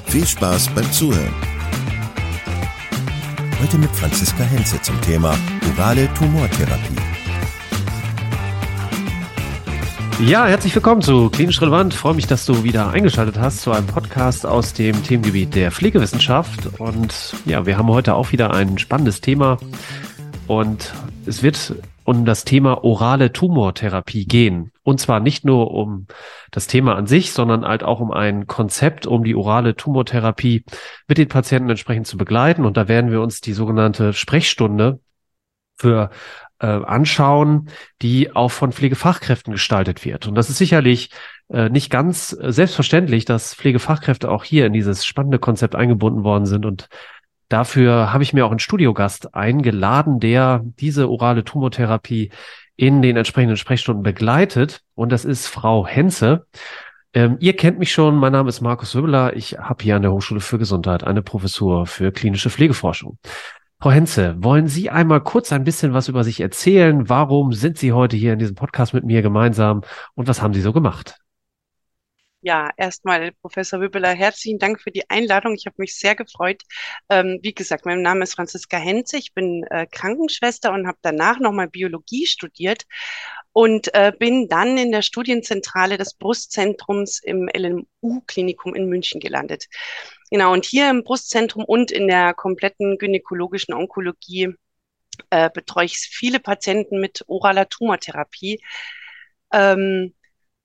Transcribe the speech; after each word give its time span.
Viel 0.04 0.26
Spaß 0.26 0.68
beim 0.74 0.92
Zuhören! 0.92 1.49
Heute 3.60 3.76
mit 3.76 3.90
Franziska 3.90 4.42
Henze 4.42 4.80
zum 4.80 4.98
Thema 5.02 5.36
orale 5.76 6.08
Tumortherapie. 6.14 6.96
Ja, 10.24 10.46
herzlich 10.46 10.74
willkommen 10.74 11.02
zu 11.02 11.28
Klinisch 11.28 11.60
Relevant. 11.60 11.92
Freue 11.92 12.14
mich, 12.14 12.26
dass 12.26 12.46
du 12.46 12.64
wieder 12.64 12.88
eingeschaltet 12.88 13.38
hast 13.38 13.60
zu 13.60 13.72
einem 13.72 13.86
Podcast 13.86 14.46
aus 14.46 14.72
dem 14.72 15.02
Themengebiet 15.04 15.54
der 15.54 15.70
Pflegewissenschaft. 15.72 16.80
Und 16.80 17.34
ja, 17.44 17.66
wir 17.66 17.76
haben 17.76 17.88
heute 17.88 18.14
auch 18.14 18.32
wieder 18.32 18.54
ein 18.54 18.78
spannendes 18.78 19.20
Thema. 19.20 19.58
Und 20.46 20.94
es 21.26 21.42
wird 21.42 21.74
um 22.04 22.24
das 22.24 22.44
Thema 22.44 22.84
orale 22.84 23.32
Tumortherapie 23.32 24.26
gehen. 24.26 24.72
Und 24.82 25.00
zwar 25.00 25.20
nicht 25.20 25.44
nur 25.44 25.70
um 25.70 26.06
das 26.50 26.66
Thema 26.66 26.96
an 26.96 27.06
sich, 27.06 27.32
sondern 27.32 27.64
halt 27.64 27.82
auch 27.82 28.00
um 28.00 28.10
ein 28.10 28.46
Konzept, 28.46 29.06
um 29.06 29.24
die 29.24 29.34
orale 29.34 29.76
Tumortherapie 29.76 30.64
mit 31.06 31.18
den 31.18 31.28
Patienten 31.28 31.70
entsprechend 31.70 32.06
zu 32.06 32.16
begleiten. 32.16 32.64
Und 32.64 32.76
da 32.76 32.88
werden 32.88 33.10
wir 33.10 33.20
uns 33.20 33.40
die 33.40 33.52
sogenannte 33.52 34.12
Sprechstunde 34.12 35.00
für 35.78 36.10
äh, 36.60 36.66
anschauen, 36.66 37.70
die 38.02 38.34
auch 38.34 38.50
von 38.50 38.72
Pflegefachkräften 38.72 39.52
gestaltet 39.52 40.04
wird. 40.04 40.26
Und 40.26 40.34
das 40.34 40.50
ist 40.50 40.58
sicherlich 40.58 41.10
äh, 41.48 41.68
nicht 41.68 41.90
ganz 41.90 42.28
selbstverständlich, 42.28 43.24
dass 43.24 43.54
Pflegefachkräfte 43.54 44.30
auch 44.30 44.44
hier 44.44 44.66
in 44.66 44.72
dieses 44.72 45.04
spannende 45.04 45.38
Konzept 45.38 45.74
eingebunden 45.74 46.22
worden 46.22 46.46
sind 46.46 46.66
und 46.66 46.88
Dafür 47.50 48.12
habe 48.12 48.22
ich 48.22 48.32
mir 48.32 48.46
auch 48.46 48.50
einen 48.50 48.60
Studiogast 48.60 49.34
eingeladen, 49.34 50.20
der 50.20 50.62
diese 50.64 51.10
orale 51.10 51.44
Tumortherapie 51.44 52.30
in 52.76 53.02
den 53.02 53.16
entsprechenden 53.16 53.56
Sprechstunden 53.56 54.04
begleitet. 54.04 54.82
Und 54.94 55.10
das 55.10 55.24
ist 55.24 55.48
Frau 55.48 55.84
Henze. 55.84 56.46
Ähm, 57.12 57.38
ihr 57.40 57.56
kennt 57.56 57.80
mich 57.80 57.92
schon, 57.92 58.14
mein 58.14 58.30
Name 58.30 58.48
ist 58.48 58.60
Markus 58.60 58.94
Wöbeler. 58.94 59.34
Ich 59.36 59.58
habe 59.58 59.82
hier 59.82 59.96
an 59.96 60.02
der 60.02 60.12
Hochschule 60.12 60.40
für 60.40 60.58
Gesundheit 60.58 61.02
eine 61.02 61.22
Professur 61.22 61.86
für 61.86 62.12
klinische 62.12 62.50
Pflegeforschung. 62.50 63.18
Frau 63.80 63.90
Henze, 63.90 64.36
wollen 64.38 64.68
Sie 64.68 64.88
einmal 64.88 65.20
kurz 65.20 65.52
ein 65.52 65.64
bisschen 65.64 65.92
was 65.92 66.06
über 66.06 66.22
sich 66.22 66.38
erzählen? 66.40 67.08
Warum 67.08 67.52
sind 67.52 67.78
Sie 67.78 67.92
heute 67.92 68.16
hier 68.16 68.32
in 68.32 68.38
diesem 68.38 68.54
Podcast 68.54 68.94
mit 68.94 69.04
mir 69.04 69.22
gemeinsam 69.22 69.82
und 70.14 70.28
was 70.28 70.40
haben 70.40 70.54
Sie 70.54 70.60
so 70.60 70.72
gemacht? 70.72 71.16
Ja, 72.42 72.70
erstmal, 72.78 73.32
Professor 73.42 73.80
Wübbeler, 73.82 74.14
herzlichen 74.14 74.58
Dank 74.58 74.80
für 74.80 74.90
die 74.90 75.08
Einladung. 75.10 75.54
Ich 75.54 75.66
habe 75.66 75.76
mich 75.78 75.98
sehr 75.98 76.14
gefreut. 76.14 76.62
Ähm, 77.10 77.38
wie 77.42 77.52
gesagt, 77.52 77.84
mein 77.84 78.00
Name 78.00 78.22
ist 78.22 78.34
Franziska 78.34 78.78
Henze. 78.78 79.18
Ich 79.18 79.34
bin 79.34 79.62
äh, 79.64 79.86
Krankenschwester 79.86 80.72
und 80.72 80.86
habe 80.86 80.96
danach 81.02 81.38
nochmal 81.38 81.68
Biologie 81.68 82.26
studiert 82.26 82.86
und 83.52 83.92
äh, 83.94 84.12
bin 84.18 84.48
dann 84.48 84.78
in 84.78 84.90
der 84.90 85.02
Studienzentrale 85.02 85.98
des 85.98 86.14
Brustzentrums 86.14 87.20
im 87.22 87.46
LMU-Klinikum 87.54 88.74
in 88.74 88.88
München 88.88 89.20
gelandet. 89.20 89.66
Genau, 90.30 90.54
und 90.54 90.64
hier 90.64 90.88
im 90.88 91.04
Brustzentrum 91.04 91.64
und 91.64 91.90
in 91.90 92.08
der 92.08 92.32
kompletten 92.32 92.96
gynäkologischen 92.96 93.74
Onkologie 93.74 94.54
äh, 95.28 95.50
betreue 95.52 95.84
ich 95.84 95.98
viele 95.98 96.40
Patienten 96.40 97.00
mit 97.00 97.22
oraler 97.26 97.68
Tumortherapie. 97.68 98.62
Ähm, 99.52 100.14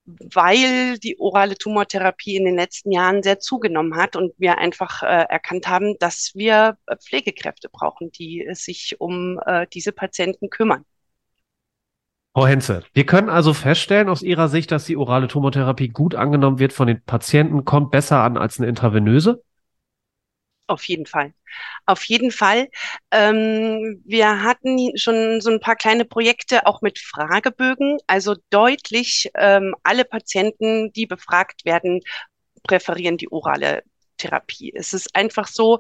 weil 0.06 0.98
die 1.00 1.20
orale 1.20 1.58
Tumortherapie 1.58 2.36
in 2.36 2.46
den 2.46 2.56
letzten 2.56 2.92
Jahren 2.92 3.24
sehr 3.24 3.40
zugenommen 3.40 3.96
hat 3.96 4.16
und 4.16 4.34
wir 4.38 4.58
einfach 4.58 5.02
äh, 5.02 5.06
erkannt 5.06 5.68
haben, 5.68 5.98
dass 6.00 6.32
wir 6.36 6.78
äh, 6.86 6.96
Pflegekräfte 6.98 7.70
brauchen, 7.70 8.12
die 8.12 8.48
sich 8.52 8.96
um 9.00 9.40
äh, 9.46 9.66
diese 9.74 9.92
Patienten 9.92 10.50
kümmern. 10.50 10.86
Frau 12.34 12.48
Henze, 12.48 12.84
wir 12.94 13.06
können 13.06 13.30
also 13.30 13.54
feststellen 13.54 14.10
aus 14.10 14.22
Ihrer 14.22 14.50
Sicht, 14.50 14.70
dass 14.72 14.86
die 14.86 14.98
orale 14.98 15.28
Tumortherapie 15.28 15.88
gut 15.88 16.16
angenommen 16.16 16.60
wird 16.60 16.74
von 16.74 16.88
den 16.88 17.02
Patienten, 17.02 17.64
kommt 17.64 17.92
besser 17.92 18.22
an 18.22 18.38
als 18.38 18.60
eine 18.60 18.68
intravenöse? 18.68 19.42
Auf 20.68 20.84
jeden 20.88 21.06
Fall. 21.06 21.34
Auf 21.86 22.04
jeden 22.06 22.32
Fall. 22.32 22.70
Ähm, 23.12 24.02
wir 24.06 24.42
hatten 24.42 24.98
schon 24.98 25.42
so 25.42 25.52
ein 25.52 25.60
paar 25.60 25.76
kleine 25.76 26.06
Projekte 26.06 26.66
auch 26.66 26.82
mit 26.82 26.98
Fragebögen. 27.00 28.00
Also 28.08 28.36
deutlich 28.50 29.30
ähm, 29.36 29.76
alle 29.84 30.06
Patienten, 30.06 30.92
die 30.94 31.06
befragt 31.06 31.64
werden, 31.66 32.02
präferieren 32.64 33.18
die 33.18 33.32
orale 33.32 33.84
Therapie. 34.18 34.74
Es 34.76 34.94
ist 34.94 35.16
einfach 35.16 35.48
so, 35.48 35.80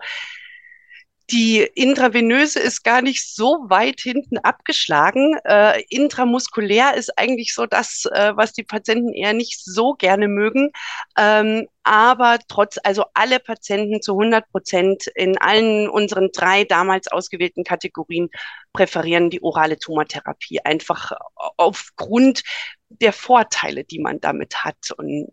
die 1.31 1.61
intravenöse 1.73 2.59
ist 2.59 2.83
gar 2.83 3.01
nicht 3.01 3.35
so 3.35 3.65
weit 3.67 3.99
hinten 3.99 4.37
abgeschlagen. 4.37 5.35
Äh, 5.43 5.81
intramuskulär 5.89 6.93
ist 6.95 7.17
eigentlich 7.17 7.55
so 7.55 7.65
das, 7.65 8.05
äh, 8.11 8.33
was 8.35 8.53
die 8.53 8.63
Patienten 8.63 9.11
eher 9.11 9.33
nicht 9.33 9.59
so 9.63 9.93
gerne 9.93 10.27
mögen. 10.27 10.71
Ähm, 11.17 11.67
aber 11.83 12.37
trotz, 12.47 12.77
also 12.83 13.05
alle 13.13 13.39
Patienten 13.39 14.01
zu 14.01 14.13
100 14.13 14.47
Prozent 14.51 15.07
in 15.15 15.37
allen 15.37 15.89
unseren 15.89 16.29
drei 16.31 16.63
damals 16.63 17.07
ausgewählten 17.07 17.63
Kategorien 17.63 18.29
präferieren 18.73 19.29
die 19.29 19.41
orale 19.41 19.77
Tumortherapie 19.79 20.61
einfach 20.63 21.11
aufgrund 21.57 22.43
der 22.89 23.13
Vorteile, 23.13 23.83
die 23.83 23.99
man 23.99 24.19
damit 24.19 24.63
hat. 24.63 24.91
Und. 24.97 25.31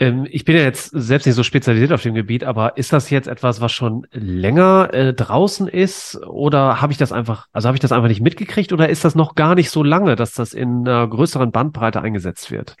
Ähm, 0.00 0.26
ich 0.30 0.46
bin 0.46 0.56
ja 0.56 0.62
jetzt 0.62 0.90
selbst 0.94 1.26
nicht 1.26 1.36
so 1.36 1.42
spezialisiert 1.42 1.92
auf 1.92 2.02
dem 2.02 2.14
Gebiet, 2.14 2.42
aber 2.42 2.78
ist 2.78 2.92
das 2.92 3.10
jetzt 3.10 3.28
etwas, 3.28 3.60
was 3.60 3.70
schon 3.70 4.06
länger 4.12 4.88
äh, 4.94 5.12
draußen 5.12 5.68
ist? 5.68 6.16
Oder 6.26 6.80
habe 6.80 6.92
ich 6.92 6.98
das 6.98 7.12
einfach, 7.12 7.46
also 7.52 7.68
habe 7.68 7.76
ich 7.76 7.82
das 7.82 7.92
einfach 7.92 8.08
nicht 8.08 8.22
mitgekriegt 8.22 8.72
oder 8.72 8.88
ist 8.88 9.04
das 9.04 9.14
noch 9.14 9.34
gar 9.34 9.54
nicht 9.54 9.68
so 9.68 9.82
lange, 9.82 10.16
dass 10.16 10.32
das 10.32 10.54
in 10.54 10.88
einer 10.88 11.06
größeren 11.06 11.52
Bandbreite 11.52 12.00
eingesetzt 12.00 12.50
wird? 12.50 12.76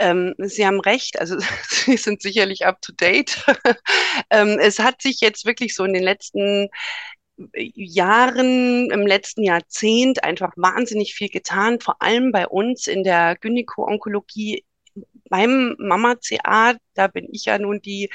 Ähm, 0.00 0.34
Sie 0.38 0.66
haben 0.66 0.80
recht, 0.80 1.20
also 1.20 1.36
Sie 1.68 1.96
sind 1.96 2.22
sicherlich 2.22 2.66
up 2.66 2.82
to 2.82 2.92
date. 2.92 3.46
ähm, 4.30 4.58
es 4.60 4.80
hat 4.80 5.00
sich 5.00 5.20
jetzt 5.20 5.46
wirklich 5.46 5.76
so 5.76 5.84
in 5.84 5.92
den 5.92 6.02
letzten 6.02 6.70
Jahren, 7.54 8.90
im 8.90 9.06
letzten 9.06 9.44
Jahrzehnt 9.44 10.24
einfach 10.24 10.52
wahnsinnig 10.56 11.14
viel 11.14 11.28
getan, 11.28 11.78
vor 11.80 12.02
allem 12.02 12.32
bei 12.32 12.48
uns 12.48 12.88
in 12.88 13.04
der 13.04 13.36
Gynäko-Onkologie 13.36 14.64
beim 15.32 15.74
Mama 15.78 16.16
CA, 16.16 16.74
da 16.92 17.06
bin 17.06 17.26
ich 17.32 17.46
ja 17.46 17.58
nun 17.58 17.80
die, 17.80 18.10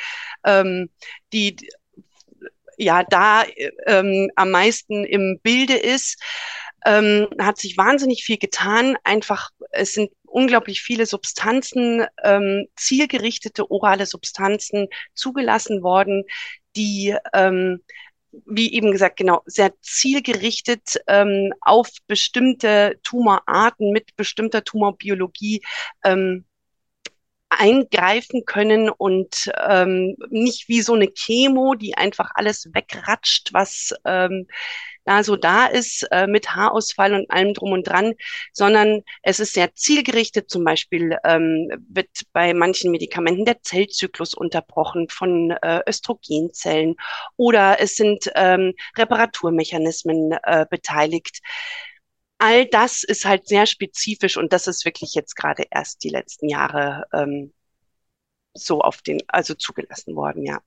ähm, 0.45 0.89
die 1.33 1.55
ja 2.77 3.03
da 3.03 3.43
ähm, 3.87 4.29
am 4.35 4.51
meisten 4.51 5.03
im 5.03 5.39
Bilde 5.41 5.73
ist, 5.73 6.21
ähm, 6.85 7.27
hat 7.39 7.57
sich 7.57 7.75
wahnsinnig 7.75 8.23
viel 8.23 8.37
getan. 8.37 8.97
Einfach, 9.03 9.49
es 9.71 9.93
sind 9.93 10.11
unglaublich 10.25 10.81
viele 10.83 11.07
Substanzen, 11.07 12.05
ähm, 12.23 12.67
zielgerichtete 12.75 13.71
orale 13.71 14.05
Substanzen 14.05 14.87
zugelassen 15.15 15.81
worden, 15.81 16.23
die 16.75 17.15
ähm, 17.33 17.81
wie 18.45 18.73
eben 18.73 18.91
gesagt, 18.91 19.17
genau, 19.17 19.41
sehr 19.45 19.73
zielgerichtet 19.81 21.01
ähm, 21.07 21.53
auf 21.61 21.89
bestimmte 22.07 22.99
Tumorarten 23.01 23.91
mit 23.91 24.15
bestimmter 24.15 24.63
Tumorbiologie 24.63 25.63
ähm, 26.03 26.45
eingreifen 27.49 28.45
können 28.45 28.89
und 28.89 29.51
ähm, 29.67 30.15
nicht 30.29 30.67
wie 30.67 30.81
so 30.81 30.93
eine 30.93 31.07
Chemo, 31.07 31.75
die 31.75 31.95
einfach 31.95 32.31
alles 32.35 32.69
wegratscht, 32.73 33.53
was 33.53 33.93
ähm, 34.05 34.47
da 35.07 35.23
so 35.23 35.37
da 35.37 35.65
ist 35.67 36.05
äh, 36.11 36.27
mit 36.27 36.53
Haarausfall 36.53 37.13
und 37.13 37.31
allem 37.31 37.53
drum 37.53 37.71
und 37.71 37.87
dran, 37.87 38.13
sondern 38.51 39.03
es 39.23 39.39
ist 39.39 39.53
sehr 39.53 39.73
zielgerichtet. 39.73 40.49
Zum 40.49 40.65
Beispiel 40.65 41.17
ähm, 41.23 41.69
wird 41.87 42.09
bei 42.33 42.53
manchen 42.53 42.91
Medikamenten 42.91 43.45
der 43.45 43.61
Zellzyklus 43.61 44.33
unterbrochen 44.33 45.07
von 45.09 45.51
äh, 45.61 45.79
Östrogenzellen 45.87 46.95
oder 47.37 47.79
es 47.79 47.95
sind 47.95 48.29
ähm, 48.35 48.73
Reparaturmechanismen 48.97 50.33
äh, 50.43 50.65
beteiligt 50.69 51.39
all 52.37 52.65
das 52.67 53.03
ist 53.03 53.25
halt 53.25 53.47
sehr 53.47 53.65
spezifisch 53.65 54.37
und 54.37 54.53
das 54.53 54.67
ist 54.67 54.85
wirklich 54.85 55.13
jetzt 55.13 55.35
gerade 55.35 55.63
erst 55.69 56.03
die 56.03 56.09
letzten 56.09 56.49
Jahre 56.49 57.05
ähm, 57.13 57.53
so 58.53 58.81
auf 58.81 59.01
den, 59.01 59.21
also 59.27 59.53
zugelassen 59.53 60.15
worden, 60.15 60.43
ja. 60.43 60.59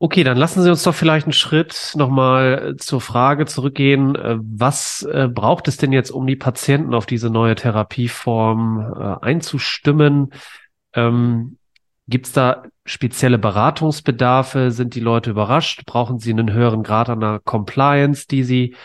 Okay, 0.00 0.22
dann 0.22 0.36
lassen 0.36 0.62
Sie 0.62 0.70
uns 0.70 0.84
doch 0.84 0.94
vielleicht 0.94 1.26
einen 1.26 1.32
Schritt 1.32 1.92
nochmal 1.96 2.76
zur 2.78 3.00
Frage 3.00 3.46
zurückgehen. 3.46 4.14
Äh, 4.14 4.36
was 4.40 5.02
äh, 5.02 5.28
braucht 5.28 5.66
es 5.66 5.76
denn 5.76 5.92
jetzt, 5.92 6.10
um 6.10 6.26
die 6.26 6.36
Patienten 6.36 6.94
auf 6.94 7.04
diese 7.04 7.30
neue 7.30 7.56
Therapieform 7.56 8.94
äh, 8.96 9.24
einzustimmen? 9.26 10.32
Ähm, 10.94 11.58
Gibt 12.06 12.26
es 12.26 12.32
da 12.32 12.62
spezielle 12.84 13.38
Beratungsbedarfe? 13.38 14.70
Sind 14.70 14.94
die 14.94 15.00
Leute 15.00 15.30
überrascht? 15.30 15.84
Brauchen 15.84 16.20
sie 16.20 16.30
einen 16.30 16.52
höheren 16.52 16.84
Grad 16.84 17.10
an 17.10 17.20
der 17.20 17.40
Compliance, 17.44 18.28
die 18.28 18.44
sie, 18.44 18.76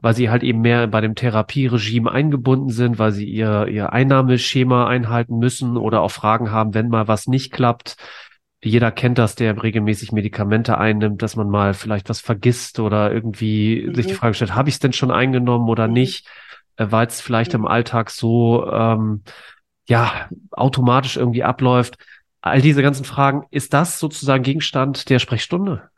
weil 0.00 0.14
sie 0.14 0.30
halt 0.30 0.42
eben 0.42 0.60
mehr 0.60 0.86
bei 0.86 1.00
dem 1.00 1.14
Therapieregime 1.14 2.10
eingebunden 2.10 2.70
sind, 2.70 2.98
weil 2.98 3.12
sie 3.12 3.28
ihr, 3.28 3.66
ihr 3.68 3.92
Einnahmeschema 3.92 4.86
einhalten 4.86 5.38
müssen 5.38 5.76
oder 5.76 6.02
auch 6.02 6.10
Fragen 6.10 6.50
haben, 6.50 6.74
wenn 6.74 6.88
mal 6.88 7.08
was 7.08 7.26
nicht 7.26 7.52
klappt? 7.52 7.96
Jeder 8.62 8.90
kennt 8.90 9.18
das, 9.18 9.34
der 9.34 9.62
regelmäßig 9.62 10.12
Medikamente 10.12 10.78
einnimmt, 10.78 11.22
dass 11.22 11.36
man 11.36 11.48
mal 11.48 11.74
vielleicht 11.74 12.08
was 12.08 12.20
vergisst 12.20 12.80
oder 12.80 13.12
irgendwie 13.12 13.86
mhm. 13.86 13.94
sich 13.94 14.06
die 14.06 14.14
Frage 14.14 14.34
stellt, 14.34 14.54
habe 14.54 14.68
ich 14.68 14.76
es 14.76 14.80
denn 14.80 14.92
schon 14.92 15.10
eingenommen 15.10 15.68
oder 15.68 15.86
mhm. 15.86 15.94
nicht? 15.94 16.26
Äh, 16.76 16.86
weil 16.90 17.06
es 17.06 17.20
vielleicht 17.20 17.52
mhm. 17.52 17.60
im 17.60 17.66
Alltag 17.66 18.10
so 18.10 18.70
ähm, 18.70 19.22
ja 19.86 20.28
automatisch 20.50 21.16
irgendwie 21.16 21.44
abläuft 21.44 21.98
all 22.40 22.60
diese 22.60 22.82
ganzen 22.82 23.04
Fragen, 23.04 23.46
ist 23.50 23.72
das 23.72 23.98
sozusagen 23.98 24.42
Gegenstand 24.42 25.08
der 25.08 25.18
Sprechstunde? 25.18 25.90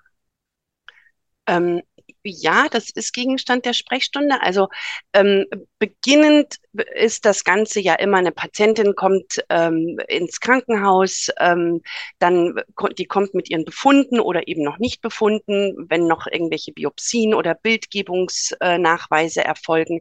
Ähm, 1.46 1.82
ja, 2.22 2.68
das 2.70 2.90
ist 2.90 3.12
Gegenstand 3.12 3.64
der 3.64 3.72
Sprechstunde. 3.72 4.42
Also 4.42 4.68
ähm, 5.12 5.46
beginnend 5.78 6.56
ist 6.94 7.24
das 7.24 7.44
Ganze 7.44 7.80
ja 7.80 7.94
immer, 7.94 8.18
eine 8.18 8.32
Patientin 8.32 8.94
kommt 8.94 9.42
ähm, 9.48 9.98
ins 10.08 10.40
Krankenhaus, 10.40 11.28
ähm, 11.38 11.82
dann 12.18 12.60
die 12.98 13.06
kommt 13.06 13.34
mit 13.34 13.50
ihren 13.50 13.64
Befunden 13.64 14.20
oder 14.20 14.48
eben 14.48 14.62
noch 14.62 14.78
nicht 14.78 15.00
befunden, 15.00 15.86
wenn 15.88 16.06
noch 16.06 16.26
irgendwelche 16.26 16.72
Biopsien 16.72 17.34
oder 17.34 17.54
Bildgebungsnachweise 17.54 19.44
erfolgen. 19.44 20.00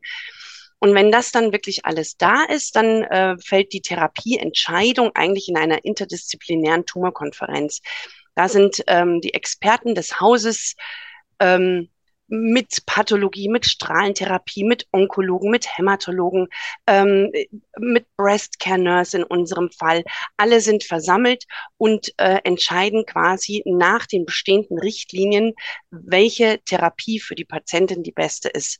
Und 0.80 0.96
wenn 0.96 1.12
das 1.12 1.32
dann 1.32 1.52
wirklich 1.52 1.86
alles 1.86 2.16
da 2.16 2.46
ist, 2.46 2.76
dann 2.76 3.04
äh, 3.04 3.36
fällt 3.38 3.74
die 3.74 3.82
Therapieentscheidung 3.82 5.12
eigentlich 5.14 5.50
in 5.50 5.58
einer 5.58 5.84
interdisziplinären 5.84 6.86
Tumorkonferenz. 6.86 7.82
Da 8.36 8.48
sind 8.48 8.82
ähm, 8.88 9.20
die 9.20 9.34
Experten 9.34 9.96
des 9.96 10.22
Hauses 10.22 10.76
ähm, 11.40 11.90
mit 12.30 12.86
Pathologie, 12.86 13.50
mit 13.50 13.66
Strahlentherapie, 13.66 14.64
mit 14.64 14.88
Onkologen, 14.92 15.52
mit 15.52 15.68
Hämatologen, 15.78 16.48
ähm, 16.88 17.32
mit 17.78 18.06
Breast 18.16 18.60
Care 18.60 18.80
Nurse 18.80 19.18
in 19.18 19.24
unserem 19.24 19.70
Fall. 19.72 20.04
Alle 20.38 20.62
sind 20.62 20.84
versammelt 20.84 21.46
und 21.78 22.14
äh, 22.18 22.40
entscheiden 22.44 23.06
quasi 23.06 23.64
nach 23.66 24.06
den 24.06 24.26
bestehenden 24.26 24.80
Richtlinien, 24.80 25.54
welche 25.92 26.60
Therapie 26.66 27.20
für 27.20 27.36
die 27.36 27.46
Patientin 27.46 28.04
die 28.04 28.12
beste 28.12 28.50
ist 28.50 28.80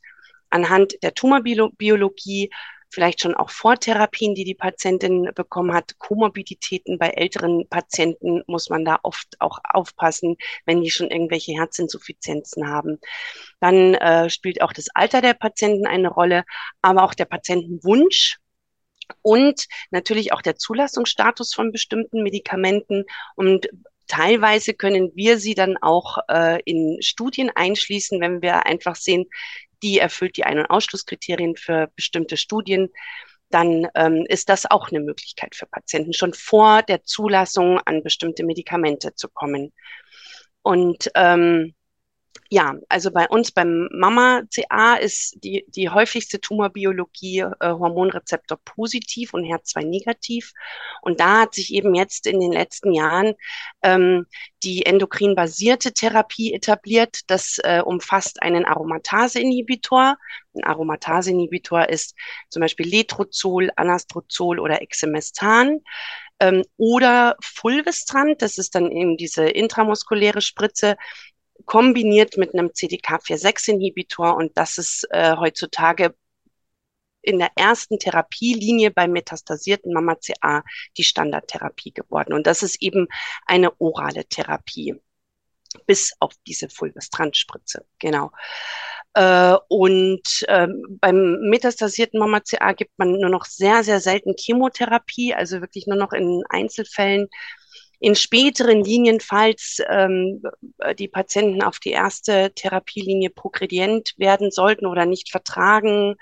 anhand 0.50 0.94
der 1.02 1.14
Tumorbiologie, 1.14 2.50
vielleicht 2.90 3.20
schon 3.20 3.34
auch 3.34 3.50
Vortherapien, 3.50 4.34
die 4.34 4.44
die 4.44 4.54
Patientin 4.54 5.30
bekommen 5.34 5.72
hat, 5.72 5.98
Komorbiditäten 5.98 6.98
bei 6.98 7.10
älteren 7.10 7.68
Patienten 7.68 8.42
muss 8.46 8.68
man 8.68 8.84
da 8.84 8.98
oft 9.02 9.40
auch 9.40 9.58
aufpassen, 9.64 10.36
wenn 10.66 10.82
die 10.82 10.90
schon 10.90 11.10
irgendwelche 11.10 11.52
Herzinsuffizienzen 11.52 12.68
haben. 12.68 12.98
Dann 13.60 13.94
äh, 13.94 14.28
spielt 14.30 14.62
auch 14.62 14.72
das 14.72 14.88
Alter 14.94 15.20
der 15.20 15.34
Patienten 15.34 15.86
eine 15.86 16.08
Rolle, 16.08 16.44
aber 16.82 17.04
auch 17.04 17.14
der 17.14 17.26
Patientenwunsch 17.26 18.38
und 19.22 19.66
natürlich 19.90 20.32
auch 20.32 20.42
der 20.42 20.56
Zulassungsstatus 20.56 21.54
von 21.54 21.72
bestimmten 21.72 22.22
Medikamenten 22.22 23.04
und 23.36 23.68
Teilweise 24.10 24.74
können 24.74 25.12
wir 25.14 25.38
sie 25.38 25.54
dann 25.54 25.76
auch 25.76 26.18
äh, 26.28 26.60
in 26.64 27.00
Studien 27.00 27.48
einschließen, 27.54 28.20
wenn 28.20 28.42
wir 28.42 28.66
einfach 28.66 28.96
sehen, 28.96 29.26
die 29.82 29.98
erfüllt 29.98 30.36
die 30.36 30.44
Ein- 30.44 30.58
und 30.58 30.66
Ausschlusskriterien 30.66 31.56
für 31.56 31.90
bestimmte 31.96 32.36
Studien, 32.36 32.90
dann 33.50 33.88
ähm, 33.94 34.24
ist 34.28 34.48
das 34.48 34.70
auch 34.70 34.90
eine 34.90 35.00
Möglichkeit 35.00 35.54
für 35.54 35.66
Patienten, 35.66 36.12
schon 36.12 36.34
vor 36.34 36.82
der 36.82 37.02
Zulassung 37.02 37.80
an 37.84 38.02
bestimmte 38.02 38.44
Medikamente 38.44 39.14
zu 39.14 39.28
kommen. 39.28 39.72
Und 40.62 41.10
ähm, 41.14 41.74
ja, 42.52 42.74
also 42.88 43.12
bei 43.12 43.28
uns 43.28 43.52
beim 43.52 43.88
Mama-CA 43.92 44.96
ist 44.96 45.36
die, 45.44 45.64
die 45.68 45.88
häufigste 45.88 46.40
Tumorbiologie 46.40 47.38
äh, 47.38 47.54
Hormonrezeptor 47.60 48.58
positiv 48.64 49.34
und 49.34 49.44
HER2 49.44 49.86
negativ. 49.86 50.52
Und 51.00 51.20
da 51.20 51.42
hat 51.42 51.54
sich 51.54 51.72
eben 51.72 51.94
jetzt 51.94 52.26
in 52.26 52.40
den 52.40 52.50
letzten 52.50 52.92
Jahren 52.92 53.34
ähm, 53.82 54.26
die 54.64 54.84
endokrin-basierte 54.84 55.92
Therapie 55.92 56.52
etabliert. 56.52 57.20
Das 57.28 57.58
äh, 57.62 57.82
umfasst 57.84 58.42
einen 58.42 58.64
Aromatase-Inhibitor. 58.64 60.16
Ein 60.54 60.64
Aromatase-Inhibitor 60.64 61.88
ist 61.88 62.16
zum 62.48 62.62
Beispiel 62.62 62.88
Letrozol, 62.88 63.70
Anastrozol 63.76 64.58
oder 64.58 64.82
Exemestan 64.82 65.82
ähm, 66.40 66.64
oder 66.76 67.36
Fulvestrant, 67.42 68.42
das 68.42 68.58
ist 68.58 68.74
dann 68.74 68.90
eben 68.90 69.16
diese 69.16 69.44
intramuskuläre 69.46 70.40
Spritze, 70.40 70.96
kombiniert 71.66 72.36
mit 72.36 72.54
einem 72.54 72.68
CDK4-6-Inhibitor. 72.68 74.36
Und 74.36 74.56
das 74.56 74.78
ist 74.78 75.06
äh, 75.10 75.36
heutzutage 75.36 76.14
in 77.22 77.38
der 77.38 77.50
ersten 77.54 77.98
Therapielinie 77.98 78.90
bei 78.90 79.06
metastasierten 79.06 79.92
Mama-CA 79.92 80.62
die 80.96 81.04
Standardtherapie 81.04 81.92
geworden. 81.92 82.32
Und 82.32 82.46
das 82.46 82.62
ist 82.62 82.82
eben 82.82 83.08
eine 83.46 83.78
orale 83.80 84.24
Therapie, 84.24 84.94
bis 85.86 86.14
auf 86.18 86.32
diese 86.46 86.68
Fulvestrant-Spritze. 86.68 87.84
Genau. 87.98 88.30
Äh, 89.14 89.56
und 89.68 90.22
ähm, 90.48 90.98
beim 91.00 91.40
metastasierten 91.48 92.20
Mama-CA 92.20 92.72
gibt 92.72 92.98
man 92.98 93.12
nur 93.12 93.30
noch 93.30 93.44
sehr, 93.44 93.82
sehr 93.82 94.00
selten 94.00 94.34
Chemotherapie, 94.38 95.34
also 95.34 95.60
wirklich 95.60 95.86
nur 95.86 95.98
noch 95.98 96.12
in 96.12 96.42
Einzelfällen 96.48 97.28
in 98.00 98.14
späteren 98.14 98.82
Linien, 98.82 99.20
falls 99.20 99.78
ähm, 99.88 100.42
die 100.98 101.08
Patienten 101.08 101.62
auf 101.62 101.78
die 101.78 101.90
erste 101.90 102.52
Therapielinie 102.54 103.30
progredient 103.30 104.14
werden 104.16 104.50
sollten 104.50 104.86
oder 104.86 105.04
nicht 105.04 105.30
vertragen, 105.30 106.16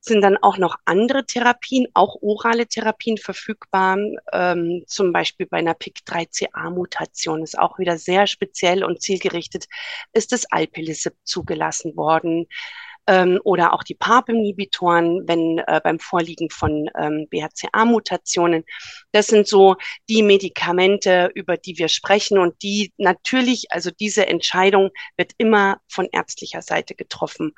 sind 0.00 0.22
dann 0.22 0.38
auch 0.38 0.56
noch 0.56 0.76
andere 0.86 1.26
Therapien, 1.26 1.86
auch 1.92 2.16
orale 2.22 2.66
Therapien 2.66 3.18
verfügbar. 3.18 3.98
Ähm, 4.32 4.84
zum 4.86 5.12
Beispiel 5.12 5.46
bei 5.46 5.58
einer 5.58 5.74
PIK3CA-Mutation 5.74 7.42
ist 7.42 7.58
auch 7.58 7.78
wieder 7.78 7.98
sehr 7.98 8.26
speziell 8.26 8.82
und 8.82 9.02
zielgerichtet, 9.02 9.66
ist 10.14 10.32
das 10.32 10.50
Alpelisib 10.50 11.14
zugelassen 11.24 11.96
worden 11.96 12.46
ähm, 13.06 13.40
oder 13.44 13.72
auch 13.72 13.82
die 13.82 13.94
PARP-Inhibitoren, 13.94 15.26
wenn 15.26 15.58
äh, 15.58 15.80
beim 15.82 15.98
Vorliegen 15.98 16.50
von 16.50 16.88
ähm, 16.98 17.26
BRCA-Mutationen. 17.30 18.64
Das 19.12 19.26
sind 19.26 19.48
so 19.48 19.76
die 20.08 20.22
Medikamente, 20.22 21.30
über 21.34 21.56
die 21.56 21.78
wir 21.78 21.88
sprechen 21.88 22.38
und 22.38 22.62
die 22.62 22.92
natürlich, 22.98 23.70
also 23.70 23.90
diese 23.90 24.26
Entscheidung 24.26 24.90
wird 25.16 25.32
immer 25.38 25.80
von 25.88 26.08
ärztlicher 26.12 26.62
Seite 26.62 26.94
getroffen. 26.94 27.54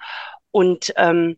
Und 0.50 0.92
ähm, 0.96 1.37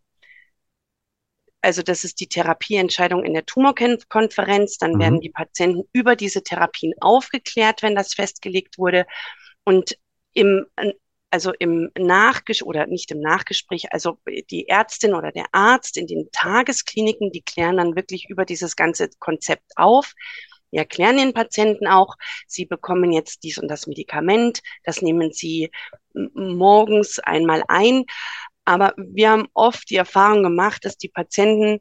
also 1.65 1.83
das 1.83 2.05
ist 2.05 2.21
die 2.21 2.29
Therapieentscheidung 2.29 3.25
in 3.25 3.33
der 3.33 3.47
Tumorkonferenz. 3.47 4.77
Dann 4.79 4.93
mhm. 4.93 5.01
werden 5.01 5.21
die 5.21 5.31
Patienten 5.31 5.89
über 5.93 6.15
diese 6.15 6.43
Therapien 6.43 6.93
aufgeklärt, 7.01 7.83
wenn 7.83 7.95
das 7.95 8.15
festgelegt 8.15 8.79
wurde. 8.79 9.07
Und 9.65 9.97
im 10.35 10.67
also 11.35 11.53
im 11.59 11.91
Nachgespräch 11.99 12.65
oder 12.65 12.87
nicht 12.87 13.11
im 13.11 13.19
Nachgespräch, 13.19 13.93
also 13.93 14.19
die 14.51 14.69
Ärztin 14.69 15.15
oder 15.15 15.33
der 15.33 15.47
Arzt 15.51 15.97
in 15.97 16.07
den 16.07 16.31
Tageskliniken, 16.31 17.33
die 17.33 17.43
klären 17.43 17.79
dann 17.79 17.97
wirklich 17.97 18.31
über 18.31 18.45
dieses 18.45 18.77
ganze 18.77 19.09
Konzept 19.19 19.73
auf. 19.75 20.15
Wir 20.71 20.79
erklären 20.83 21.17
den 21.17 21.35
Patienten 21.35 21.89
auch, 21.89 22.15
sie 22.47 22.67
bekommen 22.67 23.11
jetzt 23.11 23.43
dies 23.43 23.59
und 23.59 23.67
das 23.67 23.89
Medikament, 23.89 24.61
das 24.85 25.03
nehmen 25.03 25.33
sie 25.33 25.73
morgens 26.35 27.19
einmal 27.19 27.65
ein. 27.67 28.05
Aber 28.65 28.95
wir 28.97 29.31
haben 29.31 29.49
oft 29.55 29.91
die 29.91 29.97
Erfahrung 29.97 30.45
gemacht, 30.45 30.85
dass 30.85 30.97
die 30.97 31.09
Patienten 31.09 31.81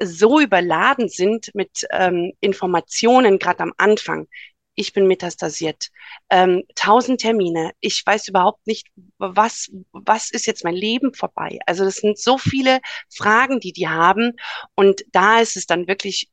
so 0.00 0.38
überladen 0.38 1.08
sind 1.08 1.50
mit 1.54 1.88
ähm, 1.90 2.32
Informationen, 2.38 3.40
gerade 3.40 3.64
am 3.64 3.72
Anfang 3.78 4.28
ich 4.74 4.92
bin 4.92 5.06
metastasiert, 5.06 5.90
ähm, 6.30 6.64
tausend 6.74 7.20
Termine, 7.20 7.72
ich 7.80 8.02
weiß 8.04 8.28
überhaupt 8.28 8.66
nicht, 8.66 8.88
was, 9.18 9.70
was 9.92 10.30
ist 10.30 10.46
jetzt 10.46 10.64
mein 10.64 10.74
Leben 10.74 11.14
vorbei? 11.14 11.58
Also 11.66 11.84
das 11.84 11.96
sind 11.96 12.18
so 12.18 12.38
viele 12.38 12.80
Fragen, 13.08 13.60
die 13.60 13.72
die 13.72 13.88
haben 13.88 14.32
und 14.74 15.04
da 15.12 15.40
ist 15.40 15.56
es 15.56 15.66
dann 15.66 15.86
wirklich 15.86 16.30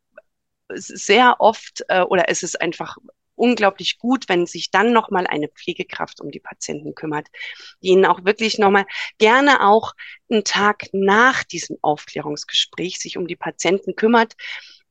sehr 0.73 1.35
oft 1.39 1.83
äh, 1.89 2.01
oder 2.01 2.29
ist 2.29 2.43
es 2.43 2.55
einfach 2.55 2.97
unglaublich 3.35 3.97
gut, 3.97 4.29
wenn 4.29 4.45
sich 4.45 4.69
dann 4.69 4.93
nochmal 4.93 5.25
eine 5.25 5.47
Pflegekraft 5.47 6.21
um 6.21 6.29
die 6.29 6.39
Patienten 6.39 6.93
kümmert, 6.93 7.27
die 7.81 7.89
ihnen 7.89 8.05
auch 8.05 8.23
wirklich 8.23 8.59
nochmal 8.59 8.85
gerne 9.17 9.67
auch 9.67 9.93
einen 10.29 10.43
Tag 10.43 10.85
nach 10.93 11.43
diesem 11.43 11.77
Aufklärungsgespräch 11.81 12.99
sich 12.99 13.17
um 13.17 13.27
die 13.27 13.35
Patienten 13.35 13.95
kümmert. 13.95 14.35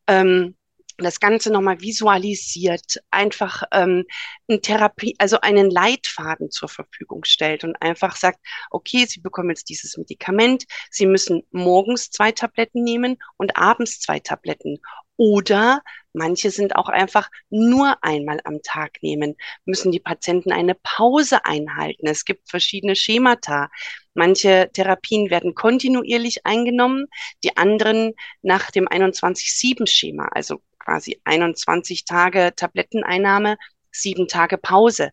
Ähm, 0.08 0.56
das 1.04 1.20
Ganze 1.20 1.50
nochmal 1.50 1.80
visualisiert, 1.80 3.02
einfach 3.10 3.62
ähm, 3.72 4.04
eine 4.48 4.60
Therapie, 4.60 5.14
also 5.18 5.40
einen 5.40 5.70
Leitfaden 5.70 6.50
zur 6.50 6.68
Verfügung 6.68 7.24
stellt 7.24 7.64
und 7.64 7.80
einfach 7.80 8.16
sagt, 8.16 8.38
okay, 8.70 9.06
Sie 9.06 9.20
bekommen 9.20 9.50
jetzt 9.50 9.68
dieses 9.68 9.96
Medikament, 9.96 10.64
Sie 10.90 11.06
müssen 11.06 11.42
morgens 11.50 12.10
zwei 12.10 12.32
Tabletten 12.32 12.82
nehmen 12.82 13.16
und 13.36 13.56
abends 13.56 14.00
zwei 14.00 14.20
Tabletten. 14.20 14.78
Oder 15.16 15.82
Manche 16.12 16.50
sind 16.50 16.74
auch 16.76 16.88
einfach 16.88 17.30
nur 17.50 18.02
einmal 18.02 18.40
am 18.44 18.62
Tag 18.62 19.02
nehmen. 19.02 19.36
Müssen 19.64 19.92
die 19.92 20.00
Patienten 20.00 20.52
eine 20.52 20.74
Pause 20.74 21.44
einhalten? 21.44 22.06
Es 22.06 22.24
gibt 22.24 22.50
verschiedene 22.50 22.96
Schemata. 22.96 23.70
Manche 24.14 24.70
Therapien 24.72 25.30
werden 25.30 25.54
kontinuierlich 25.54 26.46
eingenommen, 26.46 27.06
die 27.44 27.56
anderen 27.56 28.14
nach 28.42 28.70
dem 28.72 28.88
21-7-Schema, 28.88 30.28
also 30.32 30.60
quasi 30.90 31.20
21 31.24 32.04
Tage 32.04 32.52
Tabletteneinnahme, 32.56 33.58
sieben 33.92 34.26
Tage 34.26 34.58
Pause. 34.58 35.12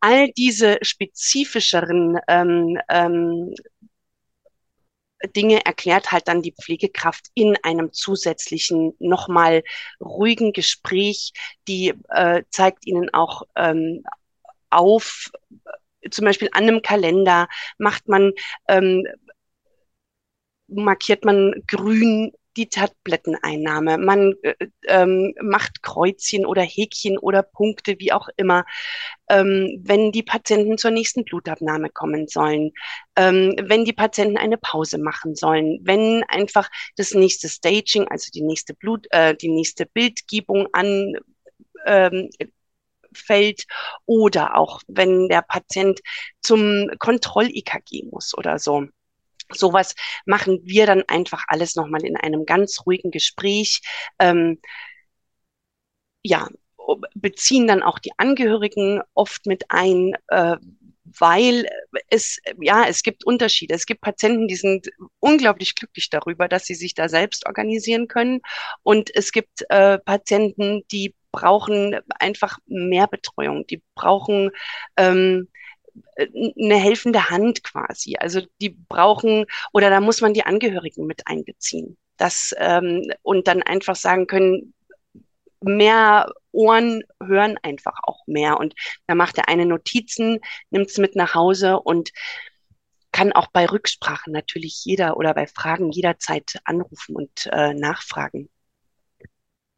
All 0.00 0.30
diese 0.32 0.78
spezifischeren 0.80 2.18
ähm, 2.26 2.78
ähm, 2.88 3.54
Dinge 5.36 5.66
erklärt 5.66 6.12
halt 6.12 6.28
dann 6.28 6.40
die 6.40 6.54
Pflegekraft 6.54 7.26
in 7.34 7.58
einem 7.62 7.92
zusätzlichen, 7.92 8.94
nochmal 8.98 9.62
ruhigen 10.00 10.54
Gespräch. 10.54 11.32
Die 11.68 11.92
äh, 12.08 12.44
zeigt 12.48 12.86
ihnen 12.86 13.12
auch 13.12 13.42
ähm, 13.56 14.02
auf, 14.70 15.30
zum 16.10 16.24
Beispiel 16.24 16.48
an 16.52 16.62
einem 16.62 16.80
Kalender 16.80 17.48
macht 17.76 18.08
man, 18.08 18.32
ähm, 18.66 19.06
markiert 20.68 21.26
man 21.26 21.52
grün 21.66 22.32
die 22.56 22.68
Tabletteneinnahme. 22.68 23.98
Man 23.98 24.34
äh, 24.42 24.54
ähm, 24.86 25.34
macht 25.40 25.82
Kreuzchen 25.82 26.46
oder 26.46 26.62
Häkchen 26.62 27.18
oder 27.18 27.42
Punkte, 27.42 27.96
wie 27.98 28.12
auch 28.12 28.28
immer, 28.36 28.64
ähm, 29.28 29.80
wenn 29.82 30.12
die 30.12 30.22
Patienten 30.22 30.78
zur 30.78 30.90
nächsten 30.90 31.24
Blutabnahme 31.24 31.90
kommen 31.90 32.26
sollen, 32.28 32.72
ähm, 33.16 33.54
wenn 33.62 33.84
die 33.84 33.92
Patienten 33.92 34.36
eine 34.36 34.58
Pause 34.58 34.98
machen 34.98 35.34
sollen, 35.34 35.80
wenn 35.82 36.24
einfach 36.28 36.68
das 36.96 37.14
nächste 37.14 37.48
Staging, 37.48 38.08
also 38.08 38.30
die 38.34 38.42
nächste 38.42 38.74
Blut, 38.74 39.06
äh, 39.10 39.34
die 39.34 39.48
nächste 39.48 39.86
Bildgebung 39.86 40.68
an 40.72 41.14
ähm, 41.86 42.30
fällt 43.12 43.66
oder 44.06 44.56
auch 44.56 44.82
wenn 44.86 45.28
der 45.28 45.42
Patient 45.42 46.00
zum 46.40 46.88
Kontroll-EKG 46.98 48.04
muss 48.10 48.36
oder 48.36 48.58
so. 48.58 48.86
Sowas 49.52 49.94
machen 50.26 50.60
wir 50.64 50.86
dann 50.86 51.02
einfach 51.08 51.44
alles 51.48 51.76
nochmal 51.76 52.04
in 52.04 52.16
einem 52.16 52.46
ganz 52.46 52.86
ruhigen 52.86 53.10
Gespräch. 53.10 53.80
Ähm, 54.18 54.58
ja, 56.22 56.48
beziehen 57.14 57.66
dann 57.66 57.82
auch 57.82 57.98
die 57.98 58.12
Angehörigen 58.16 59.00
oft 59.14 59.46
mit 59.46 59.64
ein, 59.68 60.14
äh, 60.28 60.56
weil 61.18 61.66
es, 62.08 62.38
ja, 62.60 62.84
es 62.86 63.02
gibt 63.02 63.24
Unterschiede. 63.24 63.74
Es 63.74 63.86
gibt 63.86 64.00
Patienten, 64.00 64.48
die 64.48 64.56
sind 64.56 64.90
unglaublich 65.18 65.74
glücklich 65.74 66.08
darüber, 66.10 66.48
dass 66.48 66.64
sie 66.66 66.74
sich 66.74 66.94
da 66.94 67.08
selbst 67.08 67.46
organisieren 67.46 68.06
können. 68.06 68.40
Und 68.82 69.14
es 69.14 69.32
gibt 69.32 69.64
äh, 69.70 69.98
Patienten, 69.98 70.82
die 70.90 71.14
brauchen 71.32 71.96
einfach 72.18 72.58
mehr 72.66 73.06
Betreuung. 73.06 73.66
Die 73.66 73.82
brauchen 73.94 74.50
ähm, 74.96 75.48
eine 76.16 76.76
helfende 76.76 77.30
Hand 77.30 77.64
quasi. 77.64 78.16
Also 78.18 78.42
die 78.60 78.70
brauchen 78.70 79.46
oder 79.72 79.90
da 79.90 80.00
muss 80.00 80.20
man 80.20 80.34
die 80.34 80.44
Angehörigen 80.44 81.06
mit 81.06 81.26
einbeziehen. 81.26 81.96
Das 82.16 82.54
ähm, 82.58 83.10
und 83.22 83.48
dann 83.48 83.62
einfach 83.62 83.96
sagen 83.96 84.26
können, 84.26 84.74
mehr 85.60 86.32
Ohren 86.52 87.02
hören 87.22 87.58
einfach 87.62 87.98
auch 88.02 88.26
mehr. 88.26 88.58
Und 88.58 88.74
da 89.06 89.14
macht 89.14 89.36
der 89.36 89.48
eine 89.48 89.66
Notizen, 89.66 90.40
nimmt 90.70 90.90
es 90.90 90.98
mit 90.98 91.16
nach 91.16 91.34
Hause 91.34 91.80
und 91.80 92.10
kann 93.12 93.32
auch 93.32 93.48
bei 93.48 93.66
Rücksprachen 93.66 94.32
natürlich 94.32 94.84
jeder 94.84 95.16
oder 95.16 95.34
bei 95.34 95.46
Fragen 95.46 95.90
jederzeit 95.90 96.60
anrufen 96.64 97.16
und 97.16 97.48
äh, 97.52 97.74
nachfragen. 97.74 98.48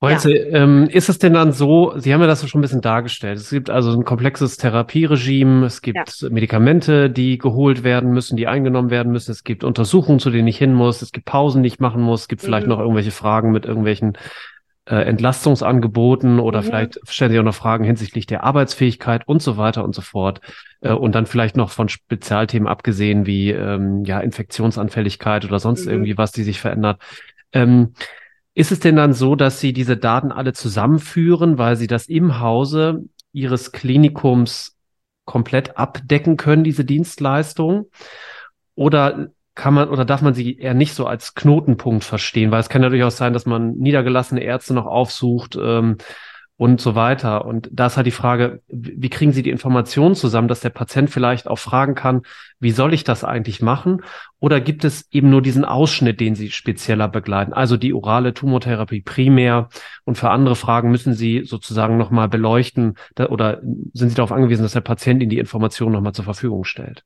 Heute, 0.02 0.36
ja. 0.36 0.64
ähm, 0.64 0.88
ist 0.90 1.08
es 1.08 1.18
denn 1.18 1.32
dann 1.32 1.52
so, 1.52 1.92
Sie 1.96 2.12
haben 2.12 2.20
ja 2.20 2.26
das 2.26 2.46
schon 2.48 2.58
ein 2.58 2.62
bisschen 2.62 2.80
dargestellt. 2.80 3.38
Es 3.38 3.50
gibt 3.50 3.70
also 3.70 3.92
ein 3.92 4.04
komplexes 4.04 4.56
Therapieregime, 4.56 5.64
es 5.64 5.80
gibt 5.80 6.20
ja. 6.20 6.28
Medikamente, 6.28 7.08
die 7.08 7.38
geholt 7.38 7.84
werden 7.84 8.10
müssen, 8.10 8.36
die 8.36 8.48
eingenommen 8.48 8.90
werden 8.90 9.12
müssen, 9.12 9.30
es 9.30 9.44
gibt 9.44 9.62
Untersuchungen, 9.62 10.18
zu 10.18 10.30
denen 10.30 10.48
ich 10.48 10.58
hin 10.58 10.74
muss, 10.74 11.02
es 11.02 11.12
gibt 11.12 11.26
Pausen, 11.26 11.62
die 11.62 11.68
ich 11.68 11.78
machen 11.78 12.02
muss, 12.02 12.22
es 12.22 12.28
gibt 12.28 12.42
mhm. 12.42 12.46
vielleicht 12.46 12.66
noch 12.66 12.80
irgendwelche 12.80 13.12
Fragen 13.12 13.52
mit 13.52 13.64
irgendwelchen 13.64 14.18
äh, 14.86 14.96
Entlastungsangeboten 14.96 16.40
oder 16.40 16.62
mhm. 16.62 16.64
vielleicht 16.64 17.00
stellen 17.08 17.30
Sie 17.30 17.38
auch 17.38 17.44
noch 17.44 17.54
Fragen 17.54 17.84
hinsichtlich 17.84 18.26
der 18.26 18.42
Arbeitsfähigkeit 18.42 19.28
und 19.28 19.40
so 19.40 19.56
weiter 19.56 19.84
und 19.84 19.94
so 19.94 20.02
fort. 20.02 20.40
Äh, 20.80 20.92
und 20.92 21.14
dann 21.14 21.26
vielleicht 21.26 21.56
noch 21.56 21.70
von 21.70 21.88
Spezialthemen 21.88 22.66
abgesehen 22.66 23.24
wie 23.24 23.52
ähm, 23.52 24.04
ja 24.04 24.18
Infektionsanfälligkeit 24.18 25.44
oder 25.44 25.60
sonst 25.60 25.86
mhm. 25.86 25.92
irgendwie 25.92 26.18
was, 26.18 26.32
die 26.32 26.42
sich 26.42 26.60
verändert. 26.60 27.00
Ähm, 27.52 27.92
ist 28.54 28.72
es 28.72 28.80
denn 28.80 28.96
dann 28.96 29.12
so, 29.14 29.34
dass 29.34 29.60
Sie 29.60 29.72
diese 29.72 29.96
Daten 29.96 30.32
alle 30.32 30.52
zusammenführen, 30.52 31.58
weil 31.58 31.76
Sie 31.76 31.86
das 31.86 32.08
im 32.08 32.40
Hause 32.40 33.04
Ihres 33.32 33.72
Klinikums 33.72 34.76
komplett 35.24 35.76
abdecken 35.76 36.36
können, 36.36 36.64
diese 36.64 36.84
Dienstleistung? 36.84 37.90
Oder 38.74 39.28
kann 39.54 39.74
man 39.74 39.88
oder 39.90 40.04
darf 40.04 40.22
man 40.22 40.34
sie 40.34 40.58
eher 40.58 40.74
nicht 40.74 40.94
so 40.94 41.06
als 41.06 41.34
Knotenpunkt 41.34 42.04
verstehen? 42.04 42.50
Weil 42.50 42.60
es 42.60 42.68
kann 42.68 42.82
ja 42.82 42.88
durchaus 42.88 43.16
sein, 43.16 43.32
dass 43.32 43.46
man 43.46 43.74
niedergelassene 43.76 44.42
Ärzte 44.42 44.74
noch 44.74 44.86
aufsucht, 44.86 45.58
ähm, 45.60 45.98
und 46.56 46.80
so 46.80 46.94
weiter. 46.94 47.44
Und 47.44 47.68
da 47.72 47.86
ist 47.86 47.96
halt 47.96 48.06
die 48.06 48.12
Frage, 48.12 48.62
wie 48.68 49.08
kriegen 49.08 49.32
Sie 49.32 49.42
die 49.42 49.50
Informationen 49.50 50.14
zusammen, 50.14 50.48
dass 50.48 50.60
der 50.60 50.70
Patient 50.70 51.10
vielleicht 51.10 51.48
auch 51.48 51.58
fragen 51.58 51.94
kann, 51.94 52.22
wie 52.60 52.70
soll 52.70 52.94
ich 52.94 53.04
das 53.04 53.24
eigentlich 53.24 53.62
machen? 53.62 54.02
Oder 54.38 54.60
gibt 54.60 54.84
es 54.84 55.08
eben 55.10 55.30
nur 55.30 55.42
diesen 55.42 55.64
Ausschnitt, 55.64 56.20
den 56.20 56.34
Sie 56.34 56.50
spezieller 56.50 57.08
begleiten? 57.08 57.52
Also 57.52 57.76
die 57.76 57.94
orale 57.94 58.34
Tumortherapie 58.34 59.00
primär 59.00 59.68
und 60.04 60.16
für 60.16 60.30
andere 60.30 60.56
Fragen 60.56 60.90
müssen 60.90 61.14
Sie 61.14 61.42
sozusagen 61.44 61.96
nochmal 61.96 62.28
beleuchten 62.28 62.94
oder 63.18 63.60
sind 63.92 64.10
Sie 64.10 64.14
darauf 64.14 64.32
angewiesen, 64.32 64.62
dass 64.62 64.72
der 64.72 64.80
Patient 64.80 65.22
Ihnen 65.22 65.30
die 65.30 65.38
Informationen 65.38 65.92
nochmal 65.92 66.12
zur 66.12 66.24
Verfügung 66.24 66.64
stellt? 66.64 67.04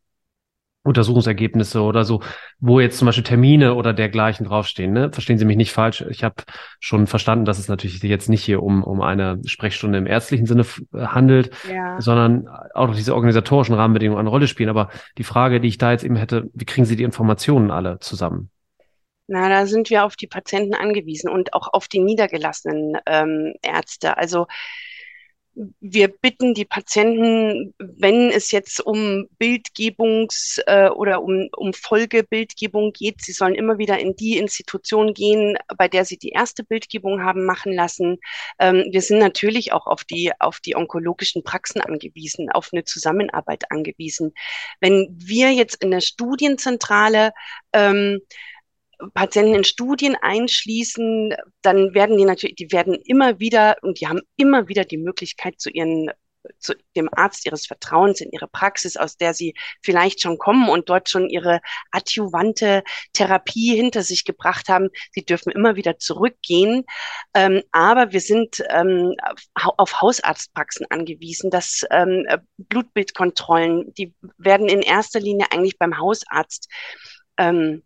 Untersuchungsergebnisse 0.87 1.83
oder 1.83 2.05
so, 2.05 2.23
wo 2.59 2.81
jetzt 2.81 2.99
zum 2.99 3.07
Beispiel 3.07 3.25
Termine 3.25 3.75
oder 3.75 3.93
dergleichen 3.93 4.47
draufstehen. 4.47 4.93
Ne? 4.93 5.11
Verstehen 5.13 5.39
Sie 5.39 5.45
mich 5.45 5.57
nicht 5.57 5.73
falsch. 5.73 6.05
Ich 6.11 6.25
habe 6.25 6.37
schon 6.81 7.07
verstanden, 7.07 7.45
dass 7.45 7.59
es 7.59 7.69
natürlich 7.69 8.03
jetzt 8.03 8.29
nicht 8.29 8.45
hier 8.45 8.63
um, 8.63 8.83
um 8.83 9.01
eine 9.01 9.41
Sprechstunde 9.45 9.99
im 9.99 10.07
ärztlichen 10.07 10.47
Sinne 10.47 10.65
äh, 10.95 11.07
handelt, 11.07 11.51
ja. 11.71 12.01
sondern 12.01 12.49
auch 12.75 12.89
noch 12.89 12.97
diese 12.97 13.15
organisatorischen 13.15 13.75
Rahmenbedingungen 13.75 14.21
eine 14.21 14.31
Rolle 14.31 14.49
spielen. 14.49 14.69
Aber 14.69 14.91
die 15.19 15.25
Frage, 15.25 15.61
die 15.61 15.69
ich 15.69 15.79
da 15.79 15.93
jetzt 15.93 16.05
eben 16.05 16.17
hätte, 16.17 16.49
wie 16.55 16.65
kriegen 16.65 16.87
Sie 16.87 16.97
die 16.97 17.05
Informationen 17.05 17.71
alle 17.71 17.99
zusammen? 18.01 18.51
Na, 19.29 19.49
da 19.49 19.67
sind 19.67 19.91
wir 19.91 20.05
auf 20.05 20.15
die 20.15 20.29
Patienten 20.29 20.75
angewiesen 20.75 21.29
und 21.29 21.53
auch 21.53 21.73
auf 21.73 21.89
die 21.89 21.99
niedergelassenen 21.99 22.97
ähm, 23.07 23.55
Ärzte. 23.61 24.17
Also 24.17 24.47
wir 25.81 26.09
bitten 26.09 26.53
die 26.53 26.67
Patienten, 26.67 27.75
wenn 27.79 28.31
es 28.31 28.51
jetzt 28.51 28.85
um 28.85 29.27
Bildgebungs- 29.41 30.61
äh, 30.67 30.91
oder 30.91 31.23
um, 31.23 31.49
um 31.57 31.73
Folgebildgebung 31.73 32.93
geht, 32.93 33.23
sie 33.23 33.33
sollen 33.33 33.55
immer 33.55 33.79
wieder 33.79 33.99
in 33.99 34.15
die 34.17 34.37
Institution 34.37 35.15
gehen, 35.15 35.57
bei 35.79 35.89
der 35.89 36.05
sie 36.05 36.19
die 36.19 36.31
erste 36.31 36.63
Bildgebung 36.63 37.23
haben 37.23 37.47
machen 37.47 37.73
lassen. 37.73 38.19
Ähm, 38.59 38.85
wir 38.91 39.01
sind 39.01 39.19
natürlich 39.19 39.73
auch 39.73 39.87
auf 39.87 40.05
die, 40.05 40.33
auf 40.39 40.61
die 40.61 40.77
onkologischen 40.77 41.43
Praxen 41.43 41.81
angewiesen, 41.81 42.51
auf 42.51 42.71
eine 42.73 42.85
Zusammenarbeit 42.85 43.71
angewiesen. 43.71 44.35
Wenn 44.81 45.09
wir 45.19 45.53
jetzt 45.53 45.83
in 45.83 45.91
der 45.91 46.03
Studienzentrale 46.03 47.33
ähm, 47.73 48.21
Patienten 49.15 49.55
in 49.55 49.65
Studien 49.65 50.17
einschließen, 50.21 51.35
dann 51.63 51.95
werden 51.95 52.17
die 52.17 52.25
natürlich, 52.25 52.57
die 52.57 52.73
werden 52.73 52.99
immer 53.05 53.39
wieder 53.39 53.77
und 53.83 54.01
die 54.01 54.09
haben 54.09 54.21
immer 54.37 54.69
wieder 54.69 54.85
die 54.85 54.99
Möglichkeit 54.99 55.61
zu 55.61 55.71
ihren 55.71 56.11
zu 56.59 56.75
dem 56.95 57.09
Arzt 57.13 57.47
ihres 57.47 57.67
Vertrauens 57.67 58.21
in 58.21 58.31
ihre 58.31 58.49
Praxis, 58.49 58.97
aus 58.97 59.17
der 59.17 59.35
sie 59.35 59.55
vielleicht 59.83 60.21
schon 60.21 60.39
kommen 60.39 60.69
und 60.69 60.89
dort 60.89 61.09
schon 61.09 61.29
ihre 61.29 61.61
adjuvante 61.91 62.83
Therapie 63.13 63.75
hinter 63.75 64.03
sich 64.03 64.25
gebracht 64.25 64.69
haben. 64.69 64.89
Sie 65.13 65.25
dürfen 65.25 65.53
immer 65.53 65.77
wieder 65.77 65.99
zurückgehen. 65.99 66.85
Ähm, 67.35 67.63
aber 67.73 68.13
wir 68.13 68.21
sind 68.21 68.63
ähm, 68.71 69.15
auf 69.55 70.01
Hausarztpraxen 70.01 70.87
angewiesen, 70.91 71.51
dass 71.51 71.83
ähm, 71.91 72.27
Blutbildkontrollen, 72.57 73.93
die 73.95 74.15
werden 74.39 74.69
in 74.69 74.83
erster 74.83 75.21
Linie 75.21 75.47
eigentlich 75.51 75.79
beim 75.79 75.99
Hausarzt 75.99 76.69
ähm, 77.39 77.83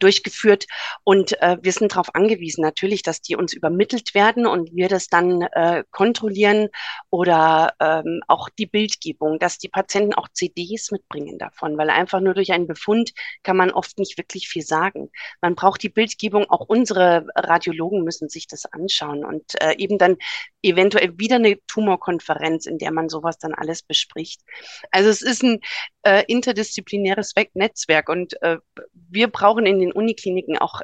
durchgeführt 0.00 0.66
und 1.04 1.40
äh, 1.42 1.56
wir 1.62 1.72
sind 1.72 1.92
darauf 1.92 2.14
angewiesen 2.14 2.62
natürlich, 2.62 3.02
dass 3.02 3.20
die 3.20 3.36
uns 3.36 3.52
übermittelt 3.52 4.14
werden 4.14 4.46
und 4.46 4.74
wir 4.74 4.88
das 4.88 5.08
dann 5.08 5.42
äh, 5.42 5.84
kontrollieren 5.90 6.68
oder 7.10 7.74
ähm, 7.80 8.20
auch 8.28 8.48
die 8.48 8.66
Bildgebung, 8.66 9.38
dass 9.38 9.58
die 9.58 9.68
Patienten 9.68 10.14
auch 10.14 10.28
CDs 10.32 10.90
mitbringen 10.90 11.38
davon, 11.38 11.76
weil 11.78 11.90
einfach 11.90 12.20
nur 12.20 12.34
durch 12.34 12.52
einen 12.52 12.66
Befund 12.66 13.12
kann 13.42 13.56
man 13.56 13.70
oft 13.70 13.98
nicht 13.98 14.18
wirklich 14.18 14.48
viel 14.48 14.62
sagen. 14.62 15.10
Man 15.40 15.54
braucht 15.54 15.82
die 15.82 15.88
Bildgebung, 15.88 16.48
auch 16.50 16.68
unsere 16.68 17.26
Radiologen 17.34 18.04
müssen 18.04 18.28
sich 18.28 18.46
das 18.46 18.66
anschauen 18.66 19.24
und 19.24 19.60
äh, 19.60 19.74
eben 19.76 19.98
dann 19.98 20.16
eventuell 20.62 21.18
wieder 21.18 21.36
eine 21.36 21.58
Tumorkonferenz, 21.66 22.66
in 22.66 22.78
der 22.78 22.92
man 22.92 23.08
sowas 23.08 23.38
dann 23.38 23.54
alles 23.54 23.82
bespricht. 23.82 24.42
Also 24.90 25.08
es 25.08 25.22
ist 25.22 25.42
ein 25.42 25.60
äh, 26.02 26.24
interdisziplinäres 26.26 27.34
Netzwerk 27.54 28.08
und 28.08 28.40
äh, 28.42 28.58
wir 28.92 29.28
brauchen 29.28 29.66
in 29.66 29.77
den 29.80 29.92
Unikliniken 29.92 30.58
auch 30.58 30.82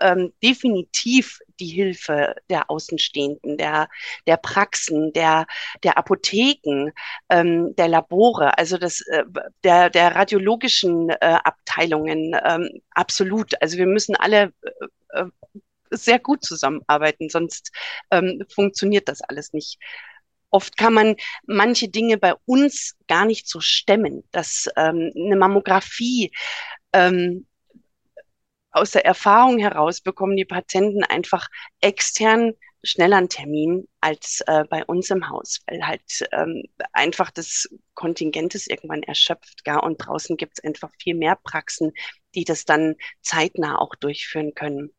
ähm, 0.00 0.32
definitiv 0.42 1.40
die 1.58 1.66
Hilfe 1.66 2.34
der 2.48 2.70
Außenstehenden, 2.70 3.58
der, 3.58 3.88
der 4.26 4.36
Praxen, 4.38 5.12
der, 5.12 5.46
der 5.82 5.98
Apotheken, 5.98 6.92
ähm, 7.28 7.74
der 7.76 7.88
Labore, 7.88 8.56
also 8.58 8.78
das, 8.78 9.02
äh, 9.02 9.24
der, 9.62 9.90
der 9.90 10.16
radiologischen 10.16 11.10
äh, 11.10 11.16
Abteilungen, 11.20 12.34
ähm, 12.44 12.80
absolut. 12.90 13.52
Also 13.60 13.78
wir 13.78 13.86
müssen 13.86 14.16
alle 14.16 14.52
äh, 14.62 15.20
äh 15.20 15.26
sehr 15.92 16.20
gut 16.20 16.44
zusammenarbeiten, 16.44 17.28
sonst 17.28 17.72
ähm, 18.12 18.44
funktioniert 18.54 19.08
das 19.08 19.22
alles 19.22 19.52
nicht. 19.52 19.76
Oft 20.50 20.76
kann 20.76 20.94
man 20.94 21.16
manche 21.46 21.88
Dinge 21.88 22.16
bei 22.16 22.34
uns 22.44 22.96
gar 23.08 23.24
nicht 23.24 23.48
so 23.48 23.60
stemmen, 23.60 24.22
dass 24.30 24.68
ähm, 24.76 25.10
eine 25.16 25.34
Mammographie 25.34 26.30
ähm, 26.92 27.46
aus 28.72 28.92
der 28.92 29.04
Erfahrung 29.04 29.58
heraus 29.58 30.00
bekommen 30.00 30.36
die 30.36 30.44
Patienten 30.44 31.04
einfach 31.04 31.48
extern 31.80 32.54
schneller 32.82 33.18
einen 33.18 33.28
Termin 33.28 33.88
als 34.00 34.40
äh, 34.46 34.64
bei 34.64 34.84
uns 34.84 35.10
im 35.10 35.28
Haus, 35.28 35.60
weil 35.66 35.86
halt 35.86 36.02
ähm, 36.32 36.64
einfach 36.92 37.30
das 37.30 37.68
Kontingent 37.94 38.54
ist 38.54 38.70
irgendwann 38.70 39.02
erschöpft, 39.02 39.64
gar 39.64 39.82
und 39.82 39.98
draußen 39.98 40.36
gibt 40.36 40.58
es 40.58 40.64
einfach 40.64 40.90
viel 40.98 41.14
mehr 41.14 41.36
Praxen, 41.36 41.92
die 42.34 42.44
das 42.44 42.64
dann 42.64 42.96
zeitnah 43.20 43.78
auch 43.78 43.94
durchführen 43.96 44.54
können. 44.54 44.94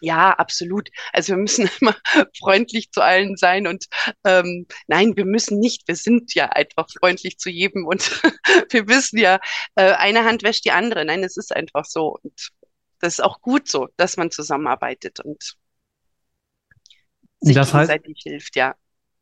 Ja, 0.00 0.32
absolut. 0.32 0.90
Also 1.12 1.34
wir 1.34 1.38
müssen 1.38 1.70
immer 1.80 1.96
freundlich 2.38 2.90
zu 2.90 3.00
allen 3.00 3.36
sein 3.36 3.66
und 3.66 3.86
ähm, 4.24 4.66
nein, 4.86 5.16
wir 5.16 5.24
müssen 5.24 5.58
nicht. 5.60 5.88
Wir 5.88 5.96
sind 5.96 6.34
ja 6.34 6.46
einfach 6.50 6.88
freundlich 6.98 7.38
zu 7.38 7.48
jedem 7.48 7.86
und 7.86 8.20
wir 8.70 8.88
wissen 8.88 9.18
ja, 9.18 9.40
äh, 9.76 9.92
eine 9.92 10.24
Hand 10.24 10.42
wäscht 10.42 10.64
die 10.64 10.72
andere. 10.72 11.04
Nein, 11.04 11.22
es 11.24 11.36
ist 11.36 11.54
einfach 11.54 11.84
so 11.84 12.18
und 12.22 12.50
das 13.00 13.14
ist 13.14 13.20
auch 13.20 13.40
gut 13.40 13.68
so, 13.68 13.88
dass 13.96 14.16
man 14.16 14.30
zusammenarbeitet 14.30 15.20
und 15.20 15.56
sich 17.40 17.54
das 17.54 17.74
heißt, 17.74 17.90
gegenseitig 17.90 18.22
hilft, 18.22 18.56
ja. 18.56 18.74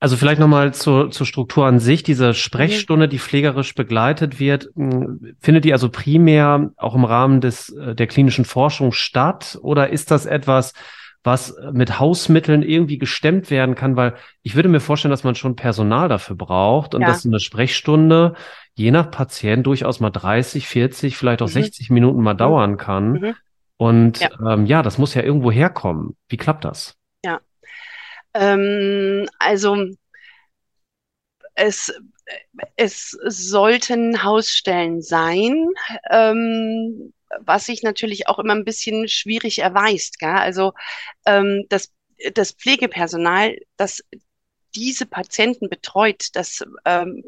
Also 0.02 0.16
vielleicht 0.16 0.40
nochmal 0.40 0.74
zur, 0.74 1.12
zur 1.12 1.26
Struktur 1.26 1.64
an 1.66 1.78
sich. 1.78 2.02
Diese 2.02 2.34
Sprechstunde, 2.34 3.06
die 3.08 3.20
pflegerisch 3.20 3.76
begleitet 3.76 4.40
wird, 4.40 4.68
findet 4.74 5.64
die 5.64 5.72
also 5.72 5.90
primär 5.90 6.72
auch 6.76 6.96
im 6.96 7.04
Rahmen 7.04 7.40
des, 7.40 7.68
äh, 7.68 7.94
der 7.94 8.08
klinischen 8.08 8.44
Forschung 8.44 8.90
statt? 8.90 9.60
Oder 9.62 9.90
ist 9.90 10.10
das 10.10 10.26
etwas, 10.26 10.72
was 11.22 11.54
mit 11.72 12.00
Hausmitteln 12.00 12.64
irgendwie 12.64 12.98
gestemmt 12.98 13.48
werden 13.52 13.76
kann? 13.76 13.94
Weil 13.94 14.16
ich 14.42 14.56
würde 14.56 14.68
mir 14.68 14.80
vorstellen, 14.80 15.10
dass 15.10 15.22
man 15.22 15.36
schon 15.36 15.54
Personal 15.54 16.08
dafür 16.08 16.34
braucht 16.34 16.96
und 16.96 17.02
ja. 17.02 17.06
dass 17.06 17.24
eine 17.24 17.38
Sprechstunde 17.38 18.34
je 18.74 18.90
nach 18.90 19.08
Patient 19.08 19.64
durchaus 19.64 20.00
mal 20.00 20.10
30, 20.10 20.66
40, 20.66 21.16
vielleicht 21.16 21.42
auch 21.42 21.46
mhm. 21.46 21.52
60 21.52 21.90
Minuten 21.90 22.22
mal 22.22 22.34
mhm. 22.34 22.38
dauern 22.38 22.76
kann. 22.76 23.12
Mhm. 23.12 23.34
Und 23.82 24.20
ja. 24.20 24.30
Ähm, 24.46 24.66
ja, 24.66 24.80
das 24.84 24.96
muss 24.96 25.14
ja 25.14 25.22
irgendwo 25.22 25.50
herkommen. 25.50 26.16
Wie 26.28 26.36
klappt 26.36 26.64
das? 26.64 26.94
Ähm, 28.32 29.28
also 29.40 29.76
es, 31.56 31.92
es 32.76 33.10
sollten 33.10 34.22
Hausstellen 34.22 35.02
sein, 35.02 35.66
ähm, 36.12 37.12
was 37.40 37.66
sich 37.66 37.82
natürlich 37.82 38.28
auch 38.28 38.38
immer 38.38 38.54
ein 38.54 38.64
bisschen 38.64 39.08
schwierig 39.08 39.58
erweist. 39.58 40.20
Gell? 40.20 40.30
Also 40.30 40.74
ähm, 41.26 41.64
das, 41.68 41.92
das 42.34 42.52
Pflegepersonal, 42.52 43.58
das 43.76 44.04
diese 44.76 45.06
Patienten 45.06 45.68
betreut, 45.68 46.28
das 46.34 46.62
ähm, 46.84 47.24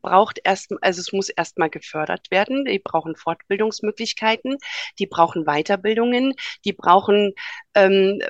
braucht 0.00 0.40
erst, 0.44 0.72
also 0.80 1.00
es 1.00 1.12
muss 1.12 1.28
erstmal 1.28 1.70
gefördert 1.70 2.30
werden. 2.30 2.64
Die 2.64 2.78
brauchen 2.78 3.16
Fortbildungsmöglichkeiten, 3.16 4.56
die 4.98 5.06
brauchen 5.06 5.44
Weiterbildungen, 5.44 6.34
die 6.64 6.72
brauchen 6.72 7.32
ähm, 7.74 8.20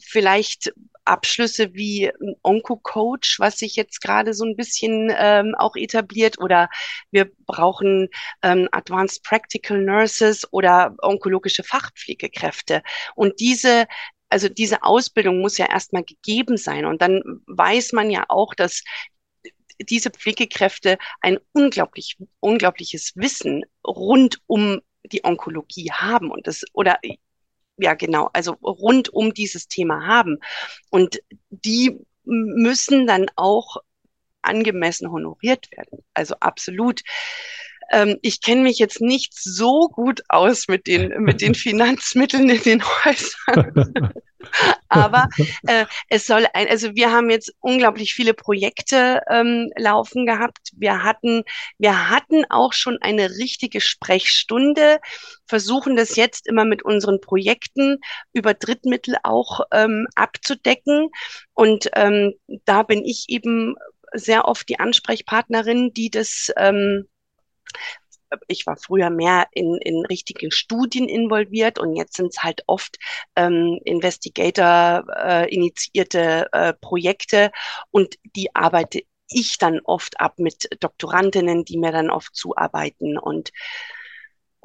vielleicht 0.00 0.72
Abschlüsse 1.04 1.72
wie 1.74 2.10
Onco-Coach, 2.42 3.38
was 3.38 3.58
sich 3.58 3.76
jetzt 3.76 4.00
gerade 4.00 4.34
so 4.34 4.44
ein 4.44 4.56
bisschen 4.56 5.12
ähm, 5.16 5.54
auch 5.56 5.76
etabliert, 5.76 6.40
oder 6.40 6.68
wir 7.10 7.30
brauchen 7.46 8.08
ähm, 8.42 8.68
Advanced 8.72 9.22
Practical 9.22 9.80
Nurses 9.80 10.52
oder 10.52 10.96
onkologische 10.98 11.62
Fachpflegekräfte. 11.62 12.82
Und 13.14 13.40
diese 13.40 13.86
also 14.28 14.48
diese 14.48 14.82
Ausbildung 14.82 15.40
muss 15.40 15.56
ja 15.56 15.66
erstmal 15.66 16.02
gegeben 16.02 16.56
sein. 16.56 16.84
Und 16.84 17.00
dann 17.00 17.22
weiß 17.46 17.92
man 17.92 18.10
ja 18.10 18.24
auch, 18.28 18.54
dass 18.54 18.82
diese 19.80 20.10
Pflegekräfte 20.10 20.98
ein 21.20 21.38
unglaublich, 21.52 22.16
unglaubliches 22.40 23.12
Wissen 23.16 23.64
rund 23.86 24.40
um 24.46 24.80
die 25.04 25.24
Onkologie 25.24 25.90
haben 25.92 26.30
und 26.30 26.46
das, 26.46 26.64
oder 26.72 26.98
ja 27.78 27.94
genau, 27.94 28.30
also 28.32 28.52
rund 28.52 29.08
um 29.10 29.34
dieses 29.34 29.68
Thema 29.68 30.06
haben. 30.06 30.38
Und 30.90 31.20
die 31.50 31.98
müssen 32.24 33.06
dann 33.06 33.26
auch 33.36 33.76
angemessen 34.42 35.10
honoriert 35.10 35.70
werden. 35.72 36.04
Also 36.14 36.36
absolut. 36.40 37.02
Ähm, 37.90 38.18
ich 38.22 38.40
kenne 38.40 38.62
mich 38.62 38.78
jetzt 38.78 39.00
nicht 39.00 39.34
so 39.34 39.88
gut 39.88 40.22
aus 40.28 40.68
mit 40.68 40.86
den, 40.86 41.22
mit 41.22 41.40
den 41.40 41.54
Finanzmitteln 41.54 42.48
in 42.48 42.62
den 42.62 42.82
Häusern. 42.84 44.12
Aber 44.88 45.28
äh, 45.66 45.86
es 46.08 46.26
soll 46.26 46.46
ein, 46.54 46.68
also 46.68 46.94
wir 46.94 47.10
haben 47.10 47.30
jetzt 47.30 47.52
unglaublich 47.60 48.14
viele 48.14 48.34
Projekte 48.34 49.22
ähm, 49.28 49.70
laufen 49.76 50.26
gehabt. 50.26 50.70
Wir 50.76 51.02
hatten, 51.02 51.42
wir 51.78 52.10
hatten 52.10 52.44
auch 52.50 52.72
schon 52.72 52.98
eine 53.00 53.30
richtige 53.30 53.80
Sprechstunde, 53.80 54.98
versuchen 55.46 55.96
das 55.96 56.16
jetzt 56.16 56.46
immer 56.46 56.64
mit 56.64 56.84
unseren 56.84 57.20
Projekten 57.20 57.98
über 58.32 58.54
Drittmittel 58.54 59.16
auch 59.22 59.60
ähm, 59.72 60.06
abzudecken. 60.14 61.10
Und 61.54 61.90
ähm, 61.94 62.34
da 62.64 62.82
bin 62.82 63.04
ich 63.04 63.26
eben 63.28 63.74
sehr 64.12 64.46
oft 64.46 64.68
die 64.68 64.78
Ansprechpartnerin, 64.78 65.92
die 65.92 66.10
das 66.10 66.52
ähm, 66.56 67.08
ich 68.48 68.66
war 68.66 68.76
früher 68.76 69.10
mehr 69.10 69.46
in, 69.52 69.76
in 69.76 70.04
richtigen 70.06 70.50
Studien 70.50 71.08
involviert 71.08 71.78
und 71.78 71.94
jetzt 71.96 72.16
sind 72.16 72.28
es 72.28 72.42
halt 72.42 72.62
oft 72.66 72.98
ähm, 73.36 73.78
Investigator-initiierte 73.84 76.48
äh, 76.52 76.68
äh, 76.68 76.72
Projekte 76.74 77.50
und 77.90 78.16
die 78.34 78.54
arbeite 78.54 79.02
ich 79.28 79.58
dann 79.58 79.80
oft 79.84 80.20
ab 80.20 80.38
mit 80.38 80.68
Doktorandinnen, 80.80 81.64
die 81.64 81.78
mir 81.78 81.92
dann 81.92 82.10
oft 82.10 82.34
zuarbeiten 82.34 83.16
und 83.18 83.52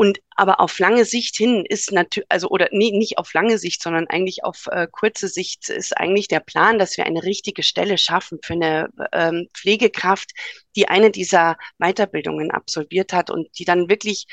und 0.02 0.20
aber 0.32 0.60
auf 0.60 0.80
lange 0.80 1.06
Sicht 1.06 1.36
hin 1.36 1.64
ist 1.64 1.92
natürlich, 1.92 2.26
also 2.28 2.50
oder 2.50 2.70
nee, 2.72 2.90
nicht 2.90 3.20
auf 3.20 3.36
lange 3.36 3.60
Sicht, 3.60 3.84
sondern 3.84 4.08
eigentlich 4.08 4.44
auf 4.44 4.66
äh, 4.72 4.88
kurze 4.92 5.28
Sicht 5.28 5.70
ist 5.70 5.96
eigentlich 5.96 6.28
der 6.28 6.40
Plan, 6.40 6.80
dass 6.80 6.98
wir 6.98 7.06
eine 7.06 7.22
richtige 7.22 7.62
Stelle 7.62 8.00
schaffen 8.00 8.40
für 8.42 8.54
eine 8.54 8.90
ähm, 9.12 9.48
Pflegekraft, 9.54 10.32
die 10.76 10.88
eine 10.88 11.12
dieser 11.12 11.56
Weiterbildungen 11.78 12.50
absolviert 12.50 13.14
hat 13.14 13.30
und 13.30 13.48
die 13.60 13.64
dann 13.64 13.90
wirklich 13.90 14.26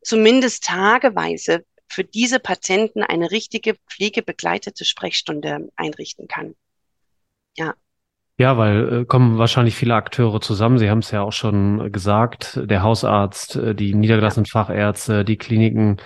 zumindest 0.00 0.62
tageweise 0.62 1.64
für 1.88 2.04
diese 2.04 2.38
Patienten 2.38 3.02
eine 3.02 3.32
richtige 3.32 3.74
pflegebegleitete 3.90 4.84
Sprechstunde 4.84 5.70
einrichten 5.74 6.28
kann. 6.28 6.54
Ja. 7.56 7.74
Ja, 8.38 8.58
weil 8.58 8.92
äh, 8.92 9.04
kommen 9.06 9.38
wahrscheinlich 9.38 9.76
viele 9.76 9.94
Akteure 9.94 10.40
zusammen. 10.40 10.78
Sie 10.78 10.90
haben 10.90 10.98
es 10.98 11.10
ja 11.10 11.22
auch 11.22 11.32
schon 11.32 11.90
gesagt, 11.90 12.60
der 12.64 12.82
Hausarzt, 12.82 13.56
äh, 13.56 13.74
die 13.74 13.94
niedergelassenen 13.94 14.44
Fachärzte, 14.44 15.24
die 15.24 15.38
Kliniken 15.38 15.96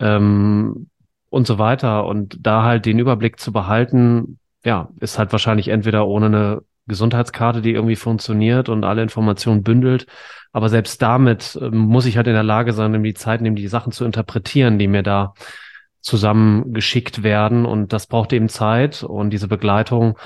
ähm, 0.00 0.90
und 1.28 1.46
so 1.46 1.58
weiter. 1.58 2.06
Und 2.06 2.38
da 2.40 2.64
halt 2.64 2.86
den 2.86 2.98
Überblick 2.98 3.38
zu 3.38 3.52
behalten, 3.52 4.40
ja, 4.64 4.88
ist 4.98 5.18
halt 5.18 5.30
wahrscheinlich 5.30 5.68
entweder 5.68 6.08
ohne 6.08 6.26
eine 6.26 6.62
Gesundheitskarte, 6.88 7.62
die 7.62 7.72
irgendwie 7.72 7.96
funktioniert 7.96 8.68
und 8.68 8.82
alle 8.82 9.02
Informationen 9.02 9.62
bündelt. 9.62 10.06
Aber 10.52 10.68
selbst 10.68 11.00
damit 11.00 11.56
äh, 11.60 11.70
muss 11.70 12.06
ich 12.06 12.16
halt 12.16 12.26
in 12.26 12.34
der 12.34 12.42
Lage 12.42 12.72
sein, 12.72 12.96
um 12.96 13.04
die 13.04 13.14
Zeit 13.14 13.42
nehmen, 13.42 13.54
die 13.54 13.68
Sachen 13.68 13.92
zu 13.92 14.04
interpretieren, 14.04 14.80
die 14.80 14.88
mir 14.88 15.04
da 15.04 15.34
zusammengeschickt 16.00 17.22
werden. 17.22 17.64
Und 17.64 17.92
das 17.92 18.08
braucht 18.08 18.32
eben 18.32 18.48
Zeit 18.48 19.04
und 19.04 19.30
diese 19.30 19.46
Begleitung 19.46 20.18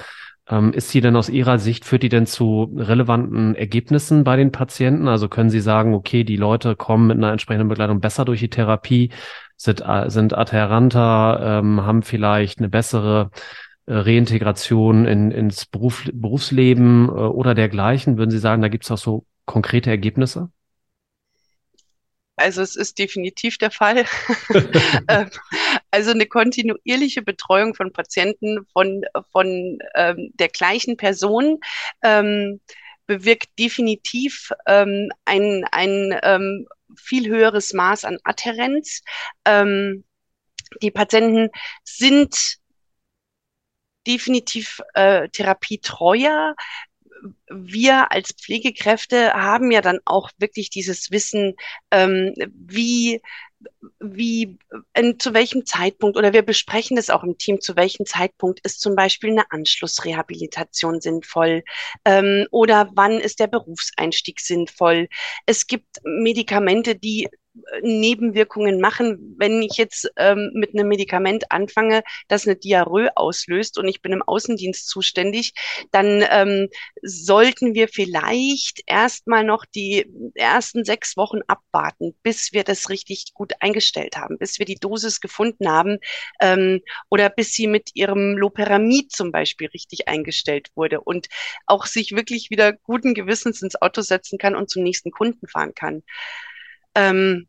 ist 0.73 0.91
sie 0.91 1.01
denn 1.01 1.17
aus 1.17 1.31
Ihrer 1.31 1.59
Sicht, 1.59 1.87
führt 1.87 2.03
die 2.03 2.11
denn 2.11 2.27
zu 2.27 2.75
relevanten 2.77 3.55
Ergebnissen 3.55 4.25
bei 4.25 4.37
den 4.37 4.53
Patienten? 4.53 5.09
Also 5.09 5.29
können 5.29 5.49
Sie 5.49 5.61
sagen, 5.61 5.95
okay, 5.95 6.23
die 6.23 6.37
Leute 6.37 6.77
kommen 6.77 7.07
mit 7.07 7.17
einer 7.17 7.33
entsprechenden 7.33 7.69
Begleitung 7.69 8.01
besser 8.01 8.27
durch 8.27 8.41
die 8.41 8.51
Therapie, 8.51 9.11
sind, 9.57 9.83
äh, 9.87 10.11
sind 10.11 10.37
adhärenter, 10.37 11.61
ähm, 11.61 11.85
haben 11.87 12.03
vielleicht 12.03 12.59
eine 12.59 12.69
bessere 12.69 13.31
äh, 13.87 13.95
Reintegration 13.95 15.07
in, 15.07 15.31
ins 15.31 15.67
Beruf, 15.67 16.09
Berufsleben 16.13 17.09
äh, 17.09 17.13
oder 17.13 17.55
dergleichen? 17.55 18.19
Würden 18.19 18.31
Sie 18.31 18.39
sagen, 18.39 18.63
da 18.63 18.69
gibt 18.69 18.85
es 18.85 18.91
auch 18.91 18.99
so 18.99 19.25
konkrete 19.47 19.91
Ergebnisse? 19.91 20.51
Also 22.37 22.63
es 22.63 22.75
ist 22.75 22.99
definitiv 22.99 23.59
der 23.59 23.71
Fall. 23.71 24.05
Ähm, 25.09 25.29
also 25.91 26.13
eine 26.13 26.27
kontinuierliche 26.27 27.21
Betreuung 27.23 27.75
von 27.75 27.93
Patienten 27.93 28.65
von, 28.73 29.03
von 29.33 29.79
ähm, 29.95 30.31
der 30.35 30.49
gleichen 30.49 30.97
Person 30.97 31.61
ähm, 32.03 32.61
bewirkt 33.07 33.59
definitiv 33.59 34.51
ähm, 34.67 35.11
ein, 35.27 35.65
ein 35.73 36.19
ähm, 36.23 36.67
viel 36.97 37.29
höheres 37.29 37.75
Maß 37.75 38.05
an 38.05 38.19
Adhärenz. 38.25 39.03
Ähm, 39.45 40.05
die 40.81 40.91
Patienten 40.91 41.51
sind 41.83 42.59
definitiv 44.07 44.81
äh, 44.95 45.29
therapietreuer. 45.29 46.55
Wir 47.49 48.13
als 48.13 48.33
Pflegekräfte 48.33 49.33
haben 49.33 49.71
ja 49.71 49.81
dann 49.81 50.01
auch 50.05 50.31
wirklich 50.39 50.71
dieses 50.71 51.11
Wissen, 51.11 51.55
ähm, 51.91 52.35
wie 52.55 53.21
wie, 54.01 54.59
in, 54.95 55.19
zu 55.19 55.35
welchem 55.35 55.65
Zeitpunkt, 55.67 56.17
oder 56.17 56.33
wir 56.33 56.43
besprechen 56.43 56.97
das 56.97 57.11
auch 57.11 57.23
im 57.25 57.39
Team, 57.39 57.61
zu 57.61 57.77
welchem 57.77 58.07
Zeitpunkt 58.07 58.61
ist 58.65 58.81
zum 58.81 58.95
Beispiel 58.95 59.31
eine 59.31 59.51
Anschlussrehabilitation 59.51 61.01
sinnvoll 61.01 61.63
ähm, 62.05 62.47
oder 62.51 62.91
wann 62.95 63.13
ist 63.21 63.41
der 63.41 63.47
Berufseinstieg 63.47 64.41
sinnvoll. 64.41 65.09
Es 65.47 65.67
gibt 65.67 66.01
Medikamente, 66.05 66.95
die 66.95 67.29
Nebenwirkungen 67.83 68.81
machen. 68.81 69.37
Wenn 69.39 69.63
ich 69.63 69.77
jetzt 69.77 70.11
ähm, 70.17 70.51
mit 70.55 70.75
einem 70.75 70.89
Medikament 70.89 71.51
anfange, 71.51 72.03
das 72.29 72.47
eine 72.47 72.57
Diarrhoe 72.57 73.17
auslöst 73.17 73.79
und 73.79 73.89
ich 73.89 74.03
bin 74.03 74.13
im 74.13 74.23
Außendienst 74.23 74.89
zuständig, 74.89 75.53
dann 75.93 76.25
ähm, 76.31 76.69
sollten 77.03 77.75
wir 77.75 77.89
vielleicht 77.89 78.83
erstmal 78.87 79.45
noch 79.45 79.65
die 79.65 80.07
ersten 80.35 80.85
sechs 80.85 81.17
Wochen 81.17 81.41
abwarten, 81.47 82.15
bis 82.23 82.53
wir 82.53 82.65
das 82.65 82.89
richtig 82.89 83.35
gut 83.35 83.53
eingestellt 83.61 84.17
haben, 84.17 84.39
bis 84.39 84.59
wir 84.59 84.67
die 84.67 84.77
Dosis 84.77 85.21
gefunden 85.21 85.69
haben 85.69 85.99
ähm, 86.41 86.81
oder 87.11 87.31
bis 87.31 87.53
sie 87.53 87.67
mit 87.67 87.91
ihrem 87.95 88.37
Loperamid 88.37 89.13
zum 89.13 89.31
Beispiel 89.31 89.69
richtig 89.69 90.09
eingestellt 90.09 90.71
wurde 90.75 91.01
und 91.01 91.29
auch 91.67 91.87
sich 91.87 92.13
wirklich 92.13 92.51
wieder 92.51 92.73
guten 92.73 93.15
Gewissens 93.15 93.63
ins 93.63 93.81
Auto 93.81 94.01
setzen 94.01 94.39
kann 94.39 94.57
und 94.57 94.71
zum 94.71 94.83
nächsten 94.83 95.11
Kunden 95.11 95.47
fahren 95.47 95.75
kann. 95.75 96.03
Ähm, 96.95 97.49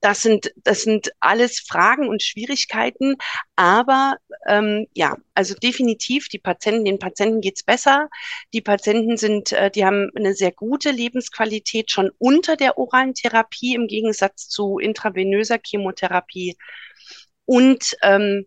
das 0.00 0.22
sind, 0.22 0.52
das 0.62 0.82
sind 0.82 1.10
alles 1.20 1.60
Fragen 1.60 2.08
und 2.08 2.22
Schwierigkeiten, 2.22 3.16
aber 3.56 4.16
ähm, 4.46 4.86
ja, 4.94 5.16
also 5.34 5.54
definitiv, 5.54 6.28
die 6.28 6.38
Patienten, 6.38 6.84
den 6.84 6.98
Patienten 7.00 7.40
geht's 7.40 7.64
besser. 7.64 8.08
Die 8.52 8.60
Patienten 8.60 9.16
sind, 9.16 9.52
äh, 9.52 9.70
die 9.70 9.84
haben 9.84 10.10
eine 10.14 10.34
sehr 10.34 10.52
gute 10.52 10.90
Lebensqualität 10.92 11.90
schon 11.90 12.10
unter 12.18 12.56
der 12.56 12.78
oralen 12.78 13.14
Therapie 13.14 13.74
im 13.74 13.88
Gegensatz 13.88 14.48
zu 14.48 14.78
intravenöser 14.78 15.58
Chemotherapie. 15.64 16.56
Und 17.44 17.96
ähm, 18.02 18.46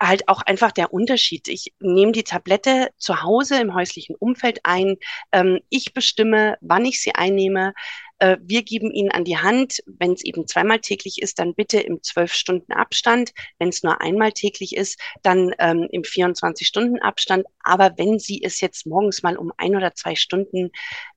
halt 0.00 0.28
auch 0.28 0.42
einfach 0.42 0.72
der 0.72 0.92
Unterschied. 0.92 1.46
Ich 1.48 1.74
nehme 1.78 2.12
die 2.12 2.24
Tablette 2.24 2.90
zu 2.96 3.22
Hause 3.22 3.60
im 3.60 3.74
häuslichen 3.74 4.16
Umfeld 4.16 4.60
ein. 4.64 4.96
Ähm, 5.30 5.60
ich 5.68 5.92
bestimme, 5.92 6.56
wann 6.60 6.86
ich 6.86 7.02
sie 7.02 7.14
einnehme. 7.14 7.74
Äh, 8.18 8.38
wir 8.42 8.62
geben 8.62 8.90
ihnen 8.90 9.10
an 9.10 9.24
die 9.24 9.38
Hand, 9.38 9.82
wenn 9.86 10.12
es 10.12 10.24
eben 10.24 10.46
zweimal 10.46 10.80
täglich 10.80 11.20
ist, 11.20 11.38
dann 11.38 11.54
bitte 11.54 11.80
im 11.80 12.02
zwölf 12.02 12.32
Stunden 12.32 12.72
Abstand. 12.72 13.32
Wenn 13.58 13.68
es 13.68 13.82
nur 13.82 14.00
einmal 14.00 14.32
täglich 14.32 14.74
ist, 14.74 14.98
dann 15.22 15.54
ähm, 15.58 15.86
im 15.92 16.04
24 16.04 16.66
Stunden 16.66 16.98
Abstand. 17.00 17.44
Aber 17.62 17.92
wenn 17.98 18.18
Sie 18.18 18.42
es 18.42 18.60
jetzt 18.60 18.86
morgens 18.86 19.22
mal 19.22 19.36
um 19.36 19.52
ein 19.58 19.76
oder 19.76 19.94
zwei 19.94 20.14
Stunden 20.14 20.70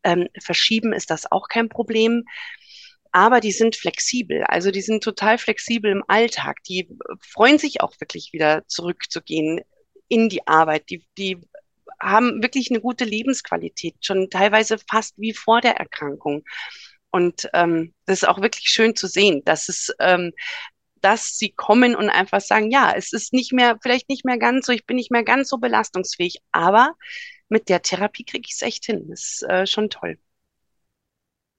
ähm, 0.04 0.28
verschieben, 0.41 0.91
ist 0.91 1.10
das 1.10 1.32
auch 1.32 1.48
kein 1.48 1.69
Problem 1.69 2.26
aber 3.13 3.39
die 3.39 3.52
sind 3.52 3.76
flexibel. 3.76 4.43
Also 4.43 4.71
die 4.71 4.82
sind 4.82 5.04
total 5.04 5.38
flexibel 5.38 5.91
im 5.91 6.04
Alltag. 6.08 6.58
Die 6.67 6.89
freuen 7.21 7.60
sich 7.60 7.80
auch 7.82 7.93
wirklich 8.02 8.34
wieder 8.34 8.67
zurückzugehen 8.67 9.62
in 10.10 10.30
die 10.30 10.45
Arbeit. 10.47 10.89
Die, 10.89 11.06
die 11.17 11.38
haben 12.02 12.41
wirklich 12.41 12.69
eine 12.71 12.82
gute 12.82 13.06
Lebensqualität, 13.06 13.95
schon 14.02 14.30
teilweise 14.30 14.78
fast 14.89 15.13
wie 15.17 15.34
vor 15.34 15.62
der 15.62 15.78
Erkrankung. 15.78 16.43
Und 17.12 17.49
ähm, 17.54 17.93
das 18.06 18.23
ist 18.23 18.28
auch 18.28 18.41
wirklich 18.41 18.67
schön 18.69 18.95
zu 18.95 19.08
sehen, 19.08 19.43
dass 19.45 19.69
es 19.69 19.93
ähm, 19.99 20.34
dass 21.02 21.38
sie 21.38 21.52
kommen 21.52 21.95
und 21.95 22.10
einfach 22.10 22.41
sagen, 22.41 22.71
ja, 22.71 22.93
es 22.95 23.12
ist 23.12 23.34
nicht 23.34 23.52
mehr, 23.52 23.78
vielleicht 23.84 24.08
nicht 24.10 24.23
mehr 24.26 24.38
ganz 24.38 24.65
so, 24.65 24.71
ich 24.71 24.86
bin 24.86 24.95
nicht 24.95 25.12
mehr 25.12 25.23
ganz 25.23 25.49
so 25.49 25.58
belastungsfähig, 25.58 26.38
aber 26.54 26.93
mit 27.49 27.67
der 27.69 27.82
Therapie 27.82 28.23
kriege 28.23 28.45
ich 28.47 28.54
es 28.56 28.62
echt 28.62 28.86
hin. 28.86 29.08
Das 29.10 29.19
ist 29.19 29.43
äh, 29.43 29.67
schon 29.67 29.89
toll. 29.89 30.17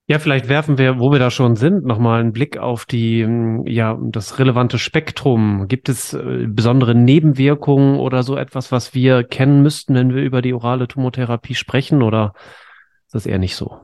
Ja, 0.07 0.19
vielleicht 0.19 0.49
werfen 0.49 0.77
wir, 0.77 0.99
wo 0.99 1.13
wir 1.13 1.19
da 1.19 1.31
schon 1.31 1.57
sind, 1.57 1.87
nochmal 1.87 2.21
einen 2.21 2.35
Blick 2.35 2.59
auf 2.59 2.85
die, 2.85 3.25
hm, 3.25 3.67
ja, 3.67 3.99
das 4.03 4.39
relevante 4.39 4.79
Spektrum. 4.79 5.67
Gibt 5.67 5.89
es 5.89 6.13
äh, 6.13 6.45
besondere 6.47 6.95
Nebenwirkungen 6.95 7.99
oder 7.99 8.23
so 8.23 8.37
etwas, 8.37 8.71
was 8.71 8.93
wir 8.93 9.25
kennen 9.25 9.63
müssten, 9.63 9.95
wenn 9.95 10.15
wir 10.15 10.23
über 10.23 10.43
die 10.43 10.53
orale 10.53 10.89
Tumortherapie 10.89 11.55
sprechen 11.55 12.03
oder 12.03 12.35
ist 13.07 13.15
das 13.15 13.25
eher 13.25 13.39
nicht 13.39 13.57
so? 13.57 13.81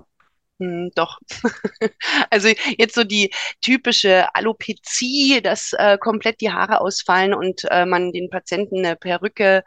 Hm, 0.59 0.90
doch. 0.94 1.18
also 2.30 2.48
jetzt 2.76 2.94
so 2.94 3.04
die 3.04 3.30
typische 3.62 4.35
Alopezie, 4.35 5.40
dass 5.42 5.72
äh, 5.72 5.96
komplett 5.96 6.42
die 6.42 6.52
Haare 6.52 6.83
ausfallen 6.83 7.33
und 7.33 7.62
äh, 7.70 7.87
man 7.87 8.12
den 8.12 8.28
Patienten 8.28 8.85
eine 8.85 8.94
Perücke 8.94 9.62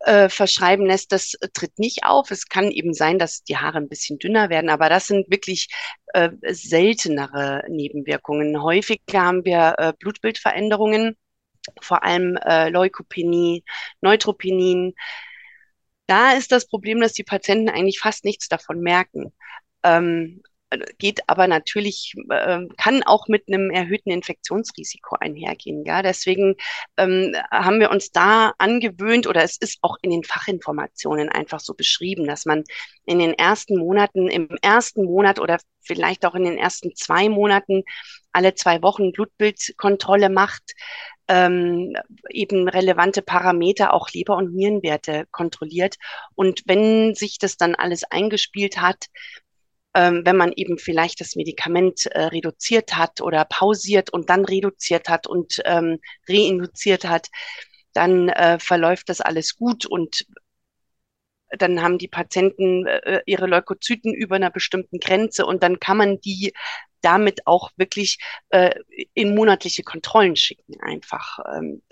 äh, 0.00 0.28
verschreiben 0.28 0.86
lässt, 0.86 1.12
das 1.12 1.32
tritt 1.52 1.78
nicht 1.78 2.04
auf. 2.04 2.30
Es 2.30 2.48
kann 2.48 2.70
eben 2.70 2.94
sein, 2.94 3.18
dass 3.18 3.44
die 3.44 3.58
Haare 3.58 3.78
ein 3.78 3.88
bisschen 3.88 4.18
dünner 4.18 4.48
werden, 4.50 4.70
aber 4.70 4.88
das 4.88 5.06
sind 5.06 5.30
wirklich 5.30 5.68
äh, 6.14 6.30
seltenere 6.48 7.62
Nebenwirkungen. 7.68 8.62
Häufig 8.62 9.02
haben 9.12 9.44
wir 9.44 9.74
äh, 9.78 9.92
Blutbildveränderungen, 9.98 11.16
vor 11.82 12.02
allem 12.02 12.36
äh, 12.36 12.70
Leukopenie, 12.70 13.64
Neutropenin. 14.00 14.94
Da 16.06 16.32
ist 16.32 16.50
das 16.50 16.66
Problem, 16.66 17.00
dass 17.00 17.12
die 17.12 17.24
Patienten 17.24 17.68
eigentlich 17.68 18.00
fast 18.00 18.24
nichts 18.24 18.48
davon 18.48 18.80
merken. 18.80 19.32
Ähm, 19.82 20.42
geht 20.98 21.20
aber 21.26 21.48
natürlich, 21.48 22.14
äh, 22.30 22.60
kann 22.76 23.02
auch 23.02 23.28
mit 23.28 23.48
einem 23.48 23.70
erhöhten 23.70 24.10
Infektionsrisiko 24.10 25.16
einhergehen. 25.18 25.84
Ja? 25.84 26.02
Deswegen 26.02 26.56
ähm, 26.96 27.34
haben 27.50 27.80
wir 27.80 27.90
uns 27.90 28.12
da 28.12 28.52
angewöhnt 28.58 29.26
oder 29.26 29.42
es 29.42 29.56
ist 29.56 29.78
auch 29.82 29.96
in 30.02 30.10
den 30.10 30.24
Fachinformationen 30.24 31.28
einfach 31.28 31.60
so 31.60 31.74
beschrieben, 31.74 32.26
dass 32.26 32.46
man 32.46 32.64
in 33.04 33.18
den 33.18 33.34
ersten 33.34 33.78
Monaten, 33.78 34.28
im 34.28 34.48
ersten 34.62 35.04
Monat 35.04 35.40
oder 35.40 35.58
vielleicht 35.80 36.24
auch 36.24 36.34
in 36.34 36.44
den 36.44 36.58
ersten 36.58 36.94
zwei 36.94 37.28
Monaten 37.28 37.82
alle 38.32 38.54
zwei 38.54 38.82
Wochen 38.82 39.12
Blutbildkontrolle 39.12 40.28
macht, 40.28 40.74
ähm, 41.26 41.94
eben 42.28 42.68
relevante 42.68 43.22
Parameter, 43.22 43.92
auch 43.92 44.10
Leber- 44.10 44.36
und 44.36 44.54
Nierenwerte 44.54 45.26
kontrolliert. 45.30 45.96
Und 46.34 46.62
wenn 46.66 47.14
sich 47.14 47.38
das 47.38 47.56
dann 47.56 47.74
alles 47.74 48.04
eingespielt 48.04 48.80
hat, 48.80 49.06
ähm, 49.94 50.22
wenn 50.24 50.36
man 50.36 50.52
eben 50.52 50.78
vielleicht 50.78 51.20
das 51.20 51.36
Medikament 51.36 52.06
äh, 52.06 52.24
reduziert 52.24 52.96
hat 52.96 53.20
oder 53.20 53.44
pausiert 53.44 54.10
und 54.10 54.30
dann 54.30 54.44
reduziert 54.44 55.08
hat 55.08 55.26
und 55.26 55.60
ähm, 55.64 55.98
reinduziert 56.28 57.04
hat, 57.04 57.28
dann 57.92 58.28
äh, 58.28 58.58
verläuft 58.58 59.08
das 59.08 59.20
alles 59.20 59.56
gut 59.56 59.86
und 59.86 60.26
dann 61.50 61.82
haben 61.82 61.98
die 61.98 62.08
Patienten 62.08 62.86
äh, 62.86 63.22
ihre 63.26 63.46
Leukozyten 63.46 64.14
über 64.14 64.36
einer 64.36 64.50
bestimmten 64.50 65.00
Grenze 65.00 65.44
und 65.44 65.62
dann 65.62 65.80
kann 65.80 65.96
man 65.96 66.20
die 66.20 66.52
damit 67.00 67.46
auch 67.46 67.70
wirklich 67.76 68.18
äh, 68.50 68.74
in 69.14 69.34
monatliche 69.34 69.82
Kontrollen 69.82 70.36
schicken 70.36 70.80
einfach. 70.80 71.38
Ähm, 71.52 71.82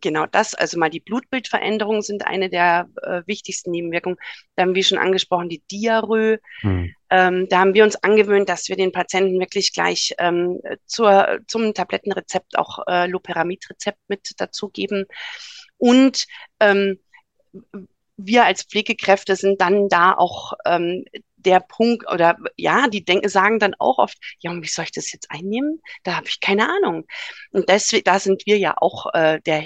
genau 0.00 0.26
das, 0.26 0.54
also 0.54 0.78
mal 0.78 0.90
die 0.90 1.00
Blutbildveränderungen 1.00 2.02
sind 2.02 2.26
eine 2.26 2.48
der 2.48 2.88
äh, 3.02 3.22
wichtigsten 3.26 3.70
Nebenwirkungen. 3.70 4.18
Da 4.56 4.62
haben 4.62 4.74
wir 4.74 4.84
schon 4.84 4.98
angesprochen, 4.98 5.48
die 5.48 5.62
Diarrhoe. 5.70 6.38
Hm. 6.60 6.94
Ähm, 7.10 7.48
da 7.48 7.58
haben 7.58 7.74
wir 7.74 7.84
uns 7.84 7.96
angewöhnt, 7.96 8.48
dass 8.48 8.68
wir 8.68 8.76
den 8.76 8.92
Patienten 8.92 9.40
wirklich 9.40 9.72
gleich 9.72 10.14
ähm, 10.18 10.60
zur, 10.86 11.40
zum 11.48 11.74
Tablettenrezept 11.74 12.56
auch 12.56 12.86
äh, 12.86 13.06
Loperamid-Rezept 13.06 13.98
mit 14.08 14.30
dazugeben. 14.38 15.06
Und 15.78 16.26
ähm, 16.60 16.98
wir 18.16 18.44
als 18.44 18.62
Pflegekräfte 18.62 19.34
sind 19.34 19.60
dann 19.60 19.88
da 19.88 20.14
auch 20.14 20.52
ähm, 20.66 21.04
der 21.44 21.60
Punkt 21.60 22.10
oder 22.10 22.36
ja, 22.56 22.88
die 22.88 23.04
denken, 23.04 23.28
sagen 23.28 23.58
dann 23.58 23.74
auch 23.78 23.98
oft, 23.98 24.18
ja, 24.40 24.50
und 24.50 24.62
wie 24.62 24.68
soll 24.68 24.84
ich 24.84 24.92
das 24.92 25.12
jetzt 25.12 25.30
einnehmen? 25.30 25.80
Da 26.04 26.16
habe 26.16 26.28
ich 26.28 26.40
keine 26.40 26.68
Ahnung. 26.68 27.06
Und 27.52 27.68
deswegen, 27.68 28.04
da 28.04 28.18
sind 28.18 28.46
wir 28.46 28.58
ja 28.58 28.74
auch 28.76 29.06
äh, 29.14 29.40
der 29.40 29.64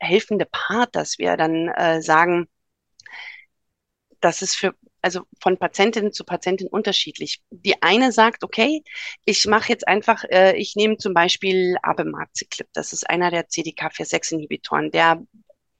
helfende 0.00 0.46
Part, 0.46 0.94
dass 0.96 1.18
wir 1.18 1.36
dann 1.36 1.68
äh, 1.68 2.02
sagen, 2.02 2.48
das 4.20 4.42
ist 4.42 4.54
für 4.54 4.74
also 5.02 5.22
von 5.40 5.58
Patientin 5.58 6.12
zu 6.12 6.24
Patientin 6.24 6.68
unterschiedlich. 6.68 7.42
Die 7.50 7.82
eine 7.82 8.12
sagt, 8.12 8.44
okay, 8.44 8.82
ich 9.24 9.46
mache 9.46 9.68
jetzt 9.70 9.86
einfach, 9.88 10.24
äh, 10.30 10.56
ich 10.56 10.76
nehme 10.76 10.96
zum 10.96 11.12
Beispiel 11.12 11.76
Abemaziclib, 11.82 12.68
das 12.72 12.92
ist 12.92 13.10
einer 13.10 13.30
der 13.32 13.48
CDK4-6-Inhibitoren, 13.48 14.92
der 14.92 15.20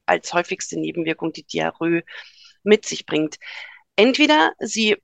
als 0.07 0.35
häufigste 0.35 0.79
Nebenwirkung 0.79 1.33
die 1.33 1.45
Diarrhoe 1.45 2.03
mit 2.65 2.85
sich 2.85 3.07
bringt. 3.07 3.37
Entweder 3.97 4.53
sie 4.59 4.97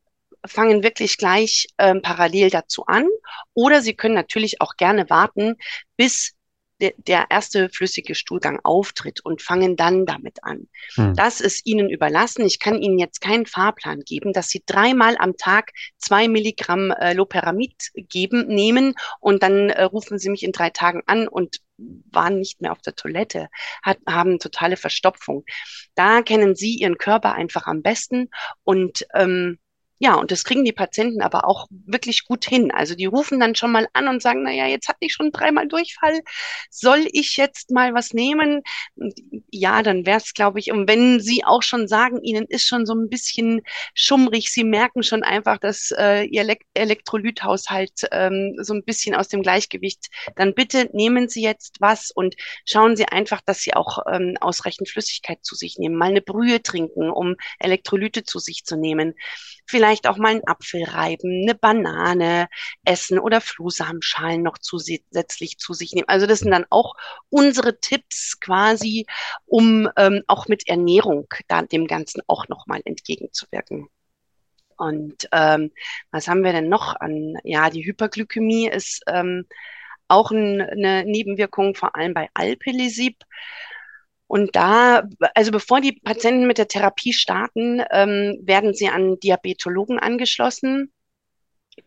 fangen 0.47 0.83
wirklich 0.83 1.19
gleich 1.19 1.69
ähm, 1.79 2.03
parallel 2.03 2.51
dazu 2.51 2.87
an 2.87 3.07
oder 3.55 3.83
sie 3.83 3.95
können 3.95 4.15
natürlich 4.15 4.61
auch 4.61 4.77
gerne 4.77 5.11
warten, 5.11 5.57
bis 5.97 6.35
der, 6.81 6.93
der 6.97 7.27
erste 7.31 7.69
flüssige 7.69 8.15
Stuhlgang 8.15 8.61
auftritt 8.63 9.21
und 9.25 9.43
fangen 9.43 9.77
dann 9.77 10.07
damit 10.07 10.45
an. 10.45 10.69
Hm. 10.95 11.15
Das 11.15 11.41
ist 11.41 11.67
Ihnen 11.67 11.91
überlassen. 11.91 12.45
Ich 12.47 12.59
kann 12.59 12.81
Ihnen 12.81 12.99
jetzt 12.99 13.21
keinen 13.21 13.47
Fahrplan 13.47 14.01
geben, 14.01 14.33
dass 14.33 14.49
Sie 14.49 14.63
dreimal 14.65 15.17
am 15.19 15.37
Tag 15.37 15.73
zwei 15.97 16.29
Milligramm 16.29 16.91
äh, 16.93 17.15
Loperamid 17.15 17.91
geben, 17.95 18.47
nehmen 18.47 18.95
und 19.21 19.43
dann 19.43 19.71
äh, 19.71 19.83
rufen 19.83 20.19
Sie 20.19 20.31
mich 20.31 20.43
in 20.43 20.53
drei 20.53 20.71
Tagen 20.71 21.03
an 21.07 21.29
und 21.29 21.61
waren 22.11 22.39
nicht 22.39 22.61
mehr 22.61 22.73
auf 22.73 22.83
der 22.83 22.97
Toilette, 22.97 23.49
hat, 23.83 23.99
haben 24.07 24.39
totale 24.39 24.77
Verstopfung. 24.77 25.45
Da 25.95 26.23
kennen 26.23 26.57
Sie 26.57 26.75
Ihren 26.75 26.99
Körper 26.99 27.35
einfach 27.35 27.67
am 27.67 27.83
besten 27.83 28.31
und 28.65 29.07
ähm, 29.15 29.59
ja, 30.01 30.15
und 30.15 30.31
das 30.31 30.45
kriegen 30.45 30.65
die 30.65 30.73
Patienten 30.73 31.23
aber 31.23 31.47
auch 31.47 31.67
wirklich 31.71 32.25
gut 32.25 32.45
hin. 32.45 32.71
Also 32.71 32.95
die 32.95 33.07
rufen 33.07 33.41
dann 33.41 33.57
schon 33.57 33.73
mal 33.73 33.89
an 33.95 34.07
und 34.09 34.23
sagen, 34.23 34.43
na 34.45 34.53
ja, 34.53 34.67
jetzt 34.67 34.89
hatte 34.89 34.99
ich 35.01 35.13
schon 35.13 35.33
dreimal 35.33 35.67
Durchfall. 35.67 36.21
Soll 36.71 37.07
ich 37.13 37.37
jetzt 37.37 37.71
mal 37.73 37.95
was 37.95 38.13
nehmen? 38.15 38.63
Ja, 39.51 39.83
dann 39.83 40.07
wäre 40.07 40.19
es, 40.19 40.35
glaube 40.35 40.61
ich, 40.61 40.71
und 40.71 40.89
wenn 40.89 41.21
sie 41.21 41.45
auch 41.45 41.63
schon 41.63 41.89
sagen, 41.89 42.23
ihnen 42.23 42.47
ist 42.47 42.67
schon 42.67 42.87
so 42.87 42.95
ein 42.95 43.09
bisschen 43.09 43.63
schummrig, 43.95 44.53
sie 44.53 44.65
merken 44.65 45.03
schon 45.03 45.25
einfach, 45.25 45.59
dass 45.59 45.93
äh, 45.97 46.25
ihr 46.25 46.43
Elekt 46.43 46.65
Elektrolythaushalt 46.75 48.09
ähm, 48.13 48.55
so 48.61 48.75
ein 48.75 48.85
bisschen 48.85 49.15
aus 49.17 49.29
dem 49.29 49.43
Gleichgewicht, 49.43 50.07
dann 50.37 50.55
bitte 50.55 50.89
nehmen 50.93 51.29
Sie 51.29 51.43
jetzt 51.43 51.81
was 51.81 52.11
und 52.11 52.37
schauen 52.65 52.97
Sie 52.97 53.07
einfach, 53.07 53.41
dass 53.45 53.61
Sie 53.61 53.75
auch 53.75 53.99
ähm, 54.11 54.37
ausreichend 54.41 54.89
Flüssigkeit 54.89 55.39
zu 55.43 55.55
sich 55.55 55.79
nehmen. 55.79 55.97
Mal 55.97 56.11
eine 56.11 56.23
Brühe 56.23 56.63
trinken, 56.63 57.11
um 57.11 57.35
Elektrolyte 57.59 58.25
zu 58.25 58.39
sich 58.39 58.65
zu 58.65 58.77
nehmen 58.77 59.15
vielleicht 59.69 60.09
auch 60.09 60.17
mal 60.17 60.31
einen 60.31 60.47
Apfel 60.47 60.85
reiben, 60.85 61.43
eine 61.43 61.55
Banane 61.55 62.49
essen 62.85 63.19
oder 63.19 63.41
Flohsamenschalen 63.41 64.43
noch 64.43 64.59
zusätzlich 64.59 65.59
zu 65.59 65.75
sich 65.75 65.93
nehmen. 65.93 66.09
Also 66.09 66.27
das 66.27 66.41
sind 66.41 66.51
dann 66.51 66.67
auch 66.71 66.95
unsere 67.29 67.79
Tipps 67.79 68.41
quasi, 68.41 69.07
um 69.47 69.89
ähm, 69.97 70.23
auch 70.27 70.49
mit 70.49 70.69
Ernährung 70.69 71.27
da, 71.47 71.63
dem 71.63 71.87
Ganzen 71.87 72.23
auch 72.27 72.49
nochmal 72.49 72.81
entgegenzuwirken. 72.85 73.89
Und 74.77 75.29
ähm, 75.33 75.73
was 76.11 76.29
haben 76.29 76.45
wir 76.45 76.53
denn 76.53 76.69
noch 76.69 76.97
an? 76.97 77.35
Ja, 77.45 77.69
die 77.69 77.85
Hyperglykämie 77.85 78.69
ist 78.69 79.03
ähm, 79.09 79.47
auch 80.07 80.31
ein, 80.31 80.61
eine 80.61 81.05
Nebenwirkung, 81.05 81.75
vor 81.75 81.95
allem 81.97 82.15
bei 82.15 82.29
Alpelisib. 82.33 83.17
Und 84.29 84.55
da, 84.55 85.09
also 85.35 85.51
bevor 85.51 85.81
die 85.81 85.93
Patienten 85.93 86.47
mit 86.47 86.59
der 86.59 86.69
Therapie 86.69 87.13
starten, 87.13 87.83
ähm, 87.91 88.39
werden 88.43 88.75
sie 88.75 88.89
an 88.89 89.19
Diabetologen 89.19 89.99
angeschlossen 89.99 90.93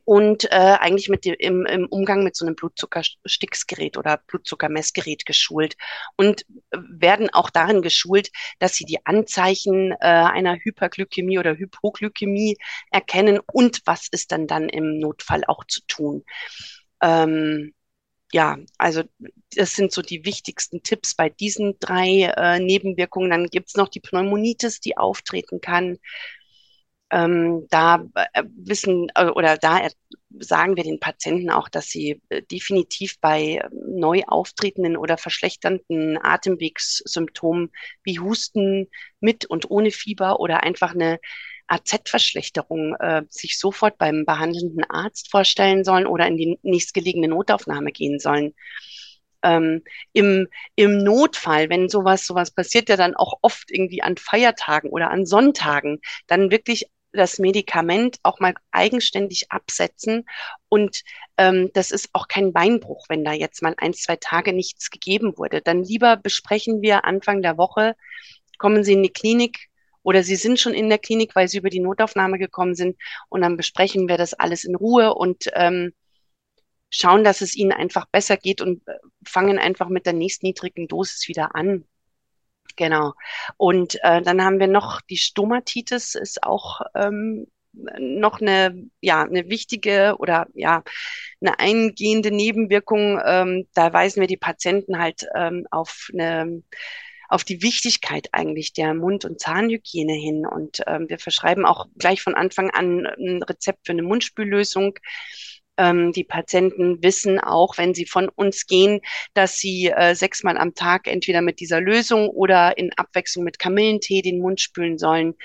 und 0.05 0.45
äh, 0.45 0.77
eigentlich 0.79 1.09
mit 1.09 1.25
dem, 1.25 1.35
im, 1.37 1.65
im 1.65 1.85
Umgang 1.87 2.23
mit 2.23 2.35
so 2.35 2.45
einem 2.45 2.55
Blutzuckersticksgerät 2.55 3.97
oder 3.97 4.17
Blutzuckermessgerät 4.27 5.25
geschult 5.25 5.75
und 6.17 6.45
werden 6.71 7.29
auch 7.31 7.49
darin 7.49 7.81
geschult, 7.81 8.31
dass 8.59 8.75
sie 8.75 8.85
die 8.85 9.05
Anzeichen 9.05 9.91
äh, 9.91 9.95
einer 9.99 10.55
Hyperglykämie 10.55 11.37
oder 11.37 11.55
Hypoglykämie 11.55 12.57
erkennen 12.91 13.39
und 13.51 13.81
was 13.85 14.07
ist 14.09 14.31
dann 14.31 14.47
dann 14.47 14.67
im 14.69 14.99
Notfall 14.99 15.43
auch 15.47 15.65
zu 15.65 15.81
tun. 15.87 16.23
Ähm, 17.03 17.73
ja, 18.33 18.57
also 18.77 19.03
das 19.55 19.75
sind 19.75 19.91
so 19.91 20.01
die 20.01 20.25
wichtigsten 20.25 20.83
Tipps 20.83 21.15
bei 21.15 21.29
diesen 21.29 21.77
drei 21.79 22.33
äh, 22.37 22.59
Nebenwirkungen. 22.59 23.29
Dann 23.29 23.47
gibt's 23.47 23.75
noch 23.75 23.89
die 23.89 23.99
Pneumonitis, 23.99 24.79
die 24.79 24.97
auftreten 24.97 25.61
kann. 25.61 25.97
Ähm, 27.11 27.67
da 27.69 28.05
äh, 28.33 28.43
wissen 28.55 29.09
äh, 29.15 29.25
oder 29.25 29.57
da 29.57 29.85
sagen 30.39 30.77
wir 30.77 30.83
den 30.85 31.01
Patienten 31.01 31.49
auch, 31.49 31.67
dass 31.67 31.87
sie 31.89 32.21
äh, 32.29 32.41
definitiv 32.43 33.19
bei 33.19 33.61
neu 33.73 34.23
auftretenden 34.27 34.95
oder 34.95 35.17
verschlechternden 35.17 36.17
Atemwegssymptomen 36.23 37.71
wie 38.03 38.19
Husten 38.19 38.87
mit 39.19 39.45
und 39.45 39.69
ohne 39.69 39.91
Fieber 39.91 40.39
oder 40.39 40.63
einfach 40.63 40.93
eine 40.93 41.19
AZ-Verschlechterung 41.71 42.95
äh, 42.95 43.23
sich 43.29 43.57
sofort 43.57 43.97
beim 43.97 44.25
behandelnden 44.25 44.83
Arzt 44.83 45.31
vorstellen 45.31 45.83
sollen 45.83 46.05
oder 46.05 46.27
in 46.27 46.37
die 46.37 46.59
nächstgelegene 46.61 47.27
Notaufnahme 47.27 47.91
gehen 47.91 48.19
sollen. 48.19 48.53
Ähm, 49.43 49.83
im, 50.13 50.47
Im 50.75 50.97
Notfall, 50.99 51.69
wenn 51.69 51.89
sowas, 51.89 52.27
sowas 52.27 52.51
passiert 52.51 52.89
ja 52.89 52.97
dann 52.97 53.15
auch 53.15 53.39
oft 53.41 53.71
irgendwie 53.71 54.03
an 54.03 54.17
Feiertagen 54.17 54.91
oder 54.91 55.09
an 55.09 55.25
Sonntagen, 55.25 55.99
dann 56.27 56.51
wirklich 56.51 56.87
das 57.13 57.39
Medikament 57.39 58.17
auch 58.23 58.39
mal 58.39 58.53
eigenständig 58.71 59.51
absetzen. 59.51 60.25
Und 60.69 61.01
ähm, 61.37 61.71
das 61.73 61.91
ist 61.91 62.09
auch 62.13 62.27
kein 62.27 62.53
Beinbruch, 62.53 63.05
wenn 63.09 63.23
da 63.23 63.33
jetzt 63.33 63.61
mal 63.61 63.73
ein, 63.77 63.93
zwei 63.93 64.15
Tage 64.15 64.53
nichts 64.53 64.89
gegeben 64.89 65.37
wurde. 65.37 65.61
Dann 65.61 65.83
lieber 65.83 66.17
besprechen 66.17 66.81
wir 66.81 67.05
Anfang 67.05 67.41
der 67.41 67.57
Woche, 67.57 67.95
kommen 68.57 68.83
Sie 68.83 68.93
in 68.93 69.03
die 69.03 69.09
Klinik, 69.09 69.70
oder 70.03 70.23
sie 70.23 70.35
sind 70.35 70.59
schon 70.59 70.73
in 70.73 70.89
der 70.89 70.97
Klinik, 70.97 71.35
weil 71.35 71.47
sie 71.47 71.57
über 71.57 71.69
die 71.69 71.79
Notaufnahme 71.79 72.37
gekommen 72.37 72.75
sind 72.75 72.97
und 73.29 73.41
dann 73.41 73.57
besprechen 73.57 74.07
wir 74.07 74.17
das 74.17 74.33
alles 74.33 74.63
in 74.63 74.75
Ruhe 74.75 75.13
und 75.13 75.49
ähm, 75.53 75.93
schauen, 76.89 77.23
dass 77.23 77.41
es 77.41 77.55
ihnen 77.55 77.71
einfach 77.71 78.05
besser 78.07 78.37
geht 78.37 78.61
und 78.61 78.87
äh, 78.87 78.93
fangen 79.25 79.57
einfach 79.57 79.89
mit 79.89 80.05
der 80.05 80.13
nächstniedrigen 80.13 80.87
Dosis 80.87 81.27
wieder 81.27 81.55
an. 81.55 81.85
Genau. 82.75 83.13
Und 83.57 83.97
äh, 84.03 84.21
dann 84.21 84.43
haben 84.43 84.59
wir 84.59 84.67
noch 84.67 85.01
die 85.01 85.17
Stomatitis, 85.17 86.15
ist 86.15 86.43
auch 86.43 86.81
ähm, 86.95 87.47
noch 87.73 88.41
eine, 88.41 88.89
ja, 88.99 89.23
eine 89.23 89.49
wichtige 89.49 90.15
oder 90.19 90.47
ja, 90.53 90.83
eine 91.41 91.59
eingehende 91.59 92.31
Nebenwirkung. 92.31 93.19
Ähm, 93.25 93.67
da 93.73 93.93
weisen 93.93 94.21
wir 94.21 94.27
die 94.27 94.37
Patienten 94.37 94.99
halt 94.99 95.25
ähm, 95.35 95.65
auf 95.71 96.09
eine 96.13 96.63
auf 97.31 97.45
die 97.45 97.61
Wichtigkeit 97.61 98.27
eigentlich 98.33 98.73
der 98.73 98.93
Mund- 98.93 99.23
und 99.23 99.39
Zahnhygiene 99.39 100.13
hin. 100.13 100.45
Und 100.45 100.83
ähm, 100.85 101.07
wir 101.07 101.17
verschreiben 101.17 101.65
auch 101.65 101.87
gleich 101.97 102.21
von 102.21 102.35
Anfang 102.35 102.69
an 102.71 103.07
ein 103.07 103.41
Rezept 103.43 103.85
für 103.85 103.93
eine 103.93 104.03
Mundspüllösung. 104.03 104.99
Ähm, 105.77 106.11
die 106.11 106.25
Patienten 106.25 107.01
wissen 107.01 107.39
auch, 107.39 107.77
wenn 107.77 107.93
sie 107.93 108.05
von 108.05 108.27
uns 108.27 108.67
gehen, 108.67 108.99
dass 109.33 109.57
sie 109.57 109.87
äh, 109.87 110.13
sechsmal 110.13 110.57
am 110.57 110.75
Tag 110.75 111.07
entweder 111.07 111.41
mit 111.41 111.61
dieser 111.61 111.79
Lösung 111.79 112.27
oder 112.27 112.77
in 112.77 112.91
Abwechslung 112.97 113.45
mit 113.45 113.59
Kamillentee 113.59 114.21
den 114.21 114.39
Mund 114.39 114.59
spülen 114.59 114.97
sollen 114.97 115.35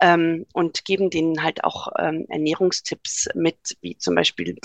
ähm, 0.00 0.46
und 0.52 0.84
geben 0.84 1.10
denen 1.10 1.42
halt 1.42 1.64
auch 1.64 1.88
ähm, 1.98 2.26
Ernährungstipps 2.28 3.28
mit, 3.34 3.76
wie 3.80 3.96
zum 3.96 4.14
Beispiel 4.14 4.56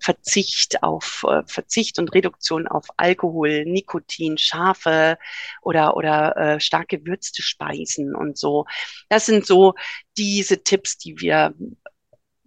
Verzicht 0.00 0.82
auf 0.82 1.24
äh, 1.28 1.42
Verzicht 1.46 1.98
und 1.98 2.14
Reduktion 2.14 2.68
auf 2.68 2.86
Alkohol, 2.96 3.64
Nikotin, 3.64 4.38
Schafe 4.38 5.18
oder 5.62 5.96
oder 5.96 6.36
äh, 6.36 6.60
stark 6.60 6.88
gewürzte 6.88 7.42
Speisen 7.42 8.14
und 8.14 8.38
so. 8.38 8.66
Das 9.08 9.26
sind 9.26 9.46
so 9.46 9.74
diese 10.16 10.62
Tipps, 10.62 10.98
die 10.98 11.20
wir 11.20 11.54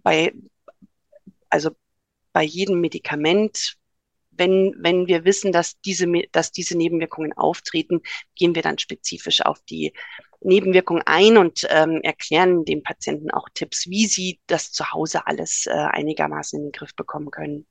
bei 0.02 0.32
also 1.50 1.70
bei 2.32 2.42
jedem 2.42 2.80
Medikament 2.80 3.76
wenn, 4.36 4.74
wenn 4.78 5.06
wir 5.06 5.24
wissen, 5.24 5.52
dass 5.52 5.80
diese, 5.80 6.06
dass 6.32 6.52
diese 6.52 6.76
Nebenwirkungen 6.76 7.32
auftreten, 7.32 8.02
gehen 8.34 8.54
wir 8.54 8.62
dann 8.62 8.78
spezifisch 8.78 9.42
auf 9.42 9.60
die 9.62 9.92
Nebenwirkungen 10.40 11.02
ein 11.06 11.38
und 11.38 11.66
ähm, 11.70 12.00
erklären 12.02 12.64
dem 12.64 12.82
Patienten 12.82 13.30
auch 13.30 13.48
Tipps, 13.54 13.88
wie 13.88 14.06
sie 14.06 14.40
das 14.46 14.72
zu 14.72 14.92
Hause 14.92 15.26
alles 15.26 15.66
äh, 15.66 15.72
einigermaßen 15.72 16.58
in 16.58 16.66
den 16.66 16.72
Griff 16.72 16.94
bekommen 16.94 17.30
können. 17.30 17.66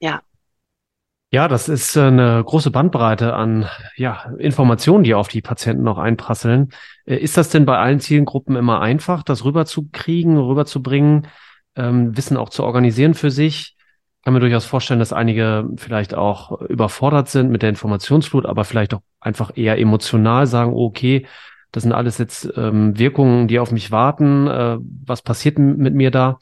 Ja. 0.00 0.22
Ja, 1.30 1.46
das 1.46 1.68
ist 1.68 1.94
äh, 1.96 2.02
eine 2.02 2.42
große 2.42 2.70
Bandbreite 2.70 3.34
an 3.34 3.68
ja, 3.96 4.32
Informationen, 4.38 5.04
die 5.04 5.14
auf 5.14 5.28
die 5.28 5.42
Patienten 5.42 5.82
noch 5.82 5.98
einprasseln. 5.98 6.70
Äh, 7.04 7.16
ist 7.16 7.36
das 7.36 7.50
denn 7.50 7.66
bei 7.66 7.76
allen 7.76 8.00
Zielgruppen 8.00 8.56
immer 8.56 8.80
einfach, 8.80 9.22
das 9.22 9.44
rüberzukriegen, 9.44 10.38
rüberzubringen, 10.38 11.26
ähm, 11.76 12.16
Wissen 12.16 12.36
auch 12.36 12.48
zu 12.48 12.64
organisieren 12.64 13.14
für 13.14 13.30
sich? 13.30 13.77
Kann 14.24 14.34
mir 14.34 14.40
durchaus 14.40 14.64
vorstellen, 14.64 15.00
dass 15.00 15.12
einige 15.12 15.68
vielleicht 15.76 16.14
auch 16.14 16.60
überfordert 16.62 17.28
sind 17.28 17.50
mit 17.50 17.62
der 17.62 17.70
Informationsflut, 17.70 18.46
aber 18.46 18.64
vielleicht 18.64 18.94
auch 18.94 19.00
einfach 19.20 19.56
eher 19.56 19.78
emotional 19.78 20.46
sagen, 20.46 20.72
okay, 20.74 21.26
das 21.72 21.82
sind 21.82 21.92
alles 21.92 22.18
jetzt 22.18 22.50
ähm, 22.56 22.98
Wirkungen, 22.98 23.48
die 23.48 23.58
auf 23.58 23.72
mich 23.72 23.90
warten. 23.90 24.46
Äh, 24.46 24.78
was 25.04 25.22
passiert 25.22 25.58
mit 25.58 25.94
mir 25.94 26.10
da? 26.10 26.38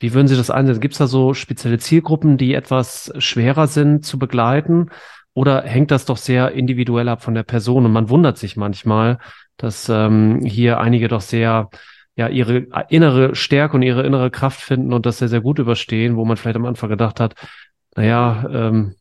Wie 0.00 0.14
würden 0.14 0.28
Sie 0.28 0.36
das 0.36 0.50
einsetzen? 0.50 0.80
Gibt 0.80 0.94
es 0.94 0.98
da 0.98 1.08
so 1.08 1.34
spezielle 1.34 1.78
Zielgruppen, 1.78 2.38
die 2.38 2.54
etwas 2.54 3.12
schwerer 3.18 3.66
sind 3.66 4.04
zu 4.04 4.18
begleiten? 4.18 4.90
Oder 5.34 5.62
hängt 5.62 5.90
das 5.90 6.04
doch 6.04 6.16
sehr 6.16 6.52
individuell 6.52 7.08
ab 7.08 7.22
von 7.22 7.34
der 7.34 7.42
Person? 7.42 7.84
Und 7.84 7.92
man 7.92 8.08
wundert 8.08 8.38
sich 8.38 8.56
manchmal, 8.56 9.18
dass 9.56 9.88
ähm, 9.88 10.40
hier 10.44 10.78
einige 10.78 11.08
doch 11.08 11.20
sehr 11.20 11.68
ja 12.18 12.28
ihre 12.28 12.66
innere 12.88 13.36
Stärke 13.36 13.76
und 13.76 13.82
ihre 13.82 14.04
innere 14.04 14.30
Kraft 14.32 14.60
finden 14.60 14.92
und 14.92 15.06
das 15.06 15.18
sehr, 15.18 15.28
sehr 15.28 15.40
gut 15.40 15.60
überstehen, 15.60 16.16
wo 16.16 16.24
man 16.24 16.36
vielleicht 16.36 16.56
am 16.56 16.66
Anfang 16.66 16.90
gedacht 16.90 17.20
hat, 17.20 17.34
naja, 17.94 18.44
ähm, 18.52 18.96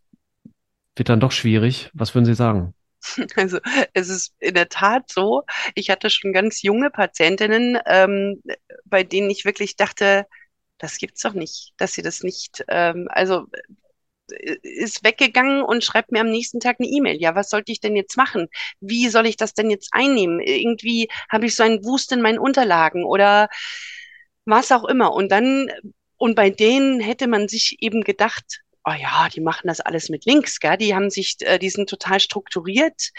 wird 0.95 1.10
dann 1.10 1.19
doch 1.19 1.32
schwierig. 1.32 1.89
Was 1.93 2.13
würden 2.13 2.25
Sie 2.25 2.36
sagen? 2.36 2.73
Also 3.36 3.60
es 3.93 4.10
ist 4.10 4.34
in 4.39 4.53
der 4.53 4.69
Tat 4.69 5.10
so, 5.10 5.43
ich 5.75 5.89
hatte 5.89 6.10
schon 6.10 6.34
ganz 6.34 6.62
junge 6.62 6.89
Patientinnen, 6.89 7.80
ähm, 7.86 8.41
bei 8.86 9.03
denen 9.03 9.30
ich 9.30 9.45
wirklich 9.45 9.75
dachte, 9.75 10.25
das 10.77 10.97
gibt's 10.97 11.21
doch 11.21 11.34
nicht, 11.34 11.73
dass 11.77 11.93
sie 11.93 12.01
das 12.01 12.21
nicht, 12.21 12.65
ähm, 12.67 13.08
also 13.10 13.47
ist 14.62 15.04
weggegangen 15.04 15.62
und 15.62 15.84
schreibt 15.84 16.12
mir 16.12 16.22
am 16.22 16.30
nächsten 16.30 16.60
Tag 16.60 16.78
eine 16.80 16.88
E-Mail. 16.90 17.18
Ja, 17.20 17.36
was 17.36 17.50
sollte 17.50 17.72
ich 17.72 17.80
denn 17.80 17.96
jetzt 17.96 18.18
machen? 18.18 18.48
Wie 18.80 19.10
soll 19.10 19.28
ich 19.28 19.38
das 19.38 19.54
denn 19.54 19.70
jetzt 19.70 19.90
einnehmen? 19.92 20.40
Irgendwie 20.40 21.08
habe 21.30 21.46
ich 21.46 21.56
so 21.56 21.63
einen 21.63 21.84
Wust 21.84 22.12
in 22.12 22.22
meinen 22.22 22.40
Unterlagen 22.40 23.04
oder 23.04 23.50
was 24.46 24.72
auch 24.72 24.86
immer. 24.86 25.13
Und 25.13 25.32
dann, 25.32 25.70
und 26.18 26.36
bei 26.36 26.50
denen 26.50 27.00
hätte 27.00 27.28
man 27.28 27.48
sich 27.48 27.78
eben 27.80 28.04
gedacht, 28.04 28.62
oh 28.86 28.94
ja, 28.94 29.28
die 29.34 29.42
machen 29.42 29.68
das 29.68 29.82
alles 29.82 30.10
mit 30.10 30.26
Links, 30.26 30.60
gell? 30.60 30.78
Die 30.78 30.96
haben 30.96 31.10
sich, 31.10 31.36
äh, 31.42 31.60
die 31.60 31.70
sind 31.70 31.90
total 31.90 32.20
strukturiert. 32.20 33.12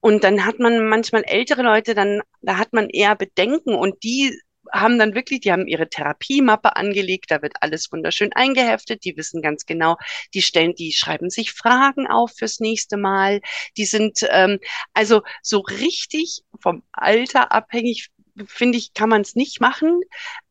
Und 0.00 0.22
dann 0.22 0.44
hat 0.44 0.58
man 0.60 0.88
manchmal 0.88 1.24
ältere 1.24 1.62
Leute, 1.62 1.94
dann, 1.94 2.20
da 2.40 2.58
hat 2.58 2.72
man 2.72 2.88
eher 2.88 3.16
Bedenken 3.16 3.74
und 3.74 4.02
die 4.04 4.38
haben 4.72 4.98
dann 4.98 5.14
wirklich, 5.14 5.40
die 5.40 5.52
haben 5.52 5.66
ihre 5.66 5.88
Therapiemappe 5.88 6.76
angelegt, 6.76 7.30
da 7.30 7.42
wird 7.42 7.54
alles 7.60 7.90
wunderschön 7.92 8.32
eingeheftet, 8.32 9.04
die 9.04 9.16
wissen 9.16 9.42
ganz 9.42 9.66
genau, 9.66 9.96
die 10.34 10.42
stellen, 10.42 10.74
die 10.74 10.92
schreiben 10.92 11.30
sich 11.30 11.52
Fragen 11.52 12.06
auf 12.06 12.32
fürs 12.36 12.60
nächste 12.60 12.96
Mal, 12.96 13.40
die 13.76 13.84
sind 13.84 14.20
ähm, 14.30 14.58
also 14.94 15.22
so 15.42 15.60
richtig 15.60 16.42
vom 16.60 16.82
Alter 16.92 17.52
abhängig, 17.52 18.10
finde 18.46 18.78
ich, 18.78 18.94
kann 18.94 19.08
man 19.08 19.22
es 19.22 19.34
nicht 19.34 19.60
machen, 19.60 20.00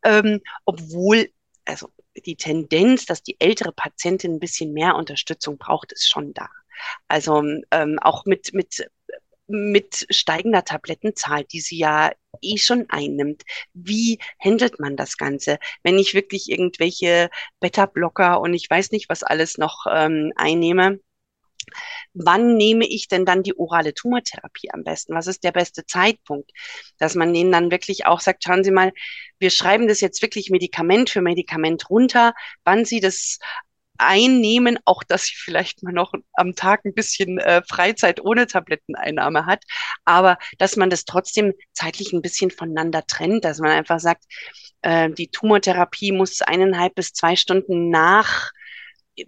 ähm, 0.04 0.42
obwohl, 0.66 1.30
also 1.66 1.90
die 2.26 2.36
Tendenz, 2.36 3.06
dass 3.06 3.24
die 3.24 3.40
ältere 3.40 3.72
Patientin 3.72 4.36
ein 4.36 4.40
bisschen 4.40 4.74
mehr 4.74 4.96
Unterstützung 4.96 5.58
braucht, 5.58 5.92
ist 5.92 6.10
schon 6.10 6.34
da. 6.34 6.50
Also 7.08 7.44
ähm, 7.72 8.00
auch 8.00 8.26
mit, 8.26 8.54
mit 8.54 8.88
mit 9.48 10.06
steigender 10.10 10.64
Tablettenzahl, 10.64 11.44
die 11.46 11.62
sie 11.62 11.78
ja 11.78 12.12
eh 12.42 12.58
schon 12.58 12.86
einnimmt. 12.90 13.44
Wie 13.74 14.20
handelt 14.40 14.80
man 14.80 14.96
das 14.96 15.18
Ganze? 15.18 15.60
Wenn 15.84 15.98
ich 15.98 16.14
wirklich 16.14 16.50
irgendwelche 16.50 17.30
Beta-Blocker 17.60 18.40
und 18.42 18.54
ich 18.54 18.70
weiß 18.70 18.92
nicht, 18.92 19.10
was 19.10 19.24
alles 19.24 19.58
noch 19.58 19.86
ähm, 19.90 20.34
einnehme, 20.36 21.00
wann 22.14 22.56
nehme 22.56 22.88
ich 22.88 23.08
denn 23.08 23.26
dann 23.26 23.44
die 23.44 23.58
orale 23.58 23.94
Tumortherapie 23.94 24.72
am 24.72 24.84
besten? 24.84 25.14
Was 25.14 25.28
ist 25.28 25.44
der 25.44 25.52
beste 25.52 25.86
Zeitpunkt? 25.86 26.52
Dass 26.98 27.16
man 27.16 27.34
denen 27.34 27.52
dann 27.52 27.72
wirklich 27.72 28.06
auch 28.06 28.20
sagt, 28.22 28.44
schauen 28.44 28.64
Sie 28.64 28.72
mal, 28.72 28.92
wir 29.40 29.50
schreiben 29.50 29.88
das 29.88 30.02
jetzt 30.02 30.22
wirklich 30.22 30.50
Medikament 30.50 31.10
für 31.10 31.22
Medikament 31.22 31.90
runter, 31.90 32.34
wann 32.64 32.86
Sie 32.86 33.00
das 33.00 33.40
einnehmen, 33.98 34.80
auch 34.86 35.04
dass 35.04 35.26
sie 35.26 35.36
vielleicht 35.36 35.84
mal 35.84 35.94
noch 35.94 36.14
am 36.34 36.56
Tag 36.56 36.86
ein 36.86 36.94
bisschen 36.94 37.40
äh, 37.40 37.62
Freizeit 37.68 38.22
ohne 38.22 38.48
Tabletteneinnahme 38.48 39.46
hat, 39.46 39.64
aber 40.06 40.38
dass 40.58 40.76
man 40.76 40.90
das 40.90 41.06
trotzdem 41.06 41.54
zeitlich 41.74 42.14
ein 42.14 42.22
bisschen 42.22 42.52
voneinander 42.52 43.06
trennt, 43.06 43.46
dass 43.46 43.60
man 43.60 43.72
einfach 43.72 44.00
sagt, 44.00 44.24
äh, 44.82 45.10
die 45.12 45.30
Tumortherapie 45.30 46.12
muss 46.12 46.42
eineinhalb 46.42 46.96
bis 46.96 47.14
zwei 47.14 47.36
Stunden 47.36 47.90
nach 47.90 48.52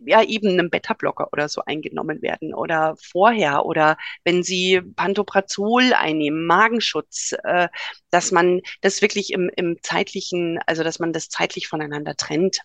ja 0.06 0.24
eben 0.24 0.50
einem 0.50 0.70
Beta-Blocker 0.70 1.30
oder 1.32 1.50
so 1.50 1.62
eingenommen 1.66 2.22
werden 2.22 2.54
oder 2.54 2.96
vorher 3.02 3.66
oder 3.66 3.98
wenn 4.24 4.44
sie 4.44 4.82
Pantoprazol 4.96 5.94
einnehmen, 5.94 6.46
Magenschutz, 6.46 7.34
äh, 7.44 7.70
dass 8.12 8.32
man 8.32 8.62
das 8.82 9.02
wirklich 9.02 9.34
im, 9.34 9.50
im 9.56 9.78
zeitlichen, 9.82 10.60
also 10.66 10.84
dass 10.84 11.00
man 11.00 11.14
das 11.14 11.30
zeitlich 11.30 11.68
voneinander 11.68 12.16
trennt. 12.16 12.60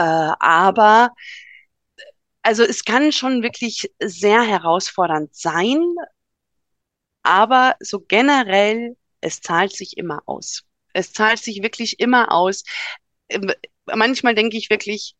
Äh, 0.00 0.32
aber 0.38 1.10
also 2.42 2.62
es 2.64 2.84
kann 2.84 3.12
schon 3.12 3.42
wirklich 3.42 3.90
sehr 4.02 4.42
herausfordernd 4.42 5.34
sein, 5.34 5.80
aber 7.22 7.76
so 7.80 8.00
generell, 8.00 8.96
es 9.20 9.40
zahlt 9.40 9.72
sich 9.72 9.96
immer 9.96 10.22
aus. 10.26 10.62
Es 10.92 11.12
zahlt 11.12 11.38
sich 11.38 11.62
wirklich 11.62 12.00
immer 12.00 12.32
aus. 12.32 12.64
Ähm, 13.28 13.52
manchmal 13.86 14.34
denke 14.34 14.56
ich 14.56 14.70
wirklich, 14.70 15.14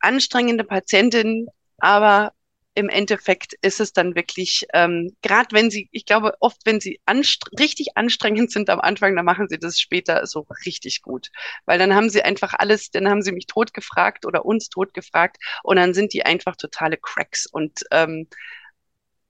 anstrengende 0.00 0.64
Patientin, 0.64 1.46
aber 1.78 2.32
im 2.74 2.88
Endeffekt 2.88 3.54
ist 3.60 3.80
es 3.80 3.92
dann 3.92 4.14
wirklich, 4.14 4.66
ähm, 4.72 5.14
gerade 5.22 5.48
wenn 5.52 5.70
sie, 5.70 5.88
ich 5.92 6.06
glaube, 6.06 6.34
oft, 6.40 6.58
wenn 6.64 6.80
sie 6.80 7.00
anst 7.04 7.44
richtig 7.58 7.96
anstrengend 7.96 8.50
sind 8.50 8.70
am 8.70 8.80
Anfang, 8.80 9.14
dann 9.14 9.26
machen 9.26 9.48
sie 9.48 9.58
das 9.58 9.78
später 9.78 10.26
so 10.26 10.46
richtig 10.64 11.02
gut. 11.02 11.30
Weil 11.66 11.78
dann 11.78 11.94
haben 11.94 12.08
sie 12.08 12.22
einfach 12.22 12.54
alles, 12.54 12.90
dann 12.90 13.08
haben 13.08 13.22
sie 13.22 13.32
mich 13.32 13.46
tot 13.46 13.74
gefragt 13.74 14.24
oder 14.26 14.44
uns 14.46 14.68
tot 14.68 14.94
gefragt 14.94 15.36
und 15.62 15.76
dann 15.76 15.92
sind 15.94 16.14
die 16.14 16.24
einfach 16.24 16.56
totale 16.56 16.96
Cracks 16.96 17.46
und 17.46 17.84
ähm, 17.90 18.26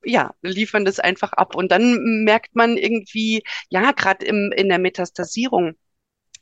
ja, 0.04 0.34
liefern 0.42 0.84
das 0.84 0.98
einfach 1.00 1.32
ab. 1.32 1.54
Und 1.54 1.70
dann 1.72 2.24
merkt 2.24 2.54
man 2.54 2.76
irgendwie, 2.76 3.42
ja, 3.70 3.92
gerade 3.92 4.26
in 4.26 4.68
der 4.68 4.78
Metastasierung, 4.78 5.76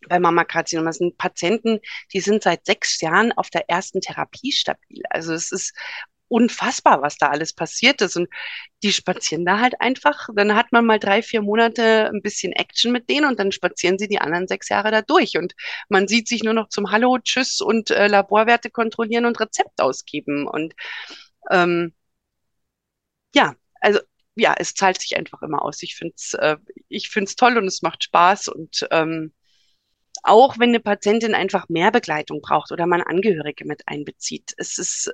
bei 0.09 0.19
Mammakarzinom. 0.19 0.91
sind 0.93 1.19
Patienten, 1.19 1.81
die 2.13 2.21
sind 2.21 2.43
seit 2.43 2.65
sechs 2.67 3.01
Jahren 3.01 3.33
auf 3.33 3.51
der 3.51 3.69
ersten 3.69 4.01
Therapie 4.01 4.53
stabil. 4.53 5.03
Also 5.11 5.35
es 5.35 5.53
ist 5.53 5.75
unfassbar, 6.31 7.03
was 7.03 7.19
da 7.19 7.29
alles 7.29 7.53
passiert 7.53 8.01
ist. 8.03 8.17
Und 8.17 8.29
die 8.83 8.93
spazieren 8.93 9.45
da 9.45 9.61
halt 9.61 9.81
einfach. 9.81 10.29
Dann 10.35 10.55
hat 10.55 10.73
man 10.73 10.87
mal 10.87 10.99
drei, 10.99 11.23
vier 11.23 11.43
Monate 11.43 12.11
ein 12.13 12.23
bisschen 12.23 12.53
Action 12.53 12.93
mit 12.93 13.11
denen 13.11 13.27
und 13.27 13.39
dann 13.39 13.53
spazieren 13.53 13.99
sie 13.99 14.09
die 14.09 14.21
anderen 14.21 14.49
sechs 14.49 14.69
Jahre 14.69 14.91
da 14.91 15.03
durch. 15.03 15.37
Und 15.37 15.55
man 15.89 16.09
sieht 16.09 16.29
sich 16.29 16.43
nur 16.45 16.55
noch 16.55 16.69
zum 16.69 16.91
Hallo, 16.93 17.19
Tschüss 17.19 17.61
und 17.61 17.91
äh, 17.91 18.07
Laborwerte 18.07 18.71
kontrollieren 18.71 19.27
und 19.27 19.41
Rezept 19.41 19.81
ausgeben. 19.81 20.47
Und 20.47 20.75
ähm, 21.51 21.95
ja, 23.35 23.55
also 23.81 24.01
ja, 24.37 24.55
es 24.59 24.75
zahlt 24.75 25.01
sich 25.01 25.17
einfach 25.17 25.43
immer 25.43 25.63
aus. 25.63 25.83
Ich 25.83 25.97
finde 25.97 26.15
es 26.17 26.35
äh, 26.35 26.57
ich 26.89 27.11
find's 27.11 27.37
toll 27.37 27.59
und 27.59 27.67
es 27.67 27.83
macht 27.83 28.05
Spaß 28.05 28.49
und 28.49 28.87
ähm, 28.91 29.33
auch 30.23 30.59
wenn 30.59 30.71
eine 30.71 30.81
Patientin 30.81 31.35
einfach 31.35 31.69
mehr 31.69 31.91
Begleitung 31.91 32.41
braucht 32.43 32.73
oder 32.73 32.87
man 32.87 33.03
Angehörige 33.03 33.65
mit 33.67 33.83
einbezieht. 33.89 34.53
Es 34.59 34.79
ist 34.79 35.13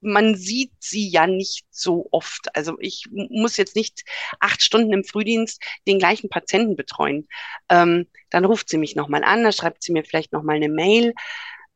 man 0.00 0.36
sieht 0.36 0.72
sie 0.78 1.08
ja 1.08 1.26
nicht 1.26 1.66
so 1.70 2.08
oft. 2.12 2.54
Also 2.54 2.76
ich 2.80 3.06
muss 3.10 3.56
jetzt 3.56 3.76
nicht 3.76 4.04
acht 4.40 4.62
Stunden 4.62 4.92
im 4.92 5.04
Frühdienst 5.04 5.62
den 5.86 5.98
gleichen 5.98 6.30
Patienten 6.30 6.76
betreuen. 6.76 7.28
Ähm, 7.68 8.06
dann 8.30 8.44
ruft 8.44 8.68
sie 8.68 8.78
mich 8.78 8.96
nochmal 8.96 9.24
an, 9.24 9.42
dann 9.42 9.52
schreibt 9.52 9.82
sie 9.82 9.92
mir 9.92 10.04
vielleicht 10.04 10.32
nochmal 10.32 10.56
eine 10.56 10.68
Mail. 10.68 11.14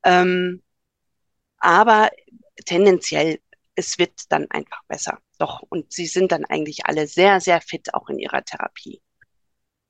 Ähm, 0.05 0.63
aber 1.59 2.11
tendenziell, 2.65 3.41
es 3.75 3.99
wird 3.99 4.13
dann 4.31 4.51
einfach 4.51 4.83
besser. 4.89 5.19
Doch, 5.39 5.63
und 5.69 5.93
sie 5.93 6.07
sind 6.07 6.33
dann 6.33 6.45
eigentlich 6.45 6.87
alle 6.87 7.07
sehr, 7.07 7.41
sehr 7.41 7.61
fit 7.61 7.95
auch 7.95 8.09
in 8.09 8.19
ihrer 8.19 8.45
Therapie. 8.45 9.01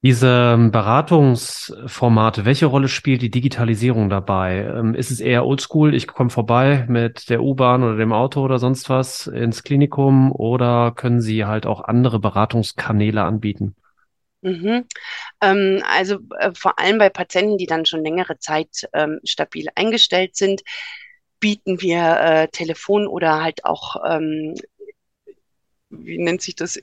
Diese 0.05 0.55
ähm, 0.55 0.73
Beratungsformate, 0.73 2.45
welche 2.45 2.67
Rolle 2.67 2.89
spielt 2.89 3.23
die 3.23 3.31
Digitalisierung 3.31 4.11
dabei? 4.11 4.65
Ähm, 4.65 4.97
ist 4.97 5.13
es 5.13 5.21
eher 5.21 5.47
oldschool, 5.47 5.95
ich 5.95 6.09
komme 6.09 6.31
vorbei 6.31 6.87
mit 6.89 7.31
der 7.31 7.41
U-Bahn 7.41 7.85
oder 7.85 7.97
dem 7.97 8.13
Auto 8.13 8.43
oder 8.43 8.59
sonst 8.59 8.91
was 8.91 9.29
ins 9.29 9.63
Klinikum 9.63 10.33
oder 10.33 10.91
können 10.91 11.21
Sie 11.21 11.45
halt 11.45 11.67
auch 11.67 11.83
andere 11.83 12.19
Beratungskanäle 12.19 13.23
anbieten? 13.23 13.77
Mhm. 14.41 14.87
Ähm, 15.41 15.85
also 15.89 16.19
äh, 16.41 16.51
vor 16.53 16.81
allem 16.81 16.99
bei 16.99 17.09
Patienten, 17.09 17.57
die 17.57 17.67
dann 17.67 17.87
schon 17.87 18.03
längere 18.03 18.39
Zeit 18.39 18.89
ähm, 18.93 19.21
stabil 19.23 19.69
eingestellt 19.77 20.35
sind, 20.35 20.63
bieten 21.39 21.81
wir 21.81 22.19
äh, 22.21 22.49
Telefon 22.49 23.07
oder 23.07 23.41
halt 23.41 23.65
auch, 23.65 23.95
ähm, 24.05 24.57
wie 25.91 26.19
nennt 26.19 26.43
sich 26.43 26.57
das, 26.57 26.81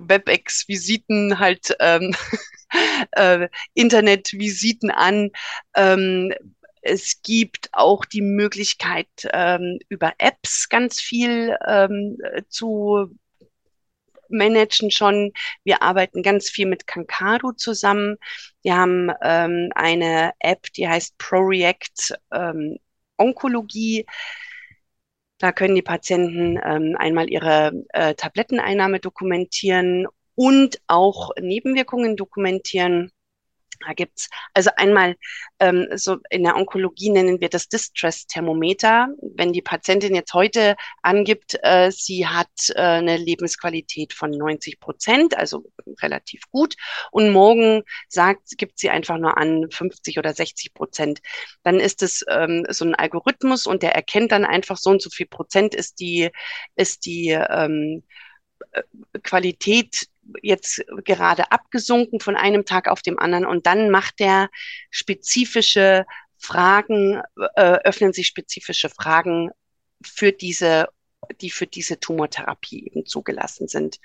WebEx-Visiten 0.00 1.38
halt 1.38 1.74
ähm, 1.80 2.14
äh, 3.12 3.48
Internetvisiten 3.74 4.90
an. 4.90 5.30
Ähm, 5.74 6.32
es 6.82 7.20
gibt 7.22 7.68
auch 7.72 8.04
die 8.04 8.22
Möglichkeit, 8.22 9.08
ähm, 9.32 9.78
über 9.88 10.14
Apps 10.18 10.68
ganz 10.68 11.00
viel 11.00 11.56
ähm, 11.66 12.16
zu 12.48 13.10
managen 14.28 14.90
schon. 14.90 15.32
Wir 15.64 15.82
arbeiten 15.82 16.22
ganz 16.22 16.48
viel 16.50 16.66
mit 16.66 16.86
Kankado 16.86 17.52
zusammen. 17.52 18.16
Wir 18.62 18.76
haben 18.76 19.10
ähm, 19.22 19.70
eine 19.74 20.32
App, 20.38 20.72
die 20.74 20.88
heißt 20.88 21.18
ProReact 21.18 22.14
ähm, 22.32 22.78
Onkologie. 23.16 24.06
Da 25.38 25.52
können 25.52 25.74
die 25.74 25.82
Patienten 25.82 26.58
ähm, 26.64 26.96
einmal 26.98 27.28
ihre 27.28 27.72
äh, 27.90 28.14
Tabletteneinnahme 28.14 29.00
dokumentieren 29.00 30.06
und 30.34 30.80
auch 30.86 31.30
Nebenwirkungen 31.40 32.16
dokumentieren. 32.16 33.12
Da 33.84 33.92
gibt's 33.92 34.28
also 34.54 34.70
einmal 34.76 35.16
ähm, 35.60 35.86
so 35.94 36.18
in 36.30 36.44
der 36.44 36.56
Onkologie 36.56 37.10
nennen 37.10 37.40
wir 37.40 37.48
das 37.48 37.68
Distress-Thermometer. 37.68 39.08
Wenn 39.34 39.52
die 39.52 39.62
Patientin 39.62 40.14
jetzt 40.14 40.34
heute 40.34 40.76
angibt, 41.02 41.58
äh, 41.62 41.90
sie 41.90 42.26
hat 42.26 42.48
äh, 42.70 42.80
eine 42.80 43.16
Lebensqualität 43.16 44.12
von 44.12 44.30
90 44.30 44.80
Prozent, 44.80 45.36
also 45.36 45.64
relativ 46.02 46.42
gut, 46.50 46.76
und 47.10 47.30
morgen 47.30 47.82
sagt, 48.08 48.56
gibt 48.58 48.78
sie 48.78 48.90
einfach 48.90 49.18
nur 49.18 49.36
an 49.36 49.70
50 49.70 50.18
oder 50.18 50.32
60 50.32 50.74
Prozent, 50.74 51.20
dann 51.62 51.80
ist 51.80 52.02
es 52.02 52.24
ähm, 52.28 52.66
so 52.68 52.84
ein 52.84 52.94
Algorithmus 52.94 53.66
und 53.66 53.82
der 53.82 53.94
erkennt 53.94 54.32
dann 54.32 54.44
einfach 54.44 54.76
so 54.76 54.90
und 54.90 55.02
so 55.02 55.10
viel 55.10 55.26
Prozent 55.26 55.74
ist 55.74 56.00
die 56.00 56.30
ist 56.76 57.06
die 57.06 57.30
ähm, 57.30 58.02
äh, 58.72 58.82
Qualität 59.22 60.08
jetzt 60.42 60.84
gerade 61.04 61.50
abgesunken 61.52 62.20
von 62.20 62.36
einem 62.36 62.64
Tag 62.64 62.88
auf 62.88 63.02
dem 63.02 63.18
anderen. 63.18 63.46
Und 63.46 63.66
dann 63.66 63.90
macht 63.90 64.20
der 64.20 64.48
spezifische 64.90 66.06
Fragen, 66.38 67.22
äh, 67.54 67.78
öffnen 67.84 68.12
sich 68.12 68.26
spezifische 68.26 68.88
Fragen 68.88 69.50
für 70.02 70.32
diese 70.32 70.88
die 71.40 71.50
für 71.50 71.66
diese 71.66 71.98
Tumortherapie 71.98 72.86
eben 72.86 73.06
zugelassen 73.06 73.68
sind. 73.68 73.98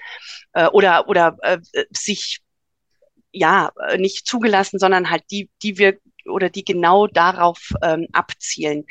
Äh, 0.54 0.68
oder 0.68 1.08
oder 1.08 1.38
äh, 1.42 1.60
sich 1.92 2.40
ja 3.32 3.72
nicht 3.98 4.28
zugelassen, 4.28 4.80
sondern 4.80 5.10
halt 5.10 5.24
die 5.32 5.50
die 5.62 5.78
wir 5.78 6.00
oder 6.26 6.50
die 6.50 6.64
genau 6.64 7.08
darauf 7.08 7.74
ähm, 7.82 8.08
abzielen, 8.12 8.86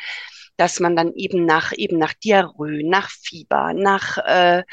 dass 0.56 0.80
man 0.80 0.96
dann 0.96 1.12
eben 1.14 1.44
nach 1.44 1.72
eben 1.76 1.98
nach 1.98 2.14
Diarrhoe, 2.14 2.88
nach 2.88 3.10
Fieber, 3.10 3.72
nach 3.74 4.18
äh, 4.18 4.64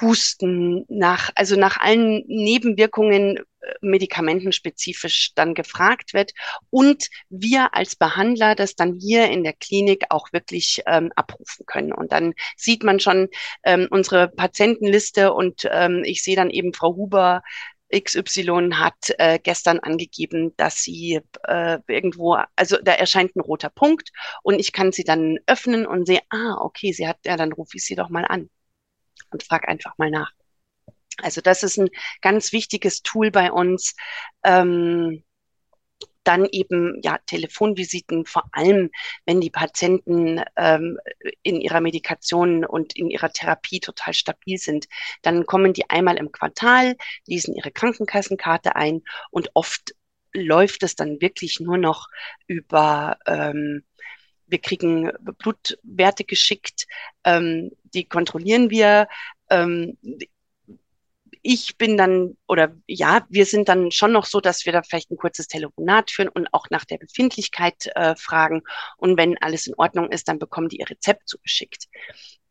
Husten, 0.00 0.84
nach, 0.88 1.30
also 1.34 1.56
nach 1.56 1.78
allen 1.78 2.24
Nebenwirkungen 2.26 3.38
äh, 3.38 3.42
medikamentenspezifisch 3.80 5.32
dann 5.34 5.54
gefragt 5.54 6.14
wird 6.14 6.32
und 6.70 7.08
wir 7.30 7.74
als 7.74 7.96
Behandler 7.96 8.54
das 8.54 8.76
dann 8.76 8.98
hier 9.00 9.28
in 9.30 9.42
der 9.44 9.54
Klinik 9.54 10.06
auch 10.10 10.32
wirklich 10.32 10.82
ähm, 10.86 11.10
abrufen 11.16 11.66
können. 11.66 11.92
Und 11.92 12.12
dann 12.12 12.34
sieht 12.56 12.84
man 12.84 13.00
schon 13.00 13.28
ähm, 13.64 13.88
unsere 13.90 14.28
Patientenliste 14.28 15.32
und 15.32 15.68
ähm, 15.70 16.02
ich 16.04 16.22
sehe 16.22 16.36
dann 16.36 16.50
eben 16.50 16.74
Frau 16.74 16.94
Huber 16.94 17.42
XY 17.90 18.70
hat 18.74 19.14
äh, 19.18 19.38
gestern 19.42 19.80
angegeben, 19.80 20.54
dass 20.58 20.82
sie 20.82 21.20
äh, 21.44 21.78
irgendwo, 21.88 22.36
also 22.54 22.76
da 22.82 22.92
erscheint 22.92 23.34
ein 23.34 23.40
roter 23.40 23.70
Punkt 23.70 24.10
und 24.42 24.58
ich 24.58 24.72
kann 24.72 24.92
sie 24.92 25.04
dann 25.04 25.38
öffnen 25.46 25.86
und 25.86 26.06
sehe, 26.06 26.20
ah, 26.28 26.56
okay, 26.60 26.92
sie 26.92 27.08
hat, 27.08 27.16
ja, 27.24 27.38
dann 27.38 27.52
rufe 27.52 27.78
ich 27.78 27.84
sie 27.84 27.94
doch 27.94 28.10
mal 28.10 28.26
an 28.26 28.50
und 29.30 29.42
frag 29.42 29.68
einfach 29.68 29.96
mal 29.98 30.10
nach. 30.10 30.32
Also 31.22 31.40
das 31.40 31.62
ist 31.62 31.78
ein 31.78 31.90
ganz 32.20 32.52
wichtiges 32.52 33.02
Tool 33.02 33.30
bei 33.30 33.50
uns. 33.50 33.94
Ähm, 34.44 35.24
dann 36.28 36.46
eben 36.52 37.00
ja 37.02 37.18
Telefonvisiten, 37.24 38.26
vor 38.26 38.50
allem 38.52 38.90
wenn 39.24 39.40
die 39.40 39.48
Patienten 39.48 40.42
ähm, 40.56 40.98
in 41.42 41.58
ihrer 41.58 41.80
Medikation 41.80 42.66
und 42.66 42.94
in 42.96 43.08
ihrer 43.08 43.32
Therapie 43.32 43.80
total 43.80 44.12
stabil 44.12 44.58
sind. 44.58 44.88
Dann 45.22 45.46
kommen 45.46 45.72
die 45.72 45.88
einmal 45.88 46.18
im 46.18 46.30
Quartal, 46.30 46.96
lesen 47.26 47.54
ihre 47.54 47.70
Krankenkassenkarte 47.70 48.76
ein 48.76 49.02
und 49.30 49.50
oft 49.54 49.94
läuft 50.34 50.82
es 50.82 50.96
dann 50.96 51.18
wirklich 51.22 51.60
nur 51.60 51.78
noch 51.78 52.08
über 52.46 53.16
ähm, 53.26 53.84
wir 54.48 54.58
kriegen 54.58 55.10
Blutwerte 55.38 56.24
geschickt, 56.24 56.86
ähm, 57.24 57.70
die 57.94 58.04
kontrollieren 58.04 58.70
wir. 58.70 59.08
Ähm, 59.50 59.96
ich 61.42 61.78
bin 61.78 61.96
dann, 61.96 62.36
oder 62.46 62.74
ja, 62.86 63.26
wir 63.30 63.46
sind 63.46 63.68
dann 63.68 63.90
schon 63.90 64.12
noch 64.12 64.26
so, 64.26 64.40
dass 64.40 64.66
wir 64.66 64.72
da 64.72 64.82
vielleicht 64.82 65.10
ein 65.10 65.16
kurzes 65.16 65.46
Telefonat 65.46 66.10
führen 66.10 66.28
und 66.28 66.52
auch 66.52 66.66
nach 66.70 66.84
der 66.84 66.98
Befindlichkeit 66.98 67.86
äh, 67.94 68.16
fragen. 68.16 68.62
Und 68.96 69.16
wenn 69.16 69.38
alles 69.38 69.66
in 69.66 69.74
Ordnung 69.76 70.10
ist, 70.10 70.28
dann 70.28 70.38
bekommen 70.38 70.68
die 70.68 70.78
ihr 70.78 70.90
Rezept 70.90 71.28
zugeschickt. 71.28 71.88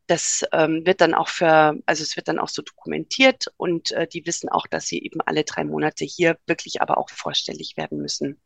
Das 0.08 0.46
ähm, 0.54 0.86
wird 0.86 1.02
dann 1.02 1.14
auch 1.14 1.28
für, 1.28 1.78
also 1.86 2.02
es 2.02 2.16
wird 2.16 2.30
dann 2.30 2.40
auch 2.40 2.48
so 2.48 2.62
dokumentiert 2.62 3.48
und 3.58 3.92
äh, 3.92 4.08
die 4.08 4.26
wissen 4.26 4.48
auch, 4.48 4.66
dass 4.66 4.88
sie 4.88 5.04
eben 5.04 5.20
alle 5.22 5.44
drei 5.44 5.66
Monate 5.66 6.06
hier 6.06 6.38
wirklich 6.48 6.82
aber 6.82 6.98
auch 6.98 7.10
vorstellig 7.10 7.76
werden 7.76 8.00
müssen. 8.00 8.40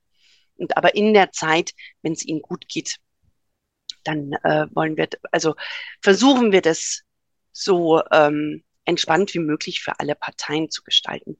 Und 0.55 0.75
aber 0.75 0.95
in 0.95 1.13
der 1.13 1.31
Zeit, 1.31 1.71
wenn 2.01 2.13
es 2.13 2.25
ihnen 2.25 2.41
gut 2.41 2.67
geht, 2.67 2.97
dann 4.03 4.33
äh, 4.43 4.67
wollen 4.73 4.97
wir, 4.97 5.07
also 5.31 5.55
versuchen 6.01 6.51
wir 6.51 6.61
das 6.61 7.03
so 7.51 8.01
ähm, 8.11 8.63
entspannt 8.85 9.33
wie 9.33 9.39
möglich 9.39 9.81
für 9.81 9.99
alle 9.99 10.15
Parteien 10.15 10.69
zu 10.69 10.83
gestalten. 10.83 11.37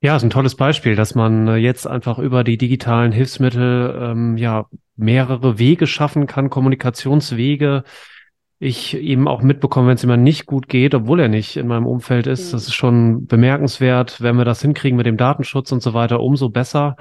Ja, 0.00 0.16
ist 0.16 0.22
ein 0.22 0.30
tolles 0.30 0.54
Beispiel, 0.54 0.96
dass 0.96 1.14
man 1.14 1.48
äh, 1.48 1.56
jetzt 1.56 1.86
einfach 1.86 2.18
über 2.18 2.44
die 2.44 2.58
digitalen 2.58 3.10
Hilfsmittel 3.10 3.98
ähm, 4.02 4.36
ja 4.36 4.66
mehrere 4.96 5.58
Wege 5.58 5.86
schaffen 5.86 6.26
kann, 6.26 6.50
Kommunikationswege. 6.50 7.84
Ich 8.58 8.94
eben 8.94 9.26
auch 9.28 9.42
mitbekomme, 9.42 9.88
wenn 9.88 9.94
es 9.94 10.02
jemand 10.02 10.22
nicht 10.22 10.46
gut 10.46 10.68
geht, 10.68 10.94
obwohl 10.94 11.20
er 11.20 11.28
nicht 11.28 11.56
in 11.56 11.66
meinem 11.66 11.86
Umfeld 11.86 12.26
ist. 12.26 12.48
Mhm. 12.48 12.52
Das 12.52 12.66
ist 12.66 12.74
schon 12.74 13.26
bemerkenswert. 13.26 14.20
Wenn 14.20 14.36
wir 14.36 14.44
das 14.44 14.60
hinkriegen 14.60 14.96
mit 14.96 15.06
dem 15.06 15.16
Datenschutz 15.16 15.72
und 15.72 15.82
so 15.82 15.94
weiter, 15.94 16.20
umso 16.20 16.50
besser. 16.50 16.96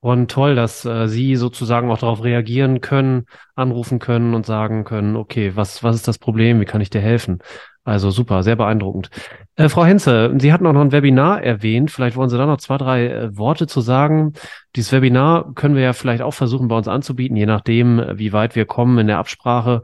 Und 0.00 0.30
toll, 0.30 0.54
dass 0.54 0.84
äh, 0.84 1.08
Sie 1.08 1.36
sozusagen 1.36 1.90
auch 1.90 1.98
darauf 1.98 2.22
reagieren 2.22 2.80
können, 2.80 3.26
anrufen 3.54 3.98
können 3.98 4.34
und 4.34 4.46
sagen 4.46 4.84
können, 4.84 5.16
okay, 5.16 5.56
was, 5.56 5.82
was 5.82 5.96
ist 5.96 6.06
das 6.06 6.18
Problem? 6.18 6.60
Wie 6.60 6.64
kann 6.64 6.80
ich 6.80 6.90
dir 6.90 7.00
helfen? 7.00 7.40
Also 7.86 8.10
super, 8.10 8.42
sehr 8.42 8.56
beeindruckend. 8.56 9.10
Äh, 9.54 9.68
Frau 9.68 9.84
Henze, 9.84 10.34
Sie 10.38 10.52
hatten 10.52 10.66
auch 10.66 10.72
noch 10.72 10.80
ein 10.80 10.92
Webinar 10.92 11.42
erwähnt. 11.42 11.90
Vielleicht 11.90 12.16
wollen 12.16 12.28
Sie 12.28 12.36
da 12.36 12.44
noch 12.44 12.58
zwei, 12.58 12.78
drei 12.78 13.06
äh, 13.06 13.36
Worte 13.36 13.66
zu 13.68 13.80
sagen. 13.80 14.32
Dieses 14.74 14.92
Webinar 14.92 15.54
können 15.54 15.76
wir 15.76 15.82
ja 15.82 15.92
vielleicht 15.92 16.22
auch 16.22 16.34
versuchen, 16.34 16.68
bei 16.68 16.76
uns 16.76 16.88
anzubieten, 16.88 17.36
je 17.36 17.46
nachdem, 17.46 18.04
wie 18.14 18.32
weit 18.32 18.56
wir 18.56 18.66
kommen 18.66 18.98
in 18.98 19.06
der 19.06 19.18
Absprache. 19.18 19.82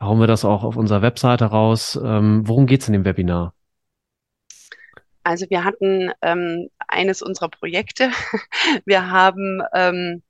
Hauen 0.00 0.18
wir 0.18 0.26
das 0.26 0.44
auch 0.44 0.64
auf 0.64 0.76
unserer 0.76 1.02
Webseite 1.02 1.44
raus. 1.44 2.00
Ähm, 2.02 2.42
worum 2.48 2.66
geht's 2.66 2.88
in 2.88 2.94
dem 2.94 3.04
Webinar? 3.04 3.54
Also 5.24 5.46
wir 5.50 5.64
hatten 5.64 6.10
ähm, 6.22 6.68
eines 6.88 7.22
unserer 7.22 7.48
Projekte. 7.48 8.10
Wir 8.84 9.10
haben 9.10 9.62
ähm, 9.74 10.22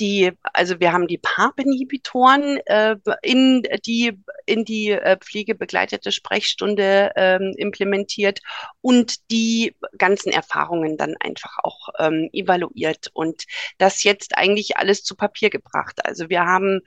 die, 0.00 0.32
also 0.54 0.80
wir 0.80 0.92
haben 0.92 1.06
die 1.06 1.18
PARP-Inhibitoren 1.18 2.58
äh, 2.66 2.96
in 3.22 3.62
die 3.86 4.18
in 4.46 4.64
die 4.64 4.90
äh, 4.90 5.16
pflegebegleitete 5.18 6.10
Sprechstunde 6.12 7.12
ähm, 7.16 7.54
implementiert 7.56 8.40
und 8.80 9.30
die 9.30 9.76
ganzen 9.98 10.32
Erfahrungen 10.32 10.96
dann 10.96 11.14
einfach 11.20 11.58
auch 11.62 11.90
ähm, 11.98 12.30
evaluiert 12.32 13.08
und 13.12 13.44
das 13.78 14.02
jetzt 14.02 14.36
eigentlich 14.36 14.76
alles 14.78 15.04
zu 15.04 15.14
Papier 15.14 15.50
gebracht. 15.50 16.04
Also 16.04 16.30
wir 16.30 16.44
haben 16.44 16.80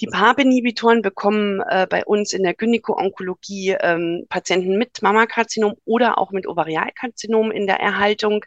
die 0.00 0.06
PARP-Inhibitoren 0.06 1.02
bekommen 1.02 1.60
äh, 1.68 1.86
bei 1.88 2.04
uns 2.04 2.32
in 2.32 2.42
der 2.42 2.54
Gynäko-Onkologie 2.54 3.76
ähm, 3.80 4.26
Patienten 4.28 4.78
mit 4.78 5.02
Mammakarzinom 5.02 5.74
oder 5.84 6.18
auch 6.18 6.30
mit 6.30 6.46
Ovarialkarzinom 6.46 7.50
in 7.50 7.66
der 7.66 7.80
Erhaltung. 7.80 8.44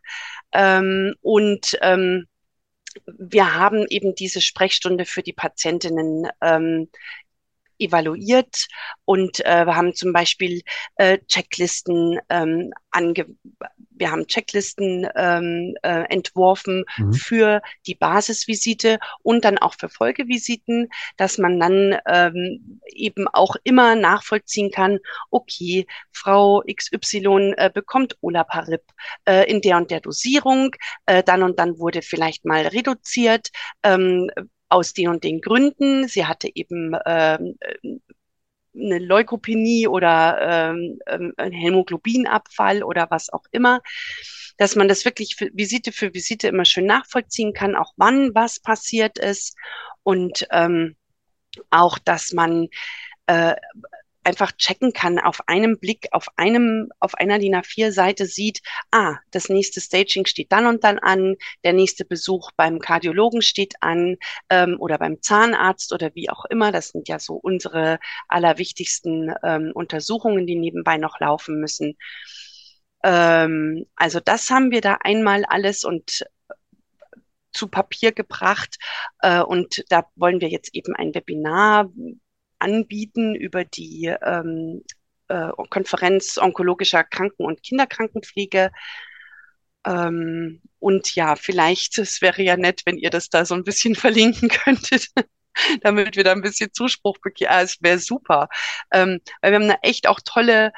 Ähm, 0.52 1.14
und 1.22 1.78
ähm, 1.82 2.28
wir 3.06 3.56
haben 3.56 3.86
eben 3.90 4.16
diese 4.16 4.42
Sprechstunde 4.42 5.06
für 5.06 5.24
die 5.24 5.34
Patientinnen 5.34 6.28
ähm, 6.42 6.90
evaluiert 7.84 8.68
und 9.06 9.46
äh, 9.46 9.66
wir 9.66 9.76
haben 9.76 9.94
zum 9.94 10.14
Beispiel 10.14 10.62
äh, 10.96 11.20
Checklisten 11.28 12.20
ähm, 12.30 12.72
ange 12.92 13.26
wir 13.96 14.12
haben 14.12 14.28
Checklisten 14.28 15.08
ähm, 15.16 15.76
äh, 15.84 16.04
entworfen 16.10 16.84
mhm. 16.98 17.14
für 17.14 17.62
die 17.86 17.96
Basisvisite 17.96 19.00
und 19.22 19.46
dann 19.46 19.58
auch 19.58 19.76
für 19.76 19.90
Folgevisiten, 19.90 20.90
dass 21.18 21.38
man 21.38 21.60
dann 21.60 21.98
ähm, 22.08 22.82
eben 22.88 23.28
auch 23.28 23.56
immer 23.64 23.96
nachvollziehen 23.96 24.72
kann, 24.72 25.00
okay, 25.32 25.86
Frau 26.12 26.64
XY 26.70 27.54
äh, 27.58 27.70
bekommt 27.74 28.18
Olaparib 28.22 28.82
äh, 29.26 29.50
in 29.50 29.62
der 29.62 29.78
und 29.78 29.92
der 29.92 30.02
Dosierung, 30.02 30.76
äh, 31.06 31.24
dann 31.24 31.44
und 31.44 31.60
dann 31.60 31.80
wurde 31.80 32.02
vielleicht 32.02 32.46
mal 32.46 32.68
reduziert. 32.68 33.50
Ähm, 33.84 34.30
aus 34.74 34.94
den 34.94 35.10
und 35.10 35.24
den 35.24 35.40
Gründen. 35.40 36.08
Sie 36.08 36.26
hatte 36.26 36.50
eben 36.54 36.96
ähm, 37.06 37.58
eine 38.76 39.00
Leukopenie 39.00 39.88
oder 39.88 40.38
ähm, 40.42 41.00
ähm, 41.08 41.34
ein 41.38 41.52
Hämoglobinabfall 41.52 42.84
oder 42.84 43.08
was 43.10 43.32
auch 43.32 43.46
immer, 43.52 43.82
dass 44.58 44.76
man 44.76 44.88
das 44.88 45.06
wirklich 45.06 45.36
für 45.36 45.50
Visite 45.54 45.92
für 45.92 46.14
Visite 46.14 46.48
immer 46.48 46.66
schön 46.66 46.86
nachvollziehen 46.86 47.54
kann, 47.54 47.76
auch 47.76 47.94
wann 47.98 48.34
was 48.34 48.60
passiert 48.60 49.20
ist 49.20 49.56
und 50.02 50.48
ähm, 50.52 50.96
auch, 51.70 52.00
dass 52.00 52.34
man 52.34 52.68
äh, 53.28 53.56
einfach 54.24 54.52
checken 54.54 54.94
kann, 54.94 55.20
auf 55.20 55.48
einem 55.48 55.80
Blick, 55.80 56.08
auf 56.12 56.28
einem, 56.36 56.92
auf 57.00 57.16
einer 57.16 57.40
DIN 57.40 57.56
A4-Seite 57.56 58.26
sieht, 58.26 58.62
ah, 58.92 59.18
das 59.32 59.50
nächste 59.50 59.82
Staging 59.82 60.26
steht 60.26 60.52
dann 60.52 60.66
und 60.66 60.84
dann 60.84 61.00
an, 61.00 61.36
der 61.64 61.74
nächste 61.74 62.06
Besuch 62.06 62.52
beim 62.56 62.80
Kardiologen 62.80 63.42
steht 63.42 63.76
an 63.82 64.18
ähm, 64.50 64.78
oder 64.80 64.98
beim 64.98 65.22
Zahnarzt 65.22 65.94
oder 65.94 66.12
wie 66.16 66.30
auch 66.30 66.46
immer. 66.46 66.72
Das 66.72 66.90
sind 66.90 67.08
ja 67.08 67.20
so 67.20 67.36
unsere 67.36 68.00
allerwichtigsten 68.28 69.34
ähm, 69.44 69.72
Untersuchungen, 69.74 70.48
die 70.48 70.56
nebenbei 70.56 70.98
noch 70.98 71.20
laufen 71.20 71.60
müssen. 71.60 71.98
Ähm, 73.04 73.86
also 73.96 74.20
das 74.20 74.50
haben 74.50 74.72
wir 74.72 74.82
da 74.82 74.98
einmal 75.02 75.46
alles 75.46 75.84
und 75.84 76.24
zu 77.54 77.68
Papier 77.68 78.12
gebracht. 78.12 78.78
Äh, 79.20 79.42
und 79.42 79.84
da 79.90 80.06
wollen 80.16 80.42
wir 80.42 80.50
jetzt 80.50 80.74
eben 80.74 80.96
ein 80.96 81.14
Webinar 81.14 81.90
anbieten 82.64 83.36
über 83.36 83.66
die 83.66 84.14
ähm, 84.24 84.84
äh, 85.28 85.50
Konferenz 85.70 86.38
onkologischer 86.38 87.04
Kranken- 87.04 87.46
und 87.46 87.64
Kinderkrankenpflege. 87.64 88.72
Ähm, 89.86 90.62
und 90.80 91.16
ja, 91.16 91.36
vielleicht, 91.36 91.98
es 91.98 92.22
wäre 92.22 92.42
ja 92.42 92.58
nett, 92.58 92.82
wenn 92.86 92.98
ihr 92.98 93.10
das 93.10 93.30
da 93.30 93.46
so 93.46 93.56
ein 93.56 93.64
bisschen 93.64 93.96
verlinken 93.96 94.50
könntet, 94.50 95.08
damit 95.82 96.16
wir 96.16 96.24
da 96.24 96.32
ein 96.32 96.42
bisschen 96.42 96.74
Zuspruch 96.74 97.18
bekommen. 97.20 97.50
Ah, 97.50 97.62
es 97.62 97.82
wäre 97.82 98.00
super. 98.00 98.50
Ähm, 98.92 99.20
weil 99.42 99.52
wir 99.52 99.60
haben 99.60 99.68
da 99.68 99.78
echt 99.82 100.08
auch 100.08 100.20
tolle 100.24 100.72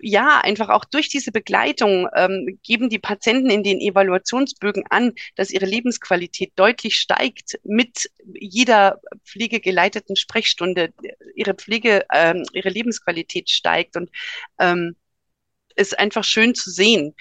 ja, 0.00 0.40
einfach 0.40 0.68
auch 0.68 0.84
durch 0.84 1.08
diese 1.08 1.32
Begleitung 1.32 2.08
ähm, 2.14 2.58
geben 2.62 2.88
die 2.88 2.98
Patienten 2.98 3.50
in 3.50 3.62
den 3.62 3.80
Evaluationsbögen 3.80 4.84
an, 4.90 5.14
dass 5.36 5.50
ihre 5.50 5.66
Lebensqualität 5.66 6.52
deutlich 6.56 6.96
steigt 6.96 7.58
mit 7.64 8.10
jeder 8.34 9.00
pflegegeleiteten 9.24 10.16
Sprechstunde. 10.16 10.92
Ihre 11.34 11.54
Pflege, 11.54 12.04
ähm, 12.12 12.44
ihre 12.52 12.68
Lebensqualität 12.68 13.48
steigt 13.50 13.96
und 13.96 14.10
ähm, 14.58 14.96
ist 15.76 15.98
einfach 15.98 16.24
schön 16.24 16.54
zu 16.54 16.70
sehen. 16.70 17.14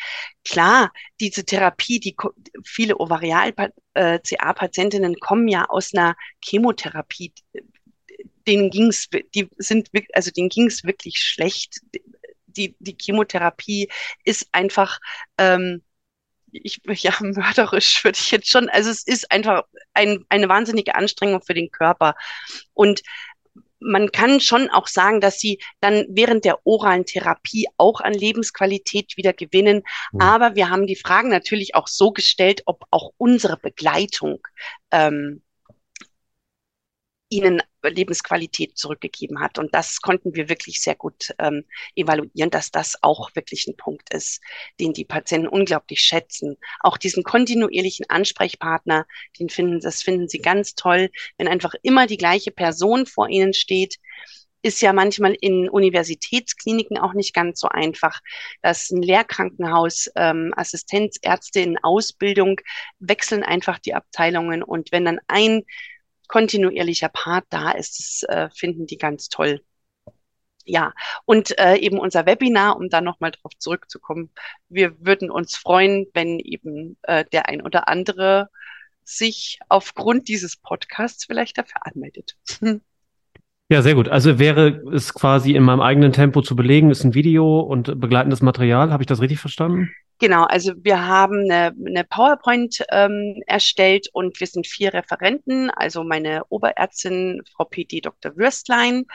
Klar, 0.44 0.92
diese 1.20 1.46
Therapie, 1.46 2.00
die 2.00 2.16
viele 2.64 2.98
Ovarial-CA-Patientinnen 2.98 5.16
kommen 5.20 5.48
ja 5.48 5.66
aus 5.66 5.94
einer 5.94 6.16
Chemotherapie. 6.44 7.34
Denen 8.48 8.72
ging's, 8.72 9.10
die 9.36 9.48
sind, 9.58 9.92
also 10.14 10.32
denen 10.32 10.50
ging's 10.50 10.84
wirklich 10.84 11.20
schlecht 11.20 11.82
die, 12.58 12.76
die 12.80 12.98
Chemotherapie 13.00 13.90
ist 14.24 14.48
einfach, 14.52 15.00
ähm, 15.38 15.84
ich, 16.52 16.82
ja, 17.04 17.14
mörderisch 17.20 18.04
würde 18.04 18.18
ich 18.20 18.32
jetzt 18.32 18.50
schon, 18.50 18.70
also 18.70 18.90
es 18.90 19.04
ist 19.06 19.32
einfach 19.32 19.64
ein, 19.94 20.26
eine 20.30 20.50
wahnsinnige 20.50 20.96
Anstrengung 20.96 21.42
für 21.42 21.54
den 21.54 21.72
Körper. 21.72 22.16
Und 22.74 23.02
man 23.80 24.12
kann 24.12 24.40
schon 24.40 24.70
auch 24.70 24.88
sagen, 24.88 25.22
dass 25.22 25.40
sie 25.40 25.60
dann 25.82 26.06
während 26.10 26.46
der 26.46 26.66
oralen 26.66 27.06
Therapie 27.06 27.68
auch 27.78 28.02
an 28.02 28.14
Lebensqualität 28.14 29.18
wieder 29.18 29.34
gewinnen. 29.34 29.84
Mhm. 30.12 30.22
Aber 30.22 30.56
wir 30.56 30.70
haben 30.70 30.88
die 30.88 30.96
Fragen 30.96 31.30
natürlich 31.30 31.76
auch 31.76 31.88
so 31.88 32.12
gestellt, 32.12 32.64
ob 32.66 32.86
auch 32.90 33.12
unsere 33.18 33.58
Begleitung 33.58 34.40
ähm, 34.92 35.44
ihnen 37.30 37.62
Lebensqualität 37.90 38.78
zurückgegeben 38.78 39.40
hat. 39.40 39.58
Und 39.60 39.74
das 39.74 40.02
konnten 40.02 40.36
wir 40.36 40.50
wirklich 40.50 40.82
sehr 40.82 40.96
gut 40.96 41.34
ähm, 41.40 41.66
evaluieren, 41.96 42.50
dass 42.50 42.72
das 42.72 43.02
auch 43.02 43.36
wirklich 43.36 43.68
ein 43.68 43.78
Punkt 43.78 44.14
ist, 44.14 44.42
den 44.80 44.94
die 44.94 45.06
Patienten 45.06 45.48
unglaublich 45.48 46.02
schätzen. 46.02 46.58
Auch 46.80 46.98
diesen 46.98 47.24
kontinuierlichen 47.24 48.10
Ansprechpartner, 48.10 49.06
den 49.40 49.50
finden, 49.50 49.80
das 49.80 50.02
finden 50.02 50.28
sie 50.28 50.40
ganz 50.40 50.76
toll, 50.76 51.10
wenn 51.38 51.48
einfach 51.48 51.74
immer 51.84 52.08
die 52.08 52.18
gleiche 52.18 52.52
Person 52.52 53.06
vor 53.06 53.30
ihnen 53.30 53.54
steht, 53.54 53.98
ist 54.62 54.82
ja 54.82 54.92
manchmal 54.94 55.36
in 55.40 55.70
Universitätskliniken 55.70 56.98
auch 56.98 57.14
nicht 57.14 57.34
ganz 57.34 57.60
so 57.60 57.70
einfach. 57.70 58.20
Das 58.62 58.90
ein 58.90 59.02
Lehrkrankenhaus, 59.02 60.10
ähm, 60.16 60.54
Assistenzärzte 60.56 61.62
in 61.62 61.78
Ausbildung 61.82 62.60
wechseln 63.00 63.44
einfach 63.44 63.80
die 63.80 63.94
Abteilungen 63.94 64.64
und 64.64 64.92
wenn 64.92 65.06
dann 65.06 65.20
ein 65.28 65.64
kontinuierlicher 66.28 67.10
Part 67.10 67.46
da 67.50 67.72
ist. 67.72 68.00
Das 68.00 68.30
äh, 68.30 68.50
finden 68.54 68.86
die 68.86 68.98
ganz 68.98 69.30
toll. 69.30 69.62
Ja, 70.66 70.94
und 71.26 71.58
äh, 71.58 71.78
eben 71.78 71.98
unser 71.98 72.26
Webinar, 72.26 72.76
um 72.76 72.90
da 72.90 73.00
nochmal 73.00 73.32
drauf 73.32 73.54
zurückzukommen. 73.58 74.30
Wir 74.68 75.00
würden 75.00 75.32
uns 75.32 75.56
freuen, 75.56 76.08
wenn 76.14 76.40
eben 76.40 76.98
äh, 77.04 77.24
der 77.32 77.48
ein 77.48 77.62
oder 77.62 77.88
andere 77.88 78.50
sich 79.04 79.60
aufgrund 79.70 80.28
dieses 80.28 80.58
Podcasts 80.58 81.24
vielleicht 81.26 81.58
dafür 81.58 81.86
anmeldet. 81.86 82.36
Ja, 83.70 83.82
sehr 83.82 83.96
gut. 83.96 84.08
Also 84.08 84.40
wäre 84.40 84.82
es 84.94 85.14
quasi 85.14 85.54
in 85.54 85.62
meinem 85.62 85.82
eigenen 85.82 86.14
Tempo 86.14 86.42
zu 86.42 86.56
belegen, 86.56 86.90
ist 86.90 87.04
ein 87.04 87.16
Video 87.16 87.60
und 87.60 88.00
begleitendes 88.00 88.42
Material. 88.42 88.94
Habe 88.94 89.04
ich 89.04 89.08
das 89.08 89.20
richtig 89.20 89.40
verstanden? 89.40 89.90
Genau, 90.20 90.46
also 90.46 90.74
wir 90.78 91.06
haben 91.06 91.42
eine, 91.42 91.76
eine 91.86 92.04
PowerPoint 92.04 92.84
ähm, 92.92 93.44
erstellt 93.46 94.08
und 94.14 94.40
wir 94.40 94.48
sind 94.48 94.66
vier 94.66 94.92
Referenten, 94.92 95.70
also 95.70 96.04
meine 96.04 96.44
Oberärztin, 96.50 97.44
Frau 97.56 97.66
PD 97.66 98.02
Dr. 98.02 98.36
Würstlein, 98.36 99.06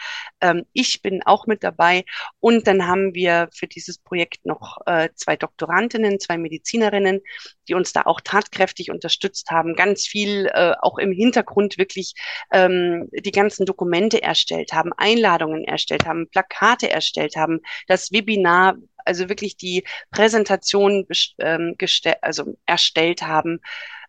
ähm, 0.41 0.65
ich 0.73 1.03
bin 1.03 1.23
auch 1.25 1.49
mit 1.49 1.65
dabei 1.65 2.05
und 2.39 2.69
dann 2.69 2.87
haben 2.87 3.15
wir 3.15 3.49
für 3.53 3.67
dieses 3.67 3.99
Projekt 3.99 4.47
noch 4.47 4.79
äh, 4.87 5.09
zwei 5.17 5.37
Doktorandinnen, 5.37 6.21
zwei 6.21 6.39
Medizinerinnen, 6.39 7.21
die 7.69 7.75
uns 7.75 7.93
da 7.93 8.03
auch 8.03 8.21
tatkräftig 8.21 8.93
unterstützt 8.93 9.51
haben, 9.51 9.75
ganz 9.75 10.07
viel 10.07 10.47
äh, 10.53 10.75
auch 10.81 10.99
im 10.99 11.11
Hintergrund 11.11 11.79
wirklich 11.79 12.15
ähm, 12.53 13.09
die 13.13 13.33
ganzen 13.33 13.67
Dokumente 13.67 14.23
erstellt 14.23 14.73
haben, 14.73 14.93
Einladungen 14.97 15.65
erstellt 15.65 16.07
haben, 16.07 16.29
Plakate 16.31 16.91
erstellt 16.91 17.35
haben, 17.35 17.59
das 17.89 18.13
Webinar 18.13 18.77
also 19.05 19.29
wirklich 19.29 19.57
die 19.57 19.85
Präsentation 20.11 21.07
ähm, 21.39 21.77
also 22.21 22.57
erstellt 22.67 23.23
haben. 23.23 23.61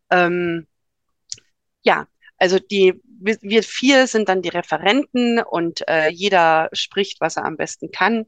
Ähm, 0.10 0.68
ja, 1.84 2.08
also 2.38 2.60
die 2.60 3.02
wir 3.26 3.64
vier 3.64 4.08
sind 4.08 4.28
dann 4.28 4.42
die 4.42 4.50
Referenten 4.50 5.42
und 5.42 5.88
äh, 5.88 6.10
jeder 6.10 6.70
spricht, 6.74 7.22
was 7.22 7.38
er 7.38 7.46
am 7.46 7.56
besten 7.56 7.92
kann. 7.92 8.26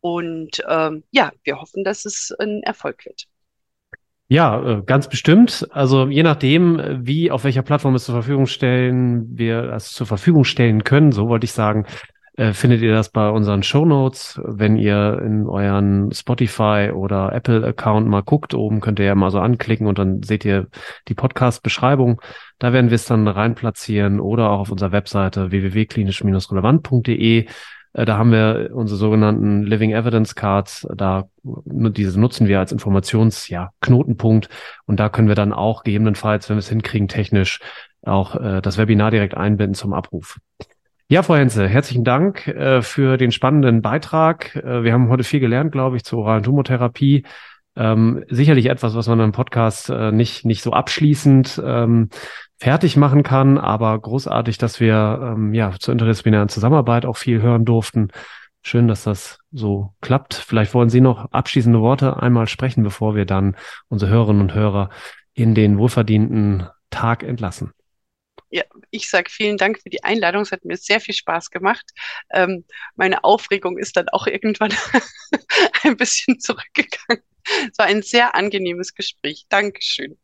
Und 0.00 0.62
ähm, 0.68 1.04
ja, 1.10 1.32
wir 1.44 1.60
hoffen, 1.60 1.82
dass 1.82 2.04
es 2.04 2.30
ein 2.38 2.62
Erfolg 2.62 3.04
wird. 3.06 3.24
Ja, 4.28 4.62
äh, 4.62 4.82
ganz 4.84 5.08
bestimmt. 5.08 5.66
Also 5.70 6.08
je 6.08 6.22
nachdem, 6.22 7.06
wie 7.06 7.30
auf 7.30 7.44
welcher 7.44 7.62
Plattform 7.62 7.94
es 7.94 8.04
zur 8.04 8.14
Verfügung 8.14 8.46
stellen, 8.46 9.26
wir 9.36 9.72
es 9.72 9.92
zur 9.92 10.06
Verfügung 10.06 10.44
stellen 10.44 10.84
können, 10.84 11.12
so 11.12 11.28
wollte 11.28 11.44
ich 11.44 11.52
sagen, 11.52 11.86
findet 12.52 12.82
ihr 12.82 12.92
das 12.92 13.08
bei 13.08 13.28
unseren 13.28 13.64
Show 13.64 13.84
Notes. 13.84 14.40
Wenn 14.44 14.76
ihr 14.76 15.20
in 15.24 15.48
euren 15.48 16.12
Spotify 16.12 16.92
oder 16.94 17.32
Apple 17.32 17.66
Account 17.66 18.06
mal 18.06 18.22
guckt, 18.22 18.54
oben 18.54 18.80
könnt 18.80 19.00
ihr 19.00 19.06
ja 19.06 19.16
mal 19.16 19.32
so 19.32 19.40
anklicken 19.40 19.88
und 19.88 19.98
dann 19.98 20.22
seht 20.22 20.44
ihr 20.44 20.68
die 21.08 21.14
Podcast-Beschreibung. 21.14 22.20
Da 22.60 22.72
werden 22.72 22.90
wir 22.90 22.94
es 22.94 23.06
dann 23.06 23.26
rein 23.26 23.56
platzieren 23.56 24.20
oder 24.20 24.50
auch 24.50 24.60
auf 24.60 24.70
unserer 24.70 24.92
Webseite 24.92 25.50
www.klinisch-relevant.de. 25.50 27.46
Äh, 27.92 28.04
da 28.04 28.16
haben 28.16 28.30
wir 28.30 28.70
unsere 28.72 28.98
sogenannten 28.98 29.64
Living 29.64 29.90
Evidence 29.90 30.36
Cards. 30.36 30.86
Da 30.94 31.28
diese 31.42 32.20
nutzen 32.20 32.46
wir 32.46 32.60
als 32.60 32.70
Informations 32.70 33.48
ja, 33.48 33.70
und 33.84 35.00
da 35.00 35.08
können 35.08 35.28
wir 35.28 35.34
dann 35.34 35.52
auch 35.52 35.82
gegebenenfalls, 35.82 36.48
wenn 36.48 36.56
wir 36.56 36.60
es 36.60 36.68
hinkriegen, 36.68 37.08
technisch 37.08 37.58
auch 38.02 38.36
äh, 38.36 38.60
das 38.60 38.78
Webinar 38.78 39.10
direkt 39.10 39.36
einbinden 39.36 39.74
zum 39.74 39.92
Abruf. 39.92 40.38
Ja, 41.10 41.22
Frau 41.22 41.36
Henze, 41.36 41.66
herzlichen 41.66 42.04
Dank 42.04 42.46
äh, 42.48 42.82
für 42.82 43.16
den 43.16 43.32
spannenden 43.32 43.80
Beitrag. 43.80 44.54
Äh, 44.56 44.82
wir 44.82 44.92
haben 44.92 45.08
heute 45.08 45.24
viel 45.24 45.40
gelernt, 45.40 45.72
glaube 45.72 45.96
ich, 45.96 46.04
zur 46.04 46.18
oralen 46.18 46.42
Tumortherapie. 46.42 47.24
Ähm, 47.76 48.24
sicherlich 48.28 48.66
etwas, 48.66 48.94
was 48.94 49.08
man 49.08 49.18
im 49.20 49.32
Podcast 49.32 49.88
äh, 49.88 50.12
nicht, 50.12 50.44
nicht 50.44 50.62
so 50.62 50.72
abschließend 50.72 51.62
ähm, 51.64 52.10
fertig 52.58 52.98
machen 52.98 53.22
kann, 53.22 53.56
aber 53.56 53.98
großartig, 53.98 54.58
dass 54.58 54.80
wir 54.80 55.34
ähm, 55.34 55.54
ja 55.54 55.72
zur 55.78 55.92
interdisziplinären 55.92 56.50
Zusammenarbeit 56.50 57.06
auch 57.06 57.16
viel 57.16 57.40
hören 57.40 57.64
durften. 57.64 58.08
Schön, 58.60 58.86
dass 58.86 59.04
das 59.04 59.38
so 59.50 59.94
klappt. 60.02 60.34
Vielleicht 60.34 60.74
wollen 60.74 60.90
Sie 60.90 61.00
noch 61.00 61.32
abschließende 61.32 61.80
Worte 61.80 62.22
einmal 62.22 62.48
sprechen, 62.48 62.82
bevor 62.82 63.14
wir 63.14 63.24
dann 63.24 63.56
unsere 63.88 64.10
Hörerinnen 64.10 64.42
und 64.42 64.54
Hörer 64.54 64.90
in 65.32 65.54
den 65.54 65.78
wohlverdienten 65.78 66.66
Tag 66.90 67.22
entlassen 67.22 67.72
ja, 68.50 68.62
ich 68.90 69.08
sage 69.08 69.30
vielen 69.30 69.56
Dank 69.56 69.80
für 69.80 69.90
die 69.90 70.04
Einladung. 70.04 70.42
Es 70.42 70.52
hat 70.52 70.64
mir 70.64 70.76
sehr 70.76 71.00
viel 71.00 71.14
Spaß 71.14 71.50
gemacht. 71.50 71.90
Ähm, 72.30 72.64
meine 72.96 73.24
Aufregung 73.24 73.78
ist 73.78 73.96
dann 73.96 74.08
auch 74.08 74.26
irgendwann 74.26 74.72
ein 75.82 75.96
bisschen 75.96 76.40
zurückgegangen. 76.40 77.22
Es 77.70 77.78
war 77.78 77.86
ein 77.86 78.02
sehr 78.02 78.34
angenehmes 78.34 78.94
Gespräch. 78.94 79.46
Dankeschön. 79.48 80.18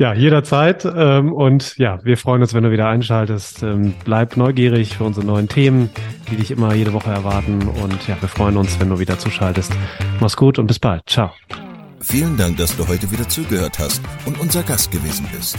Ja, 0.00 0.14
jederzeit. 0.14 0.84
Ähm, 0.84 1.32
und 1.32 1.76
ja, 1.76 1.98
wir 2.04 2.16
freuen 2.16 2.42
uns, 2.42 2.54
wenn 2.54 2.62
du 2.62 2.70
wieder 2.70 2.88
einschaltest. 2.88 3.64
Ähm, 3.64 3.94
bleib 4.04 4.36
neugierig 4.36 4.96
für 4.96 5.04
unsere 5.04 5.26
neuen 5.26 5.48
Themen, 5.48 5.90
die 6.30 6.36
dich 6.36 6.52
immer 6.52 6.74
jede 6.74 6.92
Woche 6.92 7.10
erwarten. 7.10 7.66
Und 7.66 8.06
ja, 8.06 8.16
wir 8.20 8.28
freuen 8.28 8.56
uns, 8.56 8.78
wenn 8.78 8.90
du 8.90 9.00
wieder 9.00 9.18
zuschaltest. 9.18 9.72
Mach's 10.20 10.36
gut 10.36 10.58
und 10.58 10.68
bis 10.68 10.78
bald. 10.78 11.02
Ciao. 11.08 11.32
Vielen 12.00 12.36
Dank, 12.36 12.58
dass 12.58 12.76
du 12.76 12.86
heute 12.86 13.10
wieder 13.10 13.28
zugehört 13.28 13.80
hast 13.80 14.00
und 14.24 14.38
unser 14.38 14.62
Gast 14.62 14.92
gewesen 14.92 15.28
bist. 15.32 15.58